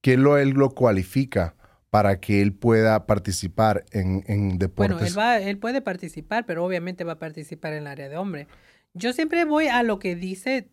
¿Qué 0.00 0.16
lo 0.16 0.38
él 0.38 0.50
lo 0.50 0.70
cualifica 0.70 1.56
para 1.90 2.20
que 2.20 2.40
él 2.40 2.54
pueda 2.54 3.04
participar 3.04 3.84
en, 3.92 4.24
en 4.28 4.56
deportes? 4.56 4.96
Bueno, 4.96 5.06
él, 5.06 5.18
va, 5.18 5.38
él 5.40 5.58
puede 5.58 5.82
participar, 5.82 6.46
pero 6.46 6.64
obviamente 6.64 7.04
va 7.04 7.12
a 7.12 7.18
participar 7.18 7.74
en 7.74 7.80
el 7.80 7.86
área 7.86 8.08
de 8.08 8.16
hombre. 8.16 8.48
Yo 8.96 9.12
siempre 9.12 9.44
voy 9.44 9.68
a 9.68 9.82
lo 9.82 9.98
que 9.98 10.16
dice 10.16 10.70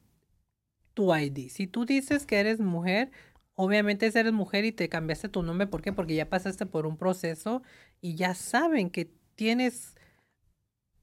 tu 0.93 1.13
ID. 1.13 1.49
Si 1.49 1.67
tú 1.67 1.85
dices 1.85 2.25
que 2.25 2.39
eres 2.39 2.61
mujer, 2.61 3.11
obviamente 3.53 4.09
eres 4.13 4.31
mujer 4.31 4.63
y 4.63 4.71
te 4.71 4.87
cambiaste 4.87 5.27
tu 5.27 5.43
nombre. 5.43 5.67
¿Por 5.67 5.81
qué? 5.81 5.91
Porque 5.91 6.15
ya 6.15 6.29
pasaste 6.29 6.65
por 6.65 6.85
un 6.85 6.95
proceso 6.95 7.63
y 7.99 8.15
ya 8.15 8.33
saben 8.33 8.89
que 8.89 9.11
tienes 9.35 9.95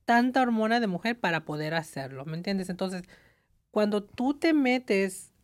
tanta 0.07 0.41
hormona 0.41 0.81
de 0.81 0.87
mujer 0.87 1.21
para 1.21 1.45
poder 1.45 1.75
hacerlo. 1.75 2.25
¿Me 2.25 2.39
entiendes? 2.39 2.71
Entonces, 2.71 3.03
cuando 3.71 4.03
tú 4.03 4.33
te 4.39 4.55
metes 4.55 5.35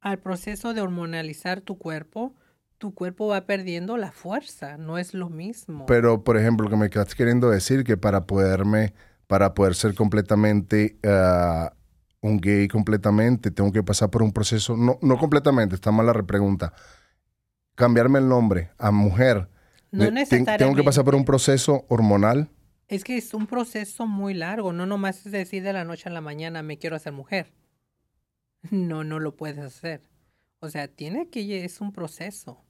al 0.00 0.18
proceso 0.18 0.74
de 0.74 0.82
hormonalizar 0.82 1.62
tu 1.62 1.78
cuerpo, 1.78 2.34
tu 2.76 2.94
cuerpo 2.94 3.28
va 3.28 3.46
perdiendo 3.46 3.96
la 3.96 4.12
fuerza, 4.12 4.76
no 4.76 4.98
es 4.98 5.14
lo 5.14 5.30
mismo. 5.30 5.86
Pero, 5.86 6.24
por 6.24 6.36
ejemplo, 6.36 6.64
lo 6.64 6.70
que 6.70 6.76
me 6.76 6.86
estás 6.86 7.14
queriendo 7.14 7.48
decir 7.48 7.84
que 7.84 7.96
para 7.96 8.26
poderme, 8.26 8.92
para 9.26 9.54
poder 9.54 9.74
ser 9.74 9.94
completamente 9.94 10.98
ah, 11.04 11.72
un 12.20 12.38
gay 12.40 12.68
completamente, 12.68 13.50
tengo 13.50 13.72
que 13.72 13.82
pasar 13.82 14.10
por 14.10 14.22
un 14.22 14.32
proceso, 14.32 14.76
no, 14.76 14.98
no 15.02 15.18
completamente, 15.18 15.74
está 15.74 15.90
mal 15.92 16.06
la 16.06 16.12
repregunta. 16.12 16.72
Cambiarme 17.74 18.18
el 18.20 18.28
nombre 18.28 18.70
a 18.78 18.90
mujer. 18.90 19.48
no 19.92 20.04
de- 20.04 20.26
ten- 20.26 20.44
tengo 20.44 20.74
que 20.74 20.82
pasar 20.82 21.04
por 21.04 21.14
un 21.14 21.20
necesariamente. 21.20 21.26
proceso 21.26 21.84
hormonal. 21.88 22.50
Es 22.88 23.02
que 23.04 23.16
es 23.16 23.34
un 23.34 23.46
proceso 23.46 24.06
muy 24.06 24.32
largo, 24.32 24.72
no 24.72 24.86
nomás 24.86 25.26
es 25.26 25.32
decir 25.32 25.62
de 25.62 25.72
la 25.72 25.84
noche 25.84 26.08
a 26.08 26.12
la 26.12 26.20
mañana 26.20 26.62
me 26.62 26.78
quiero 26.78 26.96
hacer 26.96 27.12
mujer. 27.12 27.52
No, 28.70 29.04
no 29.04 29.18
lo 29.20 29.36
puedes 29.36 29.58
hacer. 29.58 30.08
O 30.60 30.68
sea, 30.70 30.88
tiene 30.88 31.28
que, 31.28 31.64
es 31.64 31.80
un 31.80 31.92
proceso. 31.92 32.64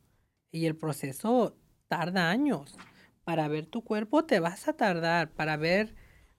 Y 0.51 0.67
el 0.67 0.77
proceso 0.77 1.57
tarda 1.89 2.31
años. 2.31 2.77
Para 3.25 3.49
ver 3.49 3.67
tu 3.67 3.83
cuerpo 3.85 4.25
te 4.25 4.41
vas 4.41 4.69
a 4.69 4.73
tardar. 4.75 5.31
Para 5.31 5.57
ver 5.57 5.95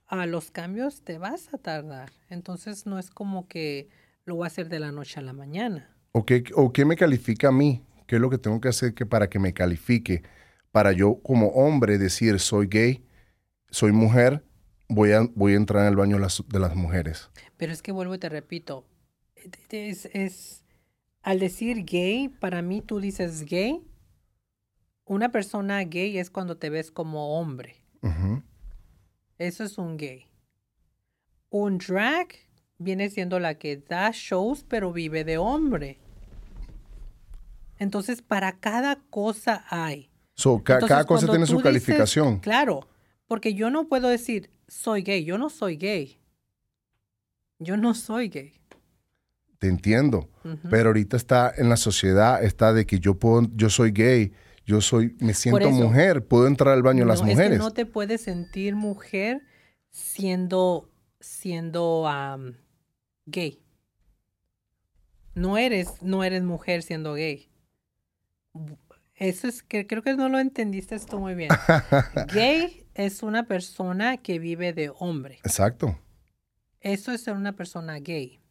a 0.07 0.25
los 0.25 0.51
cambios 0.51 1.01
te 1.01 1.17
vas 1.17 1.53
a 1.53 1.57
tardar. 1.57 2.11
Entonces 2.29 2.85
no 2.85 2.97
es 2.99 3.09
como 3.09 3.47
que 3.47 3.89
lo 4.25 4.35
voy 4.35 4.45
a 4.45 4.47
hacer 4.47 4.69
de 4.69 4.79
la 4.79 4.91
noche 4.91 5.19
a 5.19 5.23
la 5.23 5.33
mañana. 5.33 5.95
¿O 6.11 6.25
qué, 6.25 6.43
o 6.55 6.71
qué 6.71 6.85
me 6.85 6.95
califica 6.95 7.49
a 7.49 7.51
mí? 7.51 7.85
¿Qué 8.07 8.15
es 8.15 8.21
lo 8.21 8.29
que 8.29 8.37
tengo 8.37 8.59
que 8.61 8.69
hacer 8.69 8.93
que 8.93 9.05
para 9.05 9.29
que 9.29 9.39
me 9.39 9.53
califique? 9.53 10.23
Para 10.71 10.91
yo 10.91 11.19
como 11.21 11.47
hombre 11.49 11.97
decir 11.97 12.39
soy 12.39 12.67
gay, 12.67 13.05
soy 13.69 13.91
mujer, 13.91 14.43
voy 14.87 15.11
a, 15.11 15.27
voy 15.35 15.53
a 15.53 15.57
entrar 15.57 15.83
en 15.83 15.89
el 15.89 15.95
baño 15.95 16.17
de 16.17 16.59
las, 16.59 16.75
mujeres. 16.75 17.29
Pero 17.57 17.73
es 17.73 17.81
que 17.81 17.91
vuelvo 17.91 18.15
y 18.15 18.19
te 18.19 18.29
repito, 18.29 18.85
es, 19.69 20.05
es, 20.13 20.63
al 21.21 21.39
decir 21.39 21.83
gay, 21.85 22.29
para 22.29 22.61
mí 22.61 22.81
tú 22.81 22.99
dices 22.99 23.43
gay, 23.43 23.81
una 25.05 25.31
persona 25.31 25.83
gay 25.83 26.17
es 26.17 26.29
cuando 26.29 26.57
te 26.57 26.69
ves 26.69 26.91
como 26.91 27.39
hombre. 27.39 27.75
Eso 29.37 29.63
es 29.63 29.77
un 29.77 29.97
gay. 29.97 30.25
Un 31.49 31.77
drag 31.77 32.27
viene 32.77 33.09
siendo 33.09 33.39
la 33.39 33.55
que 33.55 33.77
da 33.77 34.11
shows 34.13 34.65
pero 34.67 34.91
vive 34.91 35.23
de 35.23 35.37
hombre. 35.37 35.99
Entonces, 37.79 38.21
para 38.21 38.53
cada 38.53 38.97
cosa 39.09 39.65
hay. 39.69 40.09
cada 40.63 41.05
cosa 41.05 41.27
tiene 41.27 41.45
su 41.45 41.59
calificación. 41.59 42.39
Claro, 42.39 42.87
porque 43.27 43.53
yo 43.53 43.69
no 43.69 43.87
puedo 43.87 44.07
decir, 44.07 44.49
soy 44.67 45.03
gay, 45.03 45.23
yo 45.23 45.37
no 45.37 45.49
soy 45.49 45.77
gay. 45.77 46.19
Yo 47.59 47.77
no 47.77 47.93
soy 47.93 48.29
gay. 48.29 48.53
Te 49.59 49.67
entiendo, 49.67 50.29
pero 50.69 50.89
ahorita 50.89 51.17
está 51.17 51.51
en 51.55 51.67
la 51.67 51.77
sociedad, 51.77 52.43
está 52.43 52.73
de 52.73 52.85
que 52.85 52.99
yo 52.99 53.15
puedo, 53.15 53.47
yo 53.55 53.71
soy 53.71 53.91
gay, 53.91 54.31
yo 54.67 54.81
soy, 54.81 55.15
me 55.21 55.33
siento 55.33 55.71
mujer, 55.71 56.27
puedo 56.27 56.45
entrar 56.45 56.73
al 56.73 56.83
baño 56.83 56.99
de 56.99 57.05
las 57.05 57.23
mujeres. 57.23 57.53
Es 57.53 57.59
no 57.59 57.71
te 57.71 57.85
puedes 57.85 58.21
sentir 58.21 58.75
mujer 58.75 59.41
siendo, 59.91 60.91
siendo 61.21 62.05
gay. 63.25 63.63
No 65.35 65.57
eres, 65.57 66.01
no 66.01 66.25
eres 66.25 66.43
mujer 66.43 66.83
siendo 66.83 67.13
gay. 67.13 67.49
Eso 69.15 69.47
es 69.47 69.63
que 69.63 69.87
creo 69.87 70.03
que 70.03 70.17
no 70.17 70.27
lo 70.27 70.37
entendiste 70.37 70.95
esto 70.95 71.17
muy 71.17 71.33
bien. 71.33 71.49
gay 72.33 72.85
es 72.93 73.23
una 73.23 73.47
persona 73.47 74.17
que 74.17 74.37
vive 74.37 74.73
de 74.73 74.91
hombre. 74.99 75.35
Exacto. 75.45 75.97
Eso 76.81 77.13
es 77.13 77.21
ser 77.21 77.35
una 77.35 77.53
persona 77.53 77.99
gay. 77.99 78.41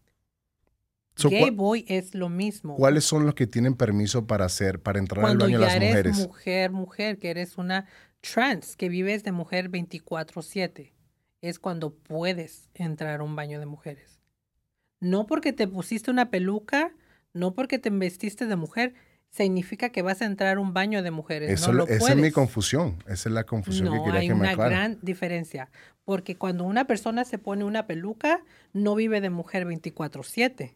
Gay 1.24 1.50
boy 1.50 1.84
es 1.88 2.14
lo 2.14 2.28
mismo. 2.28 2.76
¿Cuáles 2.76 3.04
son 3.04 3.24
los 3.26 3.34
que 3.34 3.46
tienen 3.46 3.74
permiso 3.74 4.26
para 4.26 4.44
hacer, 4.44 4.80
para 4.80 4.98
entrar 4.98 5.24
al 5.24 5.36
baño 5.36 5.58
de 5.58 5.64
las 5.64 5.74
mujeres? 5.74 5.92
Ya 5.92 5.98
eres 5.98 6.18
mujer, 6.18 6.70
mujer, 6.70 7.18
que 7.18 7.30
eres 7.30 7.58
una 7.58 7.86
trans, 8.20 8.76
que 8.76 8.88
vives 8.88 9.24
de 9.24 9.32
mujer 9.32 9.70
24/7, 9.70 10.92
es 11.40 11.58
cuando 11.58 11.94
puedes 11.94 12.68
entrar 12.74 13.20
a 13.20 13.22
un 13.22 13.36
baño 13.36 13.60
de 13.60 13.66
mujeres. 13.66 14.20
No 15.00 15.26
porque 15.26 15.52
te 15.52 15.68
pusiste 15.68 16.10
una 16.10 16.30
peluca, 16.30 16.94
no 17.32 17.52
porque 17.54 17.78
te 17.78 17.90
vestiste 17.90 18.46
de 18.46 18.56
mujer, 18.56 18.94
significa 19.30 19.90
que 19.90 20.02
vas 20.02 20.22
a 20.22 20.24
entrar 20.24 20.56
a 20.56 20.60
un 20.60 20.72
baño 20.72 21.02
de 21.02 21.10
mujeres. 21.10 21.50
Eso, 21.50 21.72
no 21.72 21.84
esa 21.86 22.12
es 22.12 22.16
mi 22.16 22.30
confusión. 22.30 22.96
Esa 23.06 23.28
es 23.28 23.34
la 23.34 23.44
confusión 23.44 23.92
que 23.92 24.02
quería 24.02 24.20
que 24.20 24.34
me 24.34 24.48
hay 24.48 24.54
una 24.54 24.68
gran 24.68 24.98
diferencia. 25.02 25.70
Porque 26.04 26.36
cuando 26.36 26.64
una 26.64 26.86
persona 26.86 27.24
se 27.24 27.36
pone 27.38 27.64
una 27.64 27.86
peluca, 27.86 28.42
no 28.72 28.94
vive 28.94 29.20
de 29.20 29.30
mujer 29.30 29.66
24-7. 29.66 30.74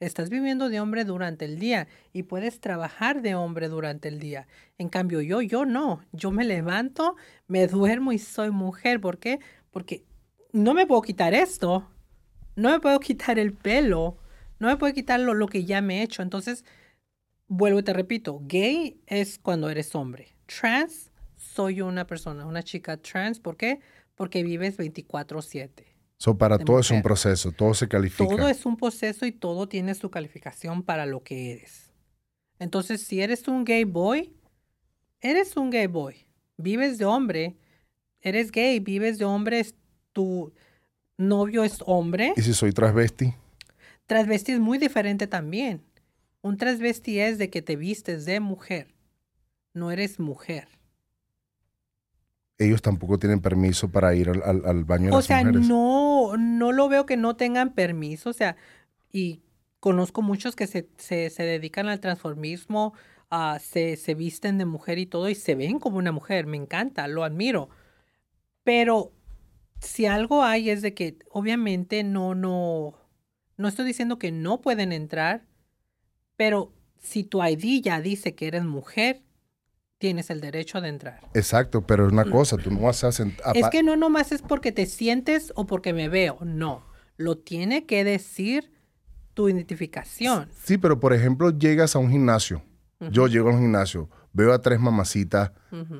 Estás 0.00 0.30
viviendo 0.30 0.70
de 0.70 0.80
hombre 0.80 1.04
durante 1.04 1.44
el 1.44 1.58
día 1.58 1.86
y 2.14 2.22
puedes 2.22 2.58
trabajar 2.58 3.20
de 3.20 3.34
hombre 3.34 3.68
durante 3.68 4.08
el 4.08 4.18
día. 4.18 4.48
En 4.78 4.88
cambio, 4.88 5.20
yo, 5.20 5.42
yo 5.42 5.66
no. 5.66 6.00
Yo 6.12 6.30
me 6.30 6.44
levanto, 6.44 7.16
me 7.48 7.66
duermo 7.66 8.10
y 8.12 8.18
soy 8.18 8.50
mujer. 8.50 9.02
¿Por 9.02 9.18
qué? 9.18 9.40
Porque 9.70 10.06
no 10.52 10.72
me 10.72 10.86
puedo 10.86 11.02
quitar 11.02 11.34
esto. 11.34 11.86
No 12.56 12.70
me 12.70 12.80
puedo 12.80 12.98
quitar 12.98 13.38
el 13.38 13.52
pelo. 13.52 14.16
No 14.58 14.68
me 14.68 14.78
puedo 14.78 14.94
quitar 14.94 15.20
lo, 15.20 15.34
lo 15.34 15.48
que 15.48 15.66
ya 15.66 15.82
me 15.82 15.98
he 16.00 16.02
hecho. 16.02 16.22
Entonces, 16.22 16.64
vuelvo 17.46 17.80
y 17.80 17.82
te 17.82 17.92
repito, 17.92 18.40
gay 18.44 19.02
es 19.06 19.38
cuando 19.38 19.68
eres 19.68 19.94
hombre. 19.94 20.34
Trans, 20.46 21.10
soy 21.36 21.82
una 21.82 22.06
persona, 22.06 22.46
una 22.46 22.62
chica 22.62 22.96
trans. 22.96 23.38
¿Por 23.38 23.58
qué? 23.58 23.80
Porque 24.14 24.42
vives 24.44 24.78
24/7. 24.78 25.99
So, 26.20 26.36
para 26.36 26.58
todo 26.58 26.78
es 26.80 26.90
un 26.90 27.00
proceso, 27.00 27.50
todo 27.50 27.72
se 27.72 27.88
califica. 27.88 28.28
Todo 28.28 28.46
es 28.50 28.66
un 28.66 28.76
proceso 28.76 29.24
y 29.24 29.32
todo 29.32 29.66
tiene 29.70 29.94
su 29.94 30.10
calificación 30.10 30.82
para 30.82 31.06
lo 31.06 31.22
que 31.22 31.52
eres. 31.52 31.94
Entonces, 32.58 33.00
si 33.00 33.22
eres 33.22 33.48
un 33.48 33.64
gay 33.64 33.84
boy, 33.84 34.36
eres 35.22 35.56
un 35.56 35.70
gay 35.70 35.86
boy. 35.86 36.26
Vives 36.58 36.98
de 36.98 37.06
hombre, 37.06 37.56
eres 38.20 38.52
gay, 38.52 38.80
vives 38.80 39.16
de 39.16 39.24
hombre, 39.24 39.64
tu 40.12 40.52
novio 41.16 41.64
es 41.64 41.78
hombre. 41.86 42.34
¿Y 42.36 42.42
si 42.42 42.52
soy 42.52 42.72
transvesti? 42.72 43.32
Transvesti 44.04 44.52
es 44.52 44.60
muy 44.60 44.76
diferente 44.76 45.26
también. 45.26 45.82
Un 46.42 46.58
transvesti 46.58 47.18
es 47.18 47.38
de 47.38 47.48
que 47.48 47.62
te 47.62 47.76
vistes 47.76 48.26
de 48.26 48.40
mujer. 48.40 48.94
No 49.72 49.90
eres 49.90 50.20
mujer. 50.20 50.68
Ellos 52.60 52.82
tampoco 52.82 53.18
tienen 53.18 53.40
permiso 53.40 53.88
para 53.88 54.14
ir 54.14 54.28
al, 54.28 54.84
baño 54.84 55.06
de 55.06 55.12
o 55.12 55.16
las 55.16 55.24
sea, 55.24 55.38
mujeres. 55.38 55.66
no, 55.66 56.09
no 56.36 56.72
lo 56.72 56.88
veo 56.88 57.06
que 57.06 57.16
no 57.16 57.36
tengan 57.36 57.74
permiso. 57.74 58.30
O 58.30 58.32
sea, 58.32 58.56
y 59.12 59.42
conozco 59.80 60.22
muchos 60.22 60.56
que 60.56 60.66
se, 60.66 60.88
se, 60.98 61.42
dedican 61.42 61.88
al 61.88 62.00
transformismo, 62.00 62.94
uh, 63.30 63.58
se, 63.60 63.96
se 63.96 64.14
visten 64.14 64.58
de 64.58 64.66
mujer 64.66 64.98
y 64.98 65.06
todo, 65.06 65.28
y 65.28 65.34
se 65.34 65.54
ven 65.54 65.78
como 65.78 65.98
una 65.98 66.12
mujer. 66.12 66.46
Me 66.46 66.56
encanta, 66.56 67.08
lo 67.08 67.24
admiro. 67.24 67.70
Pero 68.64 69.12
si 69.80 70.06
algo 70.06 70.42
hay 70.44 70.70
es 70.70 70.82
de 70.82 70.94
que 70.94 71.18
obviamente 71.30 72.04
no, 72.04 72.34
no, 72.34 72.94
no 73.56 73.68
estoy 73.68 73.86
diciendo 73.86 74.18
que 74.18 74.32
no 74.32 74.60
pueden 74.60 74.92
entrar, 74.92 75.46
pero 76.36 76.72
si 76.98 77.24
tu 77.24 77.42
ID 77.42 77.82
ya 77.82 78.00
dice 78.00 78.34
que 78.34 78.46
eres 78.46 78.64
mujer, 78.64 79.22
tienes 80.00 80.30
el 80.30 80.40
derecho 80.40 80.80
de 80.80 80.88
entrar. 80.88 81.20
Exacto, 81.34 81.82
pero 81.82 82.06
es 82.06 82.12
una 82.12 82.24
mm. 82.24 82.30
cosa, 82.30 82.56
tú 82.56 82.70
no 82.70 82.80
vas 82.80 83.04
a... 83.04 83.10
Es 83.10 83.68
que 83.70 83.82
no 83.82 83.96
nomás 83.96 84.32
es 84.32 84.40
porque 84.40 84.72
te 84.72 84.86
sientes 84.86 85.52
o 85.54 85.66
porque 85.66 85.92
me 85.92 86.08
veo, 86.08 86.38
no. 86.42 86.86
Lo 87.18 87.36
tiene 87.36 87.84
que 87.84 88.02
decir 88.02 88.72
tu 89.34 89.50
identificación. 89.50 90.48
Sí, 90.64 90.78
pero 90.78 90.98
por 90.98 91.12
ejemplo, 91.12 91.50
llegas 91.50 91.94
a 91.94 91.98
un 91.98 92.10
gimnasio. 92.10 92.64
Yo 93.10 93.28
llego 93.28 93.48
a 93.48 93.52
un 93.52 93.60
gimnasio, 93.60 94.10
veo 94.32 94.52
a 94.52 94.60
tres 94.60 94.78
mamacitas 94.78 95.52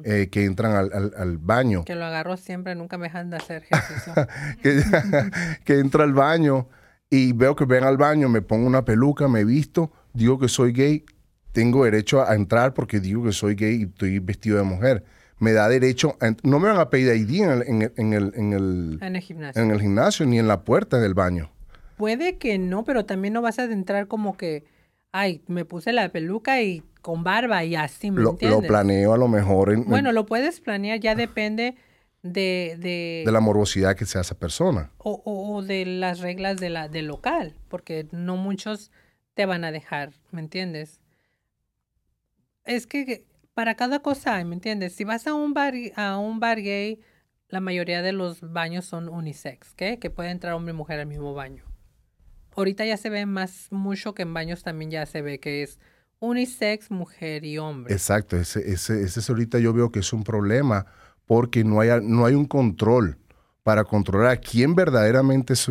eh, 0.05 0.29
que 0.31 0.45
entran 0.45 0.73
al, 0.77 1.39
baño. 1.39 1.85
Que 1.85 1.95
lo 1.95 2.05
agarro 2.05 2.37
siempre, 2.37 2.75
nunca 2.75 2.99
me 2.99 3.07
dejan 3.07 3.31
de 3.31 3.37
hacer 3.37 3.63
ejercicio. 3.71 4.15
que, 4.63 4.83
que 5.65 5.79
entra 5.79 6.05
al 6.05 6.13
baño 6.13 6.69
y 7.09 7.33
veo 7.33 7.57
que 7.57 7.65
ven 7.65 7.85
al 7.85 7.97
baño, 7.97 8.29
me 8.29 8.43
pongo 8.43 8.67
una 8.67 8.85
peluca, 8.85 9.29
me 9.29 9.45
visto 9.45 9.93
digo 10.13 10.39
que 10.39 10.49
soy 10.49 10.73
gay, 10.73 11.05
tengo 11.53 11.85
derecho 11.85 12.23
a 12.23 12.35
entrar 12.35 12.75
porque 12.75 13.01
digo 13.01 13.25
que 13.25 13.33
soy 13.33 13.55
gay 13.55 13.81
y 13.81 13.83
estoy 13.85 14.19
vestido 14.19 14.59
de 14.59 14.65
mujer. 14.65 15.05
Me 15.39 15.53
da 15.53 15.69
derecho, 15.69 16.19
no 16.43 16.59
me 16.59 16.69
van 16.69 16.79
a 16.79 16.91
pedir 16.91 17.15
ID 17.17 17.43
en 17.43 17.51
el, 17.51 17.63
en 17.63 17.83
el, 17.83 17.93
en 17.97 18.53
el, 18.53 18.99
en 19.01 19.17
el, 19.17 19.23
gimnasio. 19.23 19.63
en 19.63 19.71
el 19.71 19.81
gimnasio 19.81 20.27
ni 20.27 20.39
en 20.39 20.47
la 20.47 20.65
puerta 20.65 20.99
del 20.99 21.15
baño. 21.15 21.51
Puede 21.97 22.37
que 22.37 22.59
no, 22.59 22.85
pero 22.85 23.07
también 23.07 23.35
no 23.35 23.43
vas 23.43 23.59
a 23.59 23.65
entrar 23.65 24.07
como 24.07 24.37
que, 24.37 24.65
ay, 25.13 25.43
me 25.47 25.65
puse 25.65 25.93
la 25.93 26.11
peluca 26.11 26.63
y 26.63 26.83
con 27.01 27.25
barba 27.25 27.65
y 27.65 27.75
así, 27.75 28.11
¿me 28.11 28.21
lo, 28.21 28.31
entiendes? 28.33 28.63
Lo 28.63 28.67
planeo 28.67 29.15
a 29.15 29.19
lo 29.19 29.29
mejor. 29.29 29.73
En, 29.73 29.85
bueno, 29.87 30.13
lo 30.13 30.27
puedes 30.27 30.61
planear, 30.61 31.01
ya 31.01 31.15
depende 31.15 31.77
de, 32.23 32.77
de... 32.79 33.23
De 33.25 33.33
la 33.33 33.41
morbosidad 33.41 33.97
que 33.97 34.05
sea 34.05 34.21
esa 34.21 34.39
persona. 34.39 34.91
O, 34.99 35.23
o, 35.25 35.63
de 35.63 35.87
las 35.87 36.21
reglas 36.21 36.59
de 36.59 36.69
la, 36.69 36.89
del 36.89 37.07
local, 37.07 37.55
porque 37.69 38.07
no 38.13 38.37
muchos 38.37 38.91
te 39.35 39.47
van 39.47 39.65
a 39.65 39.73
dejar, 39.73 40.13
¿me 40.33 40.41
entiendes? 40.41 41.00
Es 42.71 42.87
que 42.87 43.27
para 43.53 43.75
cada 43.75 43.99
cosa 43.99 44.37
hay, 44.37 44.45
¿me 44.45 44.55
entiendes? 44.55 44.93
Si 44.93 45.03
vas 45.03 45.27
a 45.27 45.35
un 45.35 45.55
bar, 45.55 45.75
a 45.97 46.19
un 46.19 46.39
bar 46.39 46.63
gay, 46.63 47.01
la 47.49 47.61
mayoría 47.61 48.01
de 48.01 48.13
los 48.13 48.41
baños 48.41 48.85
son 48.85 49.09
unisex, 49.09 49.75
¿qué? 49.75 49.99
Que 49.99 50.09
puede 50.09 50.31
entrar 50.31 50.55
hombre 50.55 50.73
y 50.73 50.77
mujer 50.77 51.01
al 51.01 51.07
mismo 51.07 51.35
baño. 51.35 51.65
Ahorita 52.55 52.85
ya 52.85 52.97
se 52.97 53.11
ve 53.11 53.27
más 53.27 53.67
mucho 53.73 54.15
que 54.15 54.23
en 54.23 54.33
baños 54.33 54.63
también 54.63 54.93
ya 54.93 55.05
se 55.05 55.21
ve 55.21 55.41
que 55.41 55.65
es 55.65 55.81
unisex, 56.21 56.93
mujer 56.93 57.45
y 57.45 57.59
hombre. 57.59 57.93
Exacto, 57.93 58.37
ese, 58.37 58.71
ese, 58.71 59.03
ese 59.03 59.33
ahorita 59.33 59.59
yo 59.59 59.73
veo 59.73 59.91
que 59.91 59.99
es 59.99 60.13
un 60.13 60.23
problema 60.23 60.87
porque 61.27 61.65
no 61.65 61.81
hay, 61.81 61.89
no 62.03 62.25
hay 62.25 62.35
un 62.35 62.45
control 62.45 63.19
para 63.65 63.83
controlar 63.83 64.41
quién 64.41 64.77
verdaderamente 64.77 65.55
es, 65.55 65.69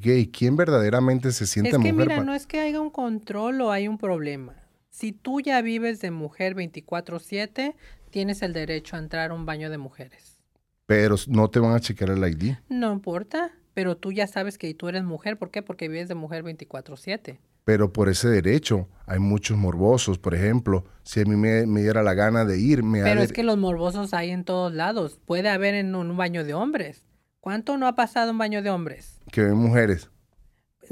gay, 0.00 0.26
quién 0.26 0.56
verdaderamente 0.56 1.30
se 1.30 1.46
siente 1.46 1.78
mujer. 1.78 1.92
Es 1.92 1.98
que 1.98 2.08
mira, 2.08 2.24
no 2.24 2.34
es 2.34 2.46
que 2.48 2.58
haya 2.58 2.80
un 2.80 2.90
control 2.90 3.60
o 3.60 3.70
hay 3.70 3.86
un 3.86 3.96
problema. 3.96 4.61
Si 4.92 5.10
tú 5.10 5.40
ya 5.40 5.60
vives 5.62 6.00
de 6.00 6.12
mujer 6.12 6.54
24/7, 6.54 7.74
tienes 8.10 8.42
el 8.42 8.52
derecho 8.52 8.94
a 8.94 9.00
entrar 9.00 9.32
a 9.32 9.34
un 9.34 9.46
baño 9.46 9.70
de 9.70 9.78
mujeres. 9.78 10.38
Pero 10.86 11.16
no 11.26 11.50
te 11.50 11.58
van 11.58 11.74
a 11.74 11.80
chequear 11.80 12.10
el 12.10 12.24
ID. 12.24 12.58
No 12.68 12.92
importa, 12.92 13.50
pero 13.74 13.96
tú 13.96 14.12
ya 14.12 14.28
sabes 14.28 14.58
que 14.58 14.72
tú 14.74 14.88
eres 14.88 15.02
mujer. 15.02 15.38
¿Por 15.38 15.50
qué? 15.50 15.62
Porque 15.62 15.88
vives 15.88 16.08
de 16.08 16.14
mujer 16.14 16.44
24/7. 16.44 17.40
Pero 17.64 17.92
por 17.92 18.08
ese 18.08 18.28
derecho 18.28 18.88
hay 19.06 19.18
muchos 19.18 19.56
morbosos. 19.56 20.18
Por 20.18 20.34
ejemplo, 20.34 20.84
si 21.02 21.20
a 21.20 21.24
mí 21.24 21.36
me, 21.36 21.64
diera 21.80 22.02
la 22.02 22.14
gana 22.14 22.44
de 22.44 22.60
ir, 22.60 22.82
me 22.82 23.02
Pero 23.02 23.22
es 23.22 23.32
que 23.32 23.42
los 23.42 23.56
morbosos 23.56 24.14
hay 24.14 24.30
en 24.30 24.44
todos 24.44 24.72
lados. 24.72 25.18
Puede 25.24 25.48
haber 25.48 25.74
en 25.74 25.94
un 25.94 26.16
baño 26.16 26.44
de 26.44 26.54
hombres 26.54 27.04
¿Cuánto 27.42 27.76
no 27.76 27.88
ha 27.88 27.96
pasado 27.96 28.30
un 28.30 28.38
baño 28.38 28.62
de 28.62 28.70
hombres? 28.70 29.18
Que 29.32 29.42
ven 29.42 29.56
mujeres. 29.56 30.10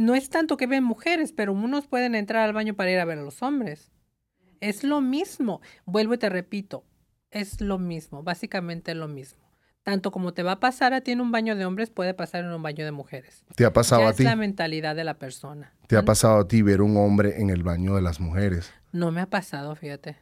No 0.00 0.14
es 0.14 0.30
tanto 0.30 0.56
que 0.56 0.66
ven 0.66 0.82
mujeres, 0.82 1.32
pero 1.32 1.52
unos 1.52 1.86
pueden 1.86 2.14
entrar 2.14 2.42
al 2.42 2.54
baño 2.54 2.74
para 2.74 2.90
ir 2.90 2.98
a 2.98 3.04
ver 3.04 3.18
a 3.18 3.22
los 3.22 3.42
hombres. 3.42 3.92
Es 4.60 4.82
lo 4.82 5.00
mismo. 5.00 5.60
Vuelvo 5.84 6.14
y 6.14 6.18
te 6.18 6.28
repito, 6.30 6.84
es 7.30 7.60
lo 7.60 7.78
mismo, 7.78 8.22
básicamente 8.22 8.94
lo 8.94 9.08
mismo. 9.08 9.50
Tanto 9.82 10.10
como 10.10 10.32
te 10.32 10.42
va 10.42 10.52
a 10.52 10.60
pasar 10.60 10.94
a 10.94 11.00
ti 11.02 11.10
en 11.10 11.20
un 11.20 11.32
baño 11.32 11.54
de 11.54 11.64
hombres, 11.66 11.90
puede 11.90 12.14
pasar 12.14 12.44
en 12.44 12.50
un 12.50 12.62
baño 12.62 12.84
de 12.84 12.92
mujeres. 12.92 13.44
¿Te 13.56 13.64
ha 13.64 13.72
pasado 13.72 14.02
Ya 14.02 14.08
a 14.08 14.10
es 14.10 14.16
ti? 14.16 14.24
la 14.24 14.36
mentalidad 14.36 14.96
de 14.96 15.04
la 15.04 15.18
persona. 15.18 15.74
¿Te 15.86 15.96
ha 15.96 16.04
pasado 16.04 16.38
a 16.40 16.48
ti 16.48 16.62
ver 16.62 16.80
un 16.82 16.96
hombre 16.96 17.40
en 17.40 17.50
el 17.50 17.62
baño 17.62 17.94
de 17.94 18.02
las 18.02 18.20
mujeres? 18.20 18.72
No 18.92 19.10
me 19.10 19.20
ha 19.20 19.26
pasado, 19.28 19.74
fíjate. 19.76 20.16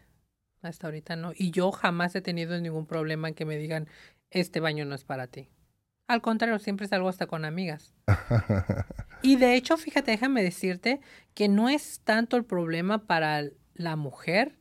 Hasta 0.60 0.88
ahorita 0.88 1.14
no. 1.16 1.32
Y 1.36 1.50
yo 1.52 1.70
jamás 1.70 2.14
he 2.16 2.20
tenido 2.20 2.60
ningún 2.60 2.86
problema 2.86 3.28
en 3.28 3.34
que 3.34 3.44
me 3.44 3.56
digan, 3.56 3.88
este 4.30 4.58
baño 4.60 4.84
no 4.84 4.94
es 4.96 5.04
para 5.04 5.28
ti. 5.28 5.48
Al 6.08 6.22
contrario, 6.22 6.58
siempre 6.58 6.88
salgo 6.88 7.08
hasta 7.08 7.26
con 7.26 7.44
amigas. 7.44 7.94
Y 9.20 9.36
de 9.36 9.56
hecho, 9.56 9.76
fíjate, 9.76 10.12
déjame 10.12 10.42
decirte 10.42 11.00
que 11.34 11.48
no 11.48 11.68
es 11.68 12.00
tanto 12.04 12.36
el 12.36 12.44
problema 12.44 13.06
para 13.06 13.44
la 13.74 13.96
mujer 13.96 14.56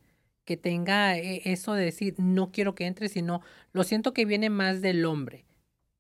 que 0.45 0.57
tenga 0.57 1.17
eh, 1.17 1.41
eso 1.45 1.73
de 1.73 1.85
decir, 1.85 2.15
no 2.17 2.51
quiero 2.51 2.73
que 2.73 2.85
entre, 2.85 3.07
sino 3.09 3.41
lo 3.71 3.83
siento 3.83 4.13
que 4.13 4.25
viene 4.25 4.49
más 4.49 4.81
del 4.81 5.05
hombre. 5.05 5.45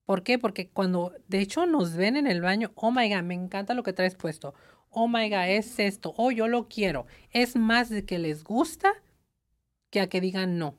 ¿Por 0.05 0.23
qué? 0.23 0.39
Porque 0.39 0.69
cuando 0.69 1.13
de 1.27 1.39
hecho 1.39 1.65
nos 1.65 1.95
ven 1.95 2.15
en 2.15 2.27
el 2.27 2.41
baño, 2.41 2.71
oh 2.75 2.91
my 2.91 3.13
god, 3.13 3.23
me 3.23 3.35
encanta 3.35 3.73
lo 3.73 3.83
que 3.83 3.93
traes 3.93 4.15
puesto. 4.15 4.55
Oh 4.89 5.07
my 5.07 5.29
god, 5.29 5.49
es 5.49 5.79
esto. 5.79 6.13
Oh, 6.17 6.31
yo 6.31 6.47
lo 6.47 6.67
quiero. 6.67 7.05
Es 7.31 7.55
más 7.55 7.89
de 7.89 8.05
que 8.05 8.17
les 8.17 8.43
gusta 8.43 8.93
que 9.91 9.99
a 9.99 10.07
que 10.07 10.21
digan 10.21 10.57
no. 10.57 10.77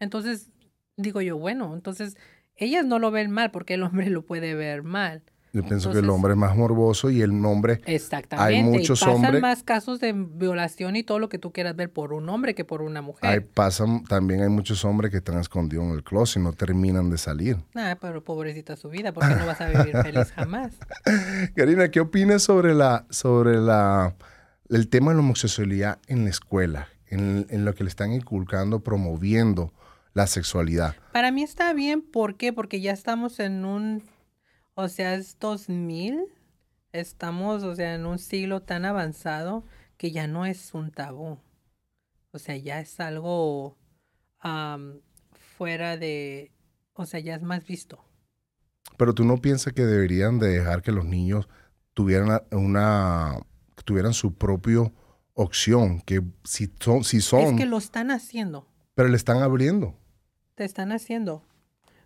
Entonces, 0.00 0.50
digo 0.96 1.20
yo, 1.20 1.38
bueno, 1.38 1.74
entonces 1.74 2.16
ellas 2.60 2.84
no 2.86 2.98
lo 2.98 3.10
ven 3.10 3.30
mal 3.30 3.50
porque 3.50 3.74
el 3.74 3.82
hombre 3.82 4.08
lo 4.10 4.22
puede 4.22 4.54
ver 4.54 4.82
mal. 4.82 5.22
Yo 5.52 5.64
pienso 5.64 5.90
que 5.90 5.98
el 5.98 6.04
Entonces- 6.04 6.14
hombre 6.14 6.32
es 6.34 6.38
más 6.38 6.56
morboso 6.56 7.10
y 7.10 7.22
el 7.22 7.32
hombre 7.44 7.80
Exactamente. 7.84 8.62
muchos 8.62 9.02
y 9.02 9.04
pasan 9.04 9.24
hombres- 9.24 9.42
más 9.42 9.64
casos 9.64 9.98
de 9.98 10.12
violación 10.12 10.94
y 10.94 11.02
todo 11.02 11.18
lo 11.18 11.28
que 11.28 11.38
tú 11.38 11.50
quieras 11.52 11.74
ver 11.74 11.92
por 11.92 12.12
un 12.12 12.28
hombre 12.28 12.54
que 12.54 12.64
por 12.64 12.82
una 12.82 13.02
mujer. 13.02 13.28
hay, 13.28 13.40
pasan, 13.40 14.04
también 14.04 14.42
hay 14.42 14.48
muchos 14.48 14.84
hombres 14.84 15.10
que 15.10 15.16
están 15.16 15.40
escondidos 15.40 15.86
en 15.86 15.90
el 15.90 16.04
closet 16.04 16.40
y 16.40 16.44
no 16.44 16.52
terminan 16.52 17.10
de 17.10 17.18
salir. 17.18 17.56
Ah, 17.74 17.98
pero 18.00 18.22
pobrecita 18.22 18.76
su 18.76 18.90
vida, 18.90 19.10
porque 19.12 19.34
no 19.34 19.44
vas 19.44 19.60
a 19.60 19.66
vivir 19.68 19.96
feliz 20.04 20.30
jamás. 20.36 20.72
Karina, 21.56 21.90
¿qué 21.90 21.98
opinas 21.98 22.42
sobre 22.42 22.72
la 22.72 23.06
sobre 23.10 23.56
la 23.56 24.14
el 24.68 24.88
tema 24.88 25.10
de 25.10 25.16
la 25.16 25.20
homosexualidad 25.24 25.98
en 26.06 26.22
la 26.22 26.30
escuela, 26.30 26.86
en, 27.08 27.48
en 27.50 27.64
lo 27.64 27.74
que 27.74 27.82
le 27.82 27.90
están 27.90 28.12
inculcando, 28.12 28.84
promoviendo 28.84 29.72
la 30.20 30.26
sexualidad? 30.26 30.96
Para 31.12 31.30
mí 31.30 31.42
está 31.42 31.72
bien, 31.72 32.02
¿por 32.02 32.36
qué? 32.36 32.52
Porque 32.52 32.80
ya 32.82 32.92
estamos 32.92 33.40
en 33.40 33.64
un, 33.64 34.02
o 34.74 34.88
sea, 34.88 35.14
es 35.14 35.38
2000, 35.38 36.26
estamos, 36.92 37.62
o 37.62 37.74
sea, 37.74 37.94
en 37.94 38.04
un 38.04 38.18
siglo 38.18 38.60
tan 38.60 38.84
avanzado 38.84 39.64
que 39.96 40.10
ya 40.10 40.26
no 40.26 40.44
es 40.44 40.74
un 40.74 40.90
tabú. 40.90 41.38
O 42.32 42.38
sea, 42.38 42.56
ya 42.56 42.80
es 42.80 43.00
algo 43.00 43.78
fuera 45.56 45.96
de, 45.96 46.52
o 46.92 47.06
sea, 47.06 47.20
ya 47.20 47.34
es 47.34 47.42
más 47.42 47.66
visto. 47.66 48.04
Pero 48.98 49.14
tú 49.14 49.24
no 49.24 49.38
piensas 49.38 49.72
que 49.72 49.86
deberían 49.86 50.38
de 50.38 50.48
dejar 50.48 50.82
que 50.82 50.92
los 50.92 51.06
niños 51.06 51.48
tuvieran 51.94 52.42
una 52.52 53.38
tuvieran 53.86 54.12
su 54.12 54.34
propia 54.34 54.92
opción, 55.32 56.02
que 56.02 56.22
si 56.44 56.70
son 56.78 57.04
si 57.04 57.22
son, 57.22 57.40
Es 57.40 57.52
que 57.54 57.66
lo 57.66 57.78
están 57.78 58.10
haciendo. 58.10 58.66
pero 58.94 59.08
le 59.08 59.16
están 59.16 59.42
abriendo. 59.42 59.99
Te 60.54 60.64
están 60.64 60.92
haciendo. 60.92 61.44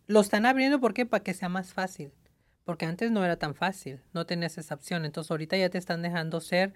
Lo 0.06 0.20
están 0.20 0.46
abriendo 0.46 0.80
¿por 0.80 0.94
qué? 0.94 1.06
Para 1.06 1.24
que 1.24 1.34
sea 1.34 1.48
más 1.48 1.72
fácil. 1.72 2.12
Porque 2.64 2.86
antes 2.86 3.10
no 3.10 3.24
era 3.24 3.36
tan 3.36 3.54
fácil, 3.54 4.00
no 4.12 4.26
tenías 4.26 4.56
esa 4.58 4.74
opción. 4.74 5.04
Entonces 5.04 5.30
ahorita 5.30 5.56
ya 5.56 5.68
te 5.68 5.78
están 5.78 6.02
dejando 6.02 6.40
ser. 6.40 6.72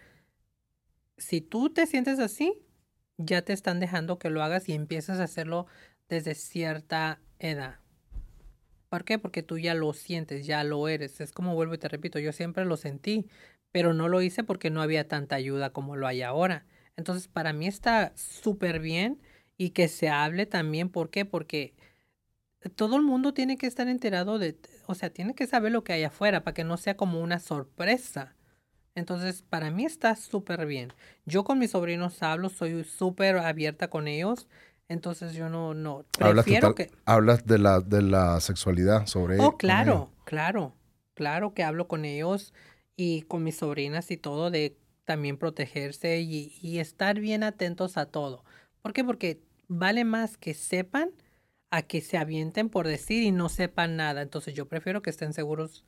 Si 1.16 1.41
tú 1.41 1.71
te 1.71 1.87
sientes 1.87 2.19
así, 2.19 2.55
ya 3.16 3.43
te 3.43 3.53
están 3.53 3.81
dejando 3.81 4.19
que 4.19 4.31
lo 4.31 4.43
hagas 4.43 4.69
y 4.69 4.75
empiezas 4.75 5.19
a 5.19 5.25
hacerlo 5.25 5.66
desde 6.09 6.35
cierta 6.35 7.21
edad. 7.39 7.77
¿Por 8.89 9.05
qué? 9.05 9.19
Porque 9.19 9.43
tú 9.43 9.59
ya 9.59 9.75
lo 9.75 9.93
sientes, 9.93 10.47
ya 10.47 10.64
lo 10.64 10.89
eres. 10.89 11.21
Es 11.21 11.33
como 11.33 11.55
vuelvo 11.55 11.75
y 11.75 11.79
te 11.79 11.89
repito, 11.89 12.19
yo 12.19 12.33
siempre 12.33 12.64
lo 12.64 12.77
sentí, 12.77 13.27
pero 13.73 13.93
no 13.93 14.09
lo 14.09 14.23
hice 14.23 14.45
porque 14.45 14.71
no 14.71 14.83
había 14.83 15.09
tanta 15.09 15.37
ayuda 15.37 15.71
como 15.71 15.97
lo 15.97 16.07
hay 16.07 16.23
ahora. 16.23 16.66
Entonces, 16.97 17.29
para 17.29 17.53
mí 17.53 17.66
está 17.66 18.12
súper 18.16 18.81
bien 18.81 19.21
y 19.59 19.71
que 19.71 19.89
se 19.89 20.09
hable 20.11 20.47
también. 20.47 20.89
¿Por 20.91 21.11
qué? 21.11 21.27
Porque 21.27 21.75
todo 22.77 22.97
el 22.97 23.03
mundo 23.03 23.33
tiene 23.35 23.57
que 23.57 23.67
estar 23.67 23.89
enterado 23.89 24.39
de, 24.39 24.59
o 24.87 24.95
sea, 24.95 25.11
tiene 25.11 25.35
que 25.35 25.47
saber 25.47 25.73
lo 25.73 25.85
que 25.85 25.93
hay 25.93 26.05
afuera 26.05 26.43
para 26.45 26.55
que 26.55 26.65
no 26.65 26.77
sea 26.77 26.97
como 26.97 27.21
una 27.21 27.39
sorpresa. 27.39 28.35
Entonces, 28.95 29.43
para 29.43 29.71
mí 29.71 29.85
está 29.85 30.17
súper 30.17 30.67
bien. 30.67 30.93
Yo 31.27 31.45
con 31.45 31.59
mis 31.59 31.73
sobrinos 31.73 32.23
hablo, 32.23 32.49
soy 32.51 32.85
súper 32.85 33.39
abierta 33.39 33.89
con 33.91 34.09
ellos. 34.09 34.49
Entonces, 34.89 35.35
yo 35.35 35.49
no, 35.49 35.75
no, 35.75 36.05
Hablas, 36.21 36.45
prefiero 36.45 36.75
total- 36.75 36.89
que... 36.89 36.93
hablas 37.07 37.47
de 37.47 37.59
la 37.59 37.81
de 37.81 38.03
la 38.03 38.41
sexualidad 38.41 39.07
sobre 39.07 39.39
Oh, 39.39 39.57
claro, 39.57 40.11
claro, 40.25 40.75
claro 41.15 41.55
que 41.55 41.63
hablo 41.63 41.87
con 41.89 42.05
ellos 42.05 42.53
y 42.97 43.23
con 43.23 43.45
mis 43.45 43.57
sobrinas 43.57 44.11
y 44.11 44.17
todo 44.17 44.51
de 44.51 44.77
también 45.05 45.39
protegerse 45.39 46.21
y, 46.21 46.59
y 46.61 46.79
estar 46.79 47.21
bien 47.21 47.43
atentos 47.45 47.97
a 47.97 48.07
todo. 48.07 48.45
¿Por 48.83 48.93
qué? 48.93 49.05
Porque 49.05 49.41
vale 49.69 50.05
más 50.05 50.37
que 50.37 50.55
sepan 50.55 51.11
a 51.71 51.83
que 51.83 52.01
se 52.01 52.16
avienten 52.16 52.69
por 52.71 52.87
decir 52.87 53.23
y 53.23 53.31
no 53.31 53.49
sepan 53.49 53.97
nada. 53.97 54.23
Entonces 54.23 54.55
yo 54.55 54.66
prefiero 54.66 55.03
que 55.03 55.11
estén 55.11 55.33
seguros 55.33 55.85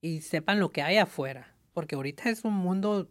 y 0.00 0.20
sepan 0.20 0.60
lo 0.60 0.70
que 0.70 0.82
hay 0.82 0.98
afuera. 0.98 1.54
Porque 1.72 1.94
ahorita 1.94 2.28
es 2.30 2.44
un 2.44 2.54
mundo 2.54 3.08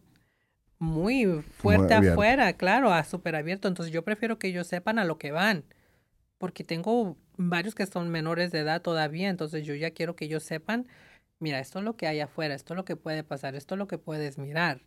muy 0.78 1.42
fuerte 1.42 1.94
afuera, 1.94 2.52
claro, 2.54 2.92
a 2.92 3.04
súper 3.04 3.36
abierto. 3.36 3.68
Entonces 3.68 3.92
yo 3.92 4.04
prefiero 4.04 4.38
que 4.38 4.48
ellos 4.48 4.66
sepan 4.66 4.98
a 4.98 5.04
lo 5.04 5.18
que 5.18 5.32
van. 5.32 5.64
Porque 6.38 6.64
tengo 6.64 7.16
varios 7.36 7.74
que 7.74 7.86
son 7.86 8.10
menores 8.10 8.52
de 8.52 8.60
edad 8.60 8.82
todavía, 8.82 9.28
entonces 9.28 9.64
yo 9.64 9.74
ya 9.74 9.90
quiero 9.90 10.16
que 10.16 10.26
ellos 10.26 10.42
sepan, 10.42 10.86
mira, 11.38 11.58
esto 11.58 11.78
es 11.78 11.84
lo 11.84 11.96
que 11.96 12.06
hay 12.06 12.20
afuera, 12.20 12.54
esto 12.54 12.74
es 12.74 12.76
lo 12.76 12.84
que 12.84 12.96
puede 12.96 13.24
pasar, 13.24 13.54
esto 13.54 13.74
es 13.74 13.78
lo 13.78 13.88
que 13.88 13.98
puedes 13.98 14.38
mirar. 14.38 14.82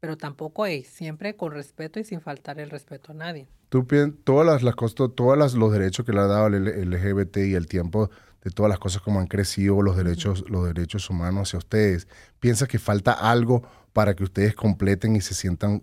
Pero 0.00 0.16
tampoco 0.16 0.64
hey, 0.66 0.84
siempre 0.84 1.36
con 1.36 1.52
respeto 1.52 1.98
y 2.00 2.04
sin 2.04 2.20
faltar 2.20 2.60
el 2.60 2.70
respeto 2.70 3.12
a 3.12 3.14
nadie. 3.14 3.48
Tú 3.68 3.86
piensas, 3.86 4.18
todas 4.24 4.46
las, 4.46 4.62
las 4.62 4.76
cosas, 4.76 5.10
todos 5.14 5.36
las- 5.36 5.54
los 5.54 5.72
derechos 5.72 6.06
que 6.06 6.12
le 6.12 6.20
ha 6.20 6.26
dado 6.26 6.46
el 6.46 6.66
LGBT 6.68 7.38
y 7.48 7.54
el 7.54 7.66
tiempo 7.66 8.10
de 8.42 8.50
todas 8.50 8.70
las 8.70 8.78
cosas 8.78 9.02
como 9.02 9.18
han 9.20 9.26
crecido 9.26 9.82
los 9.82 9.96
derechos, 9.96 10.44
los 10.48 10.64
derechos 10.72 11.10
humanos 11.10 11.48
hacia 11.48 11.58
ustedes, 11.58 12.06
¿piensas 12.38 12.68
que 12.68 12.78
falta 12.78 13.12
algo 13.12 13.62
para 13.92 14.14
que 14.14 14.22
ustedes 14.24 14.54
completen 14.54 15.16
y 15.16 15.20
se 15.20 15.34
sientan 15.34 15.82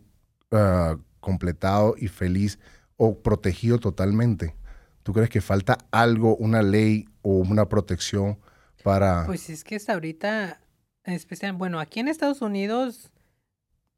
ah, 0.52 0.98
completados 1.20 2.02
y 2.02 2.08
feliz 2.08 2.58
o 2.96 3.20
protegidos 3.20 3.82
totalmente? 3.82 4.56
¿Tú 5.04 5.12
crees 5.14 5.30
que 5.30 5.42
falta 5.42 5.78
algo, 5.92 6.36
una 6.38 6.62
ley 6.64 7.06
o 7.22 7.32
una 7.40 7.68
protección 7.68 8.40
para... 8.84 9.26
Pues 9.26 9.50
es 9.50 9.64
que 9.64 9.76
hasta 9.76 9.94
ahorita, 9.94 10.62
en 11.04 11.14
especial, 11.14 11.54
bueno, 11.54 11.80
aquí 11.80 12.00
en 12.00 12.08
Estados 12.08 12.42
Unidos 12.42 13.12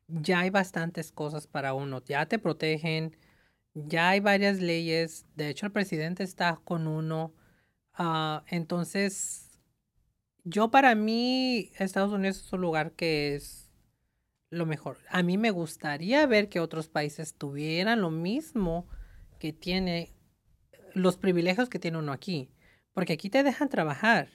ya 0.07 0.39
hay 0.39 0.49
bastantes 0.49 1.11
cosas 1.11 1.47
para 1.47 1.73
uno, 1.73 2.03
ya 2.05 2.25
te 2.25 2.39
protegen, 2.39 3.15
ya 3.73 4.09
hay 4.09 4.19
varias 4.19 4.59
leyes, 4.59 5.25
de 5.35 5.49
hecho 5.49 5.65
el 5.65 5.71
presidente 5.71 6.23
está 6.23 6.59
con 6.63 6.87
uno, 6.87 7.33
ah, 7.93 8.43
entonces 8.47 9.47
yo 10.43 10.71
para 10.71 10.95
mí 10.95 11.71
Estados 11.77 12.13
Unidos 12.13 12.37
es 12.37 12.53
un 12.53 12.61
lugar 12.61 12.93
que 12.93 13.35
es 13.35 13.67
lo 14.49 14.65
mejor. 14.65 14.97
A 15.09 15.23
mí 15.23 15.37
me 15.37 15.51
gustaría 15.51 16.25
ver 16.25 16.47
que 16.47 16.61
otros 16.61 16.87
países 16.87 17.35
tuvieran 17.35 18.01
lo 18.01 18.11
mismo 18.11 18.87
que 19.39 19.51
tiene 19.51 20.13
los 20.93 21.17
privilegios 21.17 21.69
que 21.69 21.79
tiene 21.79 21.97
uno 21.97 22.13
aquí, 22.13 22.49
porque 22.93 23.13
aquí 23.13 23.29
te 23.29 23.43
dejan 23.43 23.69
trabajar. 23.69 24.29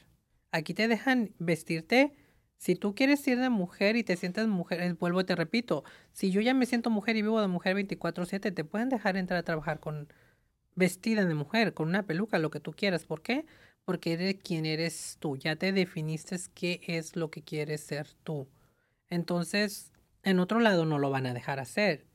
Aquí 0.50 0.74
te 0.74 0.86
dejan 0.86 1.34
vestirte. 1.38 2.14
Si 2.62 2.76
tú 2.76 2.94
quieres 2.94 3.26
ir 3.26 3.40
de 3.40 3.50
mujer 3.50 3.96
y 3.96 4.04
te 4.04 4.16
sientes 4.16 4.46
mujer, 4.46 4.80
eh, 4.80 4.92
vuelvo 4.92 5.20
y 5.20 5.24
te 5.24 5.34
repito, 5.34 5.82
si 6.12 6.30
yo 6.30 6.40
ya 6.40 6.54
me 6.54 6.64
siento 6.64 6.90
mujer 6.90 7.16
y 7.16 7.22
vivo 7.22 7.40
de 7.40 7.48
mujer 7.48 7.74
24/7, 7.74 8.52
te 8.52 8.62
pueden 8.62 8.88
dejar 8.88 9.16
entrar 9.16 9.40
a 9.40 9.42
trabajar 9.42 9.80
con 9.80 10.06
vestida 10.76 11.24
de 11.24 11.34
mujer, 11.34 11.74
con 11.74 11.88
una 11.88 12.04
peluca, 12.04 12.38
lo 12.38 12.50
que 12.50 12.60
tú 12.60 12.72
quieras. 12.72 13.04
¿Por 13.04 13.20
qué? 13.20 13.46
Porque 13.84 14.12
eres 14.12 14.36
quien 14.44 14.64
eres 14.64 15.16
tú. 15.18 15.36
Ya 15.36 15.56
te 15.56 15.72
definiste 15.72 16.36
qué 16.54 16.80
es 16.86 17.16
lo 17.16 17.32
que 17.32 17.42
quieres 17.42 17.80
ser 17.80 18.06
tú. 18.22 18.48
Entonces, 19.10 19.92
en 20.22 20.38
otro 20.38 20.60
lado 20.60 20.84
no 20.84 21.00
lo 21.00 21.10
van 21.10 21.26
a 21.26 21.34
dejar 21.34 21.58
hacer. 21.58 22.06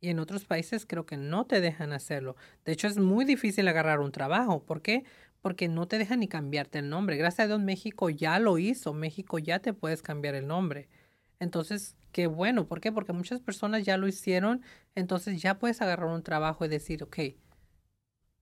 Y 0.00 0.10
en 0.10 0.18
otros 0.20 0.44
países 0.44 0.86
creo 0.86 1.06
que 1.06 1.16
no 1.16 1.46
te 1.46 1.60
dejan 1.60 1.92
hacerlo. 1.92 2.36
De 2.64 2.72
hecho, 2.72 2.86
es 2.86 2.98
muy 2.98 3.24
difícil 3.26 3.68
agarrar 3.68 4.00
un 4.00 4.12
trabajo. 4.12 4.64
¿Por 4.64 4.80
qué? 4.80 5.04
Porque 5.40 5.68
no 5.68 5.86
te 5.86 5.98
dejan 5.98 6.20
ni 6.20 6.28
cambiarte 6.28 6.80
el 6.80 6.88
nombre. 6.88 7.16
Gracias 7.16 7.44
a 7.44 7.46
Dios 7.46 7.60
México 7.60 8.10
ya 8.10 8.38
lo 8.38 8.58
hizo. 8.58 8.92
México 8.92 9.38
ya 9.38 9.60
te 9.60 9.72
puedes 9.72 10.02
cambiar 10.02 10.34
el 10.34 10.46
nombre. 10.46 10.88
Entonces, 11.40 11.96
qué 12.12 12.26
bueno. 12.26 12.66
¿Por 12.66 12.80
qué? 12.80 12.90
Porque 12.90 13.12
muchas 13.12 13.40
personas 13.40 13.84
ya 13.84 13.96
lo 13.96 14.08
hicieron. 14.08 14.62
Entonces 14.94 15.40
ya 15.40 15.58
puedes 15.58 15.80
agarrar 15.80 16.08
un 16.08 16.22
trabajo 16.22 16.64
y 16.64 16.68
decir, 16.68 17.02
ok, 17.02 17.18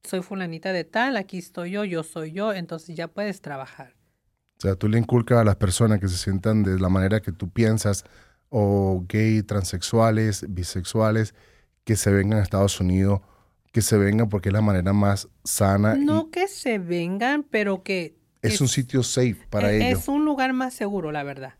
soy 0.02 0.22
fulanita 0.22 0.72
de 0.72 0.84
tal, 0.84 1.16
aquí 1.16 1.38
estoy 1.38 1.72
yo, 1.72 1.84
yo 1.84 2.02
soy 2.02 2.32
yo. 2.32 2.52
Entonces 2.52 2.96
ya 2.96 3.08
puedes 3.08 3.40
trabajar. 3.40 3.94
O 4.58 4.60
sea, 4.60 4.74
tú 4.74 4.88
le 4.88 4.98
inculcas 4.98 5.38
a 5.38 5.44
las 5.44 5.56
personas 5.56 6.00
que 6.00 6.08
se 6.08 6.16
sientan 6.16 6.62
de 6.62 6.78
la 6.78 6.88
manera 6.88 7.20
que 7.20 7.32
tú 7.32 7.50
piensas, 7.50 8.04
o 8.48 9.04
gay, 9.06 9.42
transexuales, 9.42 10.46
bisexuales, 10.48 11.34
que 11.84 11.96
se 11.96 12.10
vengan 12.10 12.38
a 12.38 12.42
Estados 12.42 12.80
Unidos, 12.80 13.20
que 13.72 13.82
se 13.82 13.96
vengan 13.98 14.28
porque 14.28 14.48
es 14.48 14.52
la 14.52 14.60
manera 14.60 14.92
más 14.92 15.28
sana. 15.44 15.94
No 15.94 16.30
que 16.30 16.48
se 16.48 16.78
vengan, 16.78 17.42
pero 17.42 17.82
que... 17.82 18.16
Es, 18.42 18.60
un 18.60 18.68
sitio 18.68 19.02
safe 19.02 19.38
para 19.50 19.72
e, 19.72 19.88
ellos. 19.88 20.00
Es 20.00 20.08
un 20.08 20.24
lugar 20.24 20.52
más 20.52 20.74
seguro, 20.74 21.10
la 21.10 21.22
verdad. 21.24 21.54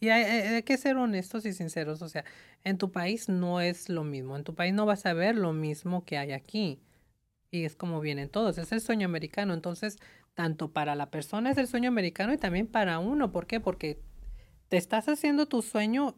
Y 0.00 0.10
hay, 0.10 0.62
que 0.64 0.76
ser 0.76 0.96
honestos 0.96 1.46
y 1.46 1.52
sinceros. 1.52 2.02
O 2.02 2.08
sea, 2.08 2.24
en 2.62 2.76
tu 2.76 2.92
país 2.92 3.28
no 3.28 3.60
es 3.60 3.88
lo 3.88 4.04
mismo. 4.04 4.36
En 4.36 4.44
tu 4.44 4.54
país 4.54 4.74
no 4.74 4.84
vas 4.84 5.06
a 5.06 5.14
ver 5.14 5.36
lo 5.36 5.52
mismo 5.52 6.04
que 6.04 6.18
hay 6.18 6.32
aquí. 6.32 6.80
Y 7.50 7.64
es 7.64 7.76
como 7.76 8.00
vienen 8.00 8.28
todos. 8.28 8.58
Es 8.58 8.72
el 8.72 8.80
sueño 8.80 9.06
americano. 9.06 9.54
Entonces, 9.54 9.98
tanto 10.34 10.72
para 10.72 10.94
la 10.94 11.10
persona 11.10 11.50
es 11.52 11.58
el 11.58 11.68
sueño 11.68 11.88
americano 11.88 12.34
y 12.34 12.38
también 12.38 12.66
para 12.66 12.98
uno. 12.98 13.32
¿Por 13.32 13.46
qué? 13.46 13.60
Porque 13.60 13.98
te 14.68 14.76
estás 14.76 15.08
haciendo 15.08 15.46
tu 15.46 15.62
sueño 15.62 16.16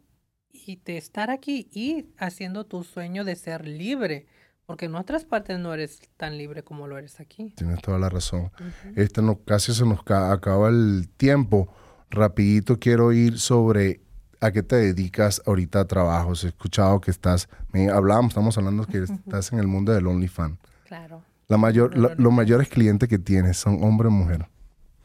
y 0.50 0.76
de 0.84 0.96
estar 0.96 1.30
aquí 1.30 1.68
y 1.72 2.06
haciendo 2.16 2.66
tu 2.66 2.82
sueño 2.82 3.24
de 3.24 3.36
ser 3.36 3.68
libre. 3.68 4.26
Porque 4.66 4.86
en 4.86 4.96
otras 4.96 5.24
partes 5.24 5.58
no 5.60 5.72
eres 5.72 6.00
tan 6.16 6.36
libre 6.36 6.64
como 6.64 6.88
lo 6.88 6.98
eres 6.98 7.20
aquí. 7.20 7.52
Tienes 7.56 7.80
toda 7.80 7.98
la 7.98 8.08
razón. 8.08 8.50
Este 8.96 9.22
no, 9.22 9.38
casi 9.44 9.72
se 9.72 9.86
nos 9.86 10.00
acaba 10.00 10.68
el 10.68 11.08
tiempo. 11.16 11.72
Rapidito 12.10 12.78
quiero 12.78 13.12
ir 13.12 13.38
sobre 13.38 14.00
a 14.40 14.50
qué 14.50 14.64
te 14.64 14.76
dedicas 14.76 15.40
ahorita 15.46 15.80
a 15.80 15.84
trabajos. 15.86 16.42
He 16.42 16.48
escuchado 16.48 17.00
que 17.00 17.12
estás, 17.12 17.48
me 17.72 17.90
hablábamos, 17.90 18.30
estamos 18.30 18.58
hablando 18.58 18.84
que 18.86 18.98
estás 19.04 19.52
en 19.52 19.60
el 19.60 19.68
mundo 19.68 19.92
del 19.92 20.06
OnlyFans. 20.06 20.58
Claro. 20.84 21.22
La 21.46 21.58
mayor, 21.58 21.96
los 21.96 22.32
mayores 22.32 22.68
clientes 22.68 23.08
que 23.08 23.20
tienes 23.20 23.56
son 23.56 23.84
hombre 23.84 24.08
o 24.08 24.10
mujer. 24.10 24.48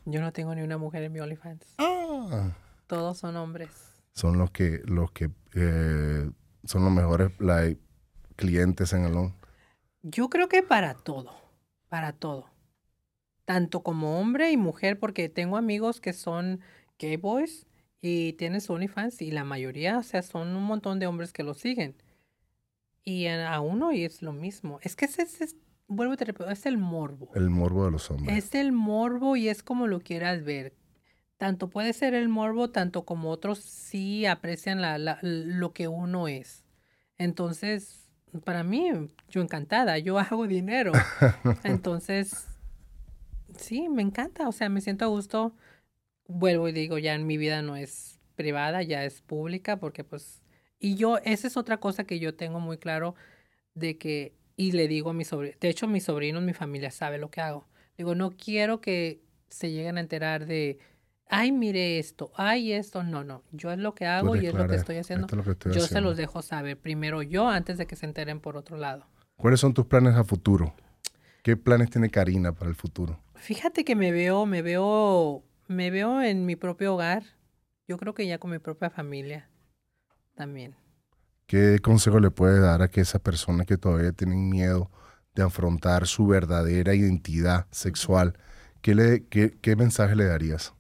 Yo 0.05 0.21
no 0.21 0.33
tengo 0.33 0.55
ni 0.55 0.63
una 0.63 0.79
mujer 0.79 1.03
en 1.03 1.11
mi 1.11 1.19
OnlyFans. 1.19 1.63
Ah. 1.77 2.49
Todos 2.87 3.19
son 3.19 3.37
hombres. 3.37 3.69
Son 4.13 4.39
los 4.39 4.49
que, 4.49 4.81
los 4.85 5.11
que 5.11 5.29
eh, 5.53 6.29
son 6.63 6.83
los 6.83 6.91
mejores 6.91 7.31
clientes 8.35 8.93
en 8.93 9.05
el 9.05 9.13
OnlyFans. 9.13 9.40
Yo 10.03 10.29
creo 10.29 10.49
que 10.49 10.63
para 10.63 10.93
todo, 10.95 11.35
para 11.89 12.13
todo. 12.13 12.49
Tanto 13.45 13.81
como 13.81 14.19
hombre 14.19 14.51
y 14.51 14.57
mujer, 14.57 14.99
porque 14.99 15.29
tengo 15.29 15.57
amigos 15.57 16.01
que 16.01 16.13
son 16.13 16.61
gay 16.97 17.17
boys 17.17 17.67
y 18.01 18.33
tienen 18.33 18.61
su 18.61 18.73
OnlyFans 18.73 19.21
y 19.21 19.31
la 19.31 19.43
mayoría, 19.43 19.99
o 19.99 20.03
sea, 20.03 20.21
son 20.23 20.55
un 20.55 20.63
montón 20.63 20.99
de 20.99 21.07
hombres 21.07 21.33
que 21.33 21.43
lo 21.43 21.53
siguen. 21.53 21.95
Y 23.03 23.27
a 23.27 23.59
uno 23.61 23.91
y 23.91 24.03
es 24.03 24.21
lo 24.21 24.33
mismo. 24.33 24.79
Es 24.81 24.95
que 24.95 25.05
ese, 25.05 25.23
es, 25.23 25.55
vuelvo 25.87 26.13
a 26.13 26.17
te 26.17 26.25
repito, 26.25 26.49
es 26.49 26.65
el 26.65 26.77
morbo. 26.77 27.29
El 27.35 27.49
morbo 27.49 27.85
de 27.85 27.91
los 27.91 28.09
hombres. 28.09 28.37
Es 28.37 28.55
el 28.55 28.71
morbo 28.71 29.35
y 29.35 29.49
es 29.49 29.63
como 29.63 29.87
lo 29.87 29.99
quieras 29.99 30.43
ver. 30.43 30.75
Tanto 31.37 31.69
puede 31.69 31.93
ser 31.93 32.13
el 32.13 32.29
morbo, 32.29 32.69
tanto 32.69 33.03
como 33.03 33.31
otros 33.31 33.59
sí 33.59 34.27
aprecian 34.27 34.81
la, 34.81 35.19
lo 35.21 35.73
que 35.73 35.87
uno 35.87 36.27
es. 36.27 36.63
Entonces, 37.17 38.00
para 38.43 38.63
mí, 38.63 38.89
yo 39.29 39.41
encantada, 39.41 39.97
yo 39.97 40.19
hago 40.19 40.47
dinero. 40.47 40.91
Entonces, 41.63 42.47
sí, 43.57 43.89
me 43.89 44.01
encanta, 44.01 44.47
o 44.47 44.51
sea, 44.51 44.69
me 44.69 44.81
siento 44.81 45.05
a 45.05 45.09
gusto 45.09 45.53
vuelvo 46.27 46.67
y 46.67 46.71
digo, 46.71 46.97
ya 46.97 47.13
en 47.13 47.27
mi 47.27 47.37
vida 47.37 47.61
no 47.61 47.75
es 47.75 48.19
privada, 48.35 48.81
ya 48.81 49.03
es 49.05 49.21
pública, 49.21 49.77
porque 49.77 50.03
pues, 50.03 50.41
y 50.79 50.95
yo, 50.95 51.17
esa 51.19 51.47
es 51.47 51.57
otra 51.57 51.77
cosa 51.77 52.05
que 52.05 52.19
yo 52.19 52.35
tengo 52.35 52.59
muy 52.59 52.77
claro 52.77 53.15
de 53.73 53.97
que, 53.97 54.33
y 54.55 54.71
le 54.71 54.87
digo 54.87 55.11
a 55.11 55.13
mi 55.13 55.25
sobrino, 55.25 55.55
de 55.59 55.69
hecho 55.69 55.87
mi 55.87 55.99
sobrino, 55.99 56.41
mi 56.41 56.53
familia 56.53 56.91
sabe 56.91 57.17
lo 57.17 57.29
que 57.29 57.41
hago. 57.41 57.67
Digo, 57.97 58.15
no 58.15 58.31
quiero 58.31 58.81
que 58.81 59.21
se 59.49 59.71
lleguen 59.71 59.97
a 59.97 60.01
enterar 60.01 60.45
de, 60.45 60.79
ay, 61.31 61.51
mire 61.51 61.97
esto, 61.97 62.31
ay, 62.35 62.73
esto, 62.73 63.03
no, 63.03 63.23
no, 63.23 63.43
yo 63.51 63.71
es 63.71 63.79
lo 63.79 63.95
que 63.95 64.05
hago 64.05 64.35
y 64.35 64.45
es 64.45 64.53
lo 64.53 64.67
que 64.67 64.75
estoy 64.75 64.97
haciendo. 64.97 65.27
yo 65.73 65.81
se 65.81 66.01
los 66.01 66.17
dejo 66.17 66.41
saber 66.41 66.77
primero 66.77 67.23
yo 67.23 67.47
antes 67.47 67.77
de 67.77 67.87
que 67.87 67.95
se 67.95 68.05
enteren 68.05 68.39
por 68.39 68.57
otro 68.57 68.77
lado. 68.77 69.07
¿Cuáles 69.37 69.59
son 69.59 69.73
tus 69.73 69.87
planes 69.87 70.15
a 70.15 70.23
futuro? 70.23 70.75
¿Qué 71.41 71.57
planes 71.57 71.89
tiene 71.89 72.09
Karina 72.09 72.51
para 72.51 72.69
el 72.69 72.75
futuro? 72.75 73.19
Fíjate 73.35 73.83
que 73.83 73.95
me 73.95 74.11
veo, 74.11 74.45
me 74.45 74.61
veo 74.61 75.43
me 75.67 75.89
veo 75.89 76.21
en 76.21 76.45
mi 76.45 76.55
propio 76.55 76.93
hogar. 76.93 77.23
Yo 77.87 77.97
creo 77.97 78.13
que 78.13 78.27
ya 78.27 78.37
con 78.37 78.51
mi 78.51 78.59
propia 78.59 78.89
familia 78.89 79.49
también. 80.35 80.75
¿Qué 81.47 81.79
consejo 81.81 82.19
le 82.19 82.29
puede 82.29 82.59
dar 82.59 82.81
a 82.81 82.89
que 82.89 83.01
esas 83.01 83.21
personas 83.21 83.65
que 83.65 83.77
todavía 83.77 84.11
tienen 84.11 84.49
miedo 84.49 84.91
de 85.33 85.43
afrontar 85.43 86.07
su 86.07 86.27
verdadera 86.27 86.93
identidad 86.93 87.67
sexual? 87.71 88.37
¿Qué, 88.81 88.95
le, 88.95 89.25
qué, 89.27 89.57
qué 89.61 89.75
mensaje 89.75 90.15
le 90.15 90.25
darías? 90.25 90.73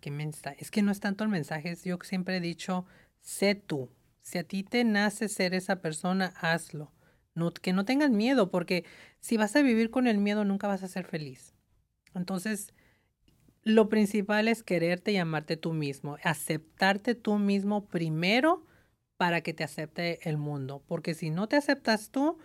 Qué 0.00 0.10
mensaje. 0.10 0.56
Es 0.60 0.70
que 0.70 0.82
no 0.82 0.92
es 0.92 1.00
tanto 1.00 1.24
el 1.24 1.30
mensaje. 1.30 1.74
Yo 1.84 1.98
siempre 2.02 2.36
he 2.36 2.40
dicho, 2.40 2.86
sé 3.20 3.54
tú. 3.54 3.90
Si 4.22 4.38
a 4.38 4.44
ti 4.44 4.62
te 4.62 4.84
nace 4.84 5.28
ser 5.28 5.54
esa 5.54 5.80
persona, 5.80 6.34
hazlo. 6.40 6.92
No, 7.34 7.52
que 7.52 7.72
no 7.72 7.84
tengas 7.84 8.10
miedo, 8.10 8.50
porque 8.50 8.84
si 9.20 9.36
vas 9.36 9.54
a 9.56 9.62
vivir 9.62 9.90
con 9.90 10.06
el 10.06 10.18
miedo, 10.18 10.44
nunca 10.44 10.66
vas 10.66 10.82
a 10.82 10.88
ser 10.88 11.04
feliz. 11.04 11.54
Entonces, 12.14 12.74
lo 13.62 13.88
principal 13.88 14.48
es 14.48 14.62
quererte 14.62 15.12
y 15.12 15.18
amarte 15.18 15.56
tú 15.56 15.72
mismo, 15.72 16.16
aceptarte 16.22 17.14
tú 17.14 17.38
mismo 17.38 17.86
primero 17.86 18.64
para 19.16 19.40
que 19.42 19.52
te 19.52 19.64
acepte 19.64 20.26
el 20.28 20.36
mundo, 20.36 20.82
porque 20.86 21.14
si 21.14 21.30
no 21.30 21.48
te 21.48 21.56
aceptas 21.56 22.10
tú, 22.10 22.38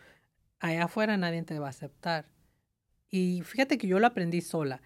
allá 0.60 0.86
afuera 0.86 1.18
nadie 1.18 1.44
te 1.44 1.60
va 1.60 1.68
a 1.68 1.70
aceptar. 1.70 2.28
Y 3.10 3.42
fíjate 3.44 3.78
que 3.78 3.88
yo 3.88 4.00
lo 4.00 4.08
aprendí 4.08 4.42
sola. 4.42 4.82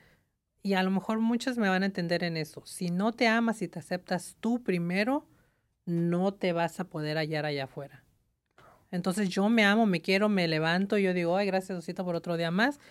Y 0.68 0.74
a 0.74 0.84
lo 0.84 0.92
mejor 0.92 1.20
muchos 1.22 1.58
me 1.58 1.70
van 1.70 1.84
a 1.84 1.86
entender 1.86 2.26
en 2.26 2.36
eso. 2.36 2.62
Si 2.66 2.90
no 2.90 3.14
te 3.14 3.26
amas 3.30 3.62
y 3.62 3.70
te 3.70 3.80
aceptas 3.80 4.36
tú 4.42 4.62
primero, 4.62 5.26
no 5.86 6.34
te 6.34 6.52
vas 6.52 6.82
a 6.82 6.84
poder 6.84 7.18
hallar 7.18 7.46
allá 7.46 7.64
afuera. 7.64 8.04
Entonces 8.92 9.30
yo 9.30 9.48
me 9.48 9.64
amo, 9.64 9.86
me 9.86 10.02
quiero, 10.02 10.28
me 10.28 10.46
levanto, 10.50 10.98
yo 10.98 11.14
digo, 11.14 11.38
ay, 11.38 11.48
gracias 11.48 11.78
Diosito 11.78 12.04
por 12.04 12.16
otro 12.16 12.36
día 12.36 12.52
más, 12.52 12.82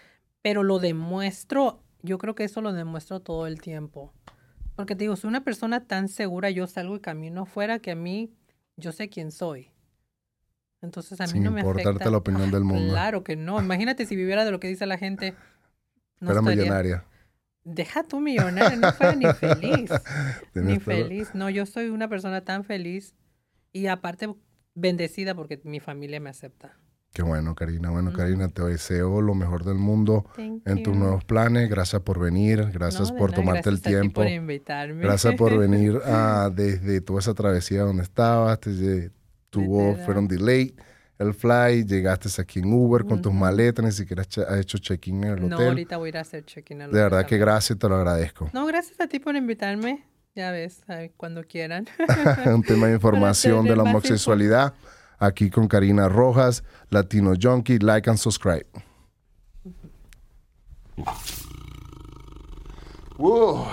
pero 0.40 0.62
lo 0.62 0.78
demuestro 0.78 1.82
yo 2.00 2.16
creo 2.16 2.34
que 2.34 2.44
eso 2.44 2.62
lo 2.62 2.72
demuestro 2.72 3.20
todo 3.20 3.46
el 3.46 3.60
tiempo. 3.60 4.14
Porque 4.74 4.94
te 4.94 5.04
digo, 5.04 5.16
soy 5.16 5.28
una 5.28 5.44
persona 5.44 5.84
tan 5.84 6.08
segura, 6.08 6.48
yo 6.48 6.66
salgo 6.66 6.96
y 6.96 7.00
camino 7.00 7.42
afuera 7.42 7.78
que 7.78 7.90
a 7.90 7.94
mí, 7.94 8.32
yo 8.78 8.92
sé 8.92 9.10
quién 9.10 9.32
soy. 9.32 9.70
Entonces 10.80 11.20
a 11.20 11.26
mí 11.26 11.40
no 11.40 11.50
me 11.50 11.60
importarte 11.60 12.10
la 12.10 12.16
opinión 12.16 12.50
del 12.50 12.64
mundo. 12.64 12.92
Claro 12.92 13.22
que 13.22 13.36
no. 13.36 13.60
Imagínate 13.60 14.06
si 14.06 14.16
viviera 14.16 14.46
de 14.46 14.50
lo 14.50 14.60
que 14.60 14.68
dice 14.68 14.86
la 14.86 14.96
gente. 14.96 15.34
No 16.18 16.28
Fuera 16.28 16.40
millonaria. 16.40 17.04
Deja 17.68 18.04
tu 18.04 18.20
millonaria, 18.20 18.76
no 18.76 18.92
fuera 18.92 19.16
ni 19.16 19.26
feliz. 19.34 19.90
ni 20.54 20.78
feliz. 20.78 21.34
No, 21.34 21.50
yo 21.50 21.66
soy 21.66 21.88
una 21.88 22.08
persona 22.08 22.44
tan 22.44 22.62
feliz 22.62 23.16
y 23.72 23.88
aparte 23.88 24.32
bendecida 24.76 25.34
porque 25.34 25.60
mi 25.64 25.80
familia 25.80 26.20
me 26.20 26.30
acepta. 26.30 26.78
Qué 27.12 27.22
bueno, 27.22 27.56
Karina. 27.56 27.90
Bueno, 27.90 28.12
Karina, 28.12 28.50
te 28.50 28.62
deseo 28.62 29.20
lo 29.20 29.34
mejor 29.34 29.64
del 29.64 29.78
mundo 29.78 30.26
en 30.36 30.82
tus 30.84 30.96
nuevos 30.96 31.24
planes. 31.24 31.68
Gracias 31.68 32.02
por 32.02 32.20
venir, 32.20 32.70
gracias 32.72 33.10
por 33.10 33.32
tomarte 33.32 33.68
el 33.68 33.82
tiempo. 33.82 34.20
por 34.20 34.30
invitarme. 34.30 35.02
Gracias 35.02 35.34
por 35.34 35.58
venir 35.58 36.00
a, 36.04 36.50
desde 36.54 37.00
toda 37.00 37.18
esa 37.18 37.34
travesía 37.34 37.82
donde 37.82 38.04
estabas. 38.04 38.60
tuvo, 39.50 39.96
fueron 40.04 40.28
delay 40.28 40.76
el 41.18 41.34
fly, 41.34 41.84
llegaste 41.84 42.28
aquí 42.40 42.58
en 42.58 42.72
Uber 42.72 43.04
con 43.04 43.22
tus 43.22 43.32
maletas, 43.32 43.84
ni 43.84 43.92
siquiera 43.92 44.22
has 44.22 44.58
hecho 44.58 44.78
check-in 44.78 45.24
en 45.24 45.30
el 45.30 45.44
hotel. 45.44 45.50
No, 45.50 45.58
ahorita 45.58 45.96
voy 45.96 46.06
a 46.06 46.10
ir 46.10 46.16
a 46.18 46.20
hacer 46.20 46.44
check-in 46.44 46.78
De 46.78 46.86
verdad 46.86 47.26
que 47.26 47.38
gracias, 47.38 47.78
te 47.78 47.88
lo 47.88 47.96
agradezco. 47.96 48.50
No, 48.52 48.66
gracias 48.66 49.00
a 49.00 49.06
ti 49.06 49.18
por 49.18 49.34
invitarme. 49.34 50.04
Ya 50.34 50.50
ves, 50.50 50.82
cuando 51.16 51.42
quieran. 51.44 51.86
Un 52.46 52.62
tema 52.62 52.88
de 52.88 52.92
información 52.96 53.64
de 53.64 53.74
la 53.74 53.84
homosexualidad 53.84 54.74
aquí 55.18 55.48
con 55.48 55.66
Karina 55.66 56.08
Rojas, 56.08 56.62
Latino 56.90 57.32
Junkie. 57.40 57.78
Like 57.78 58.10
and 58.10 58.18
subscribe. 58.18 58.66
Whoa. 63.16 63.66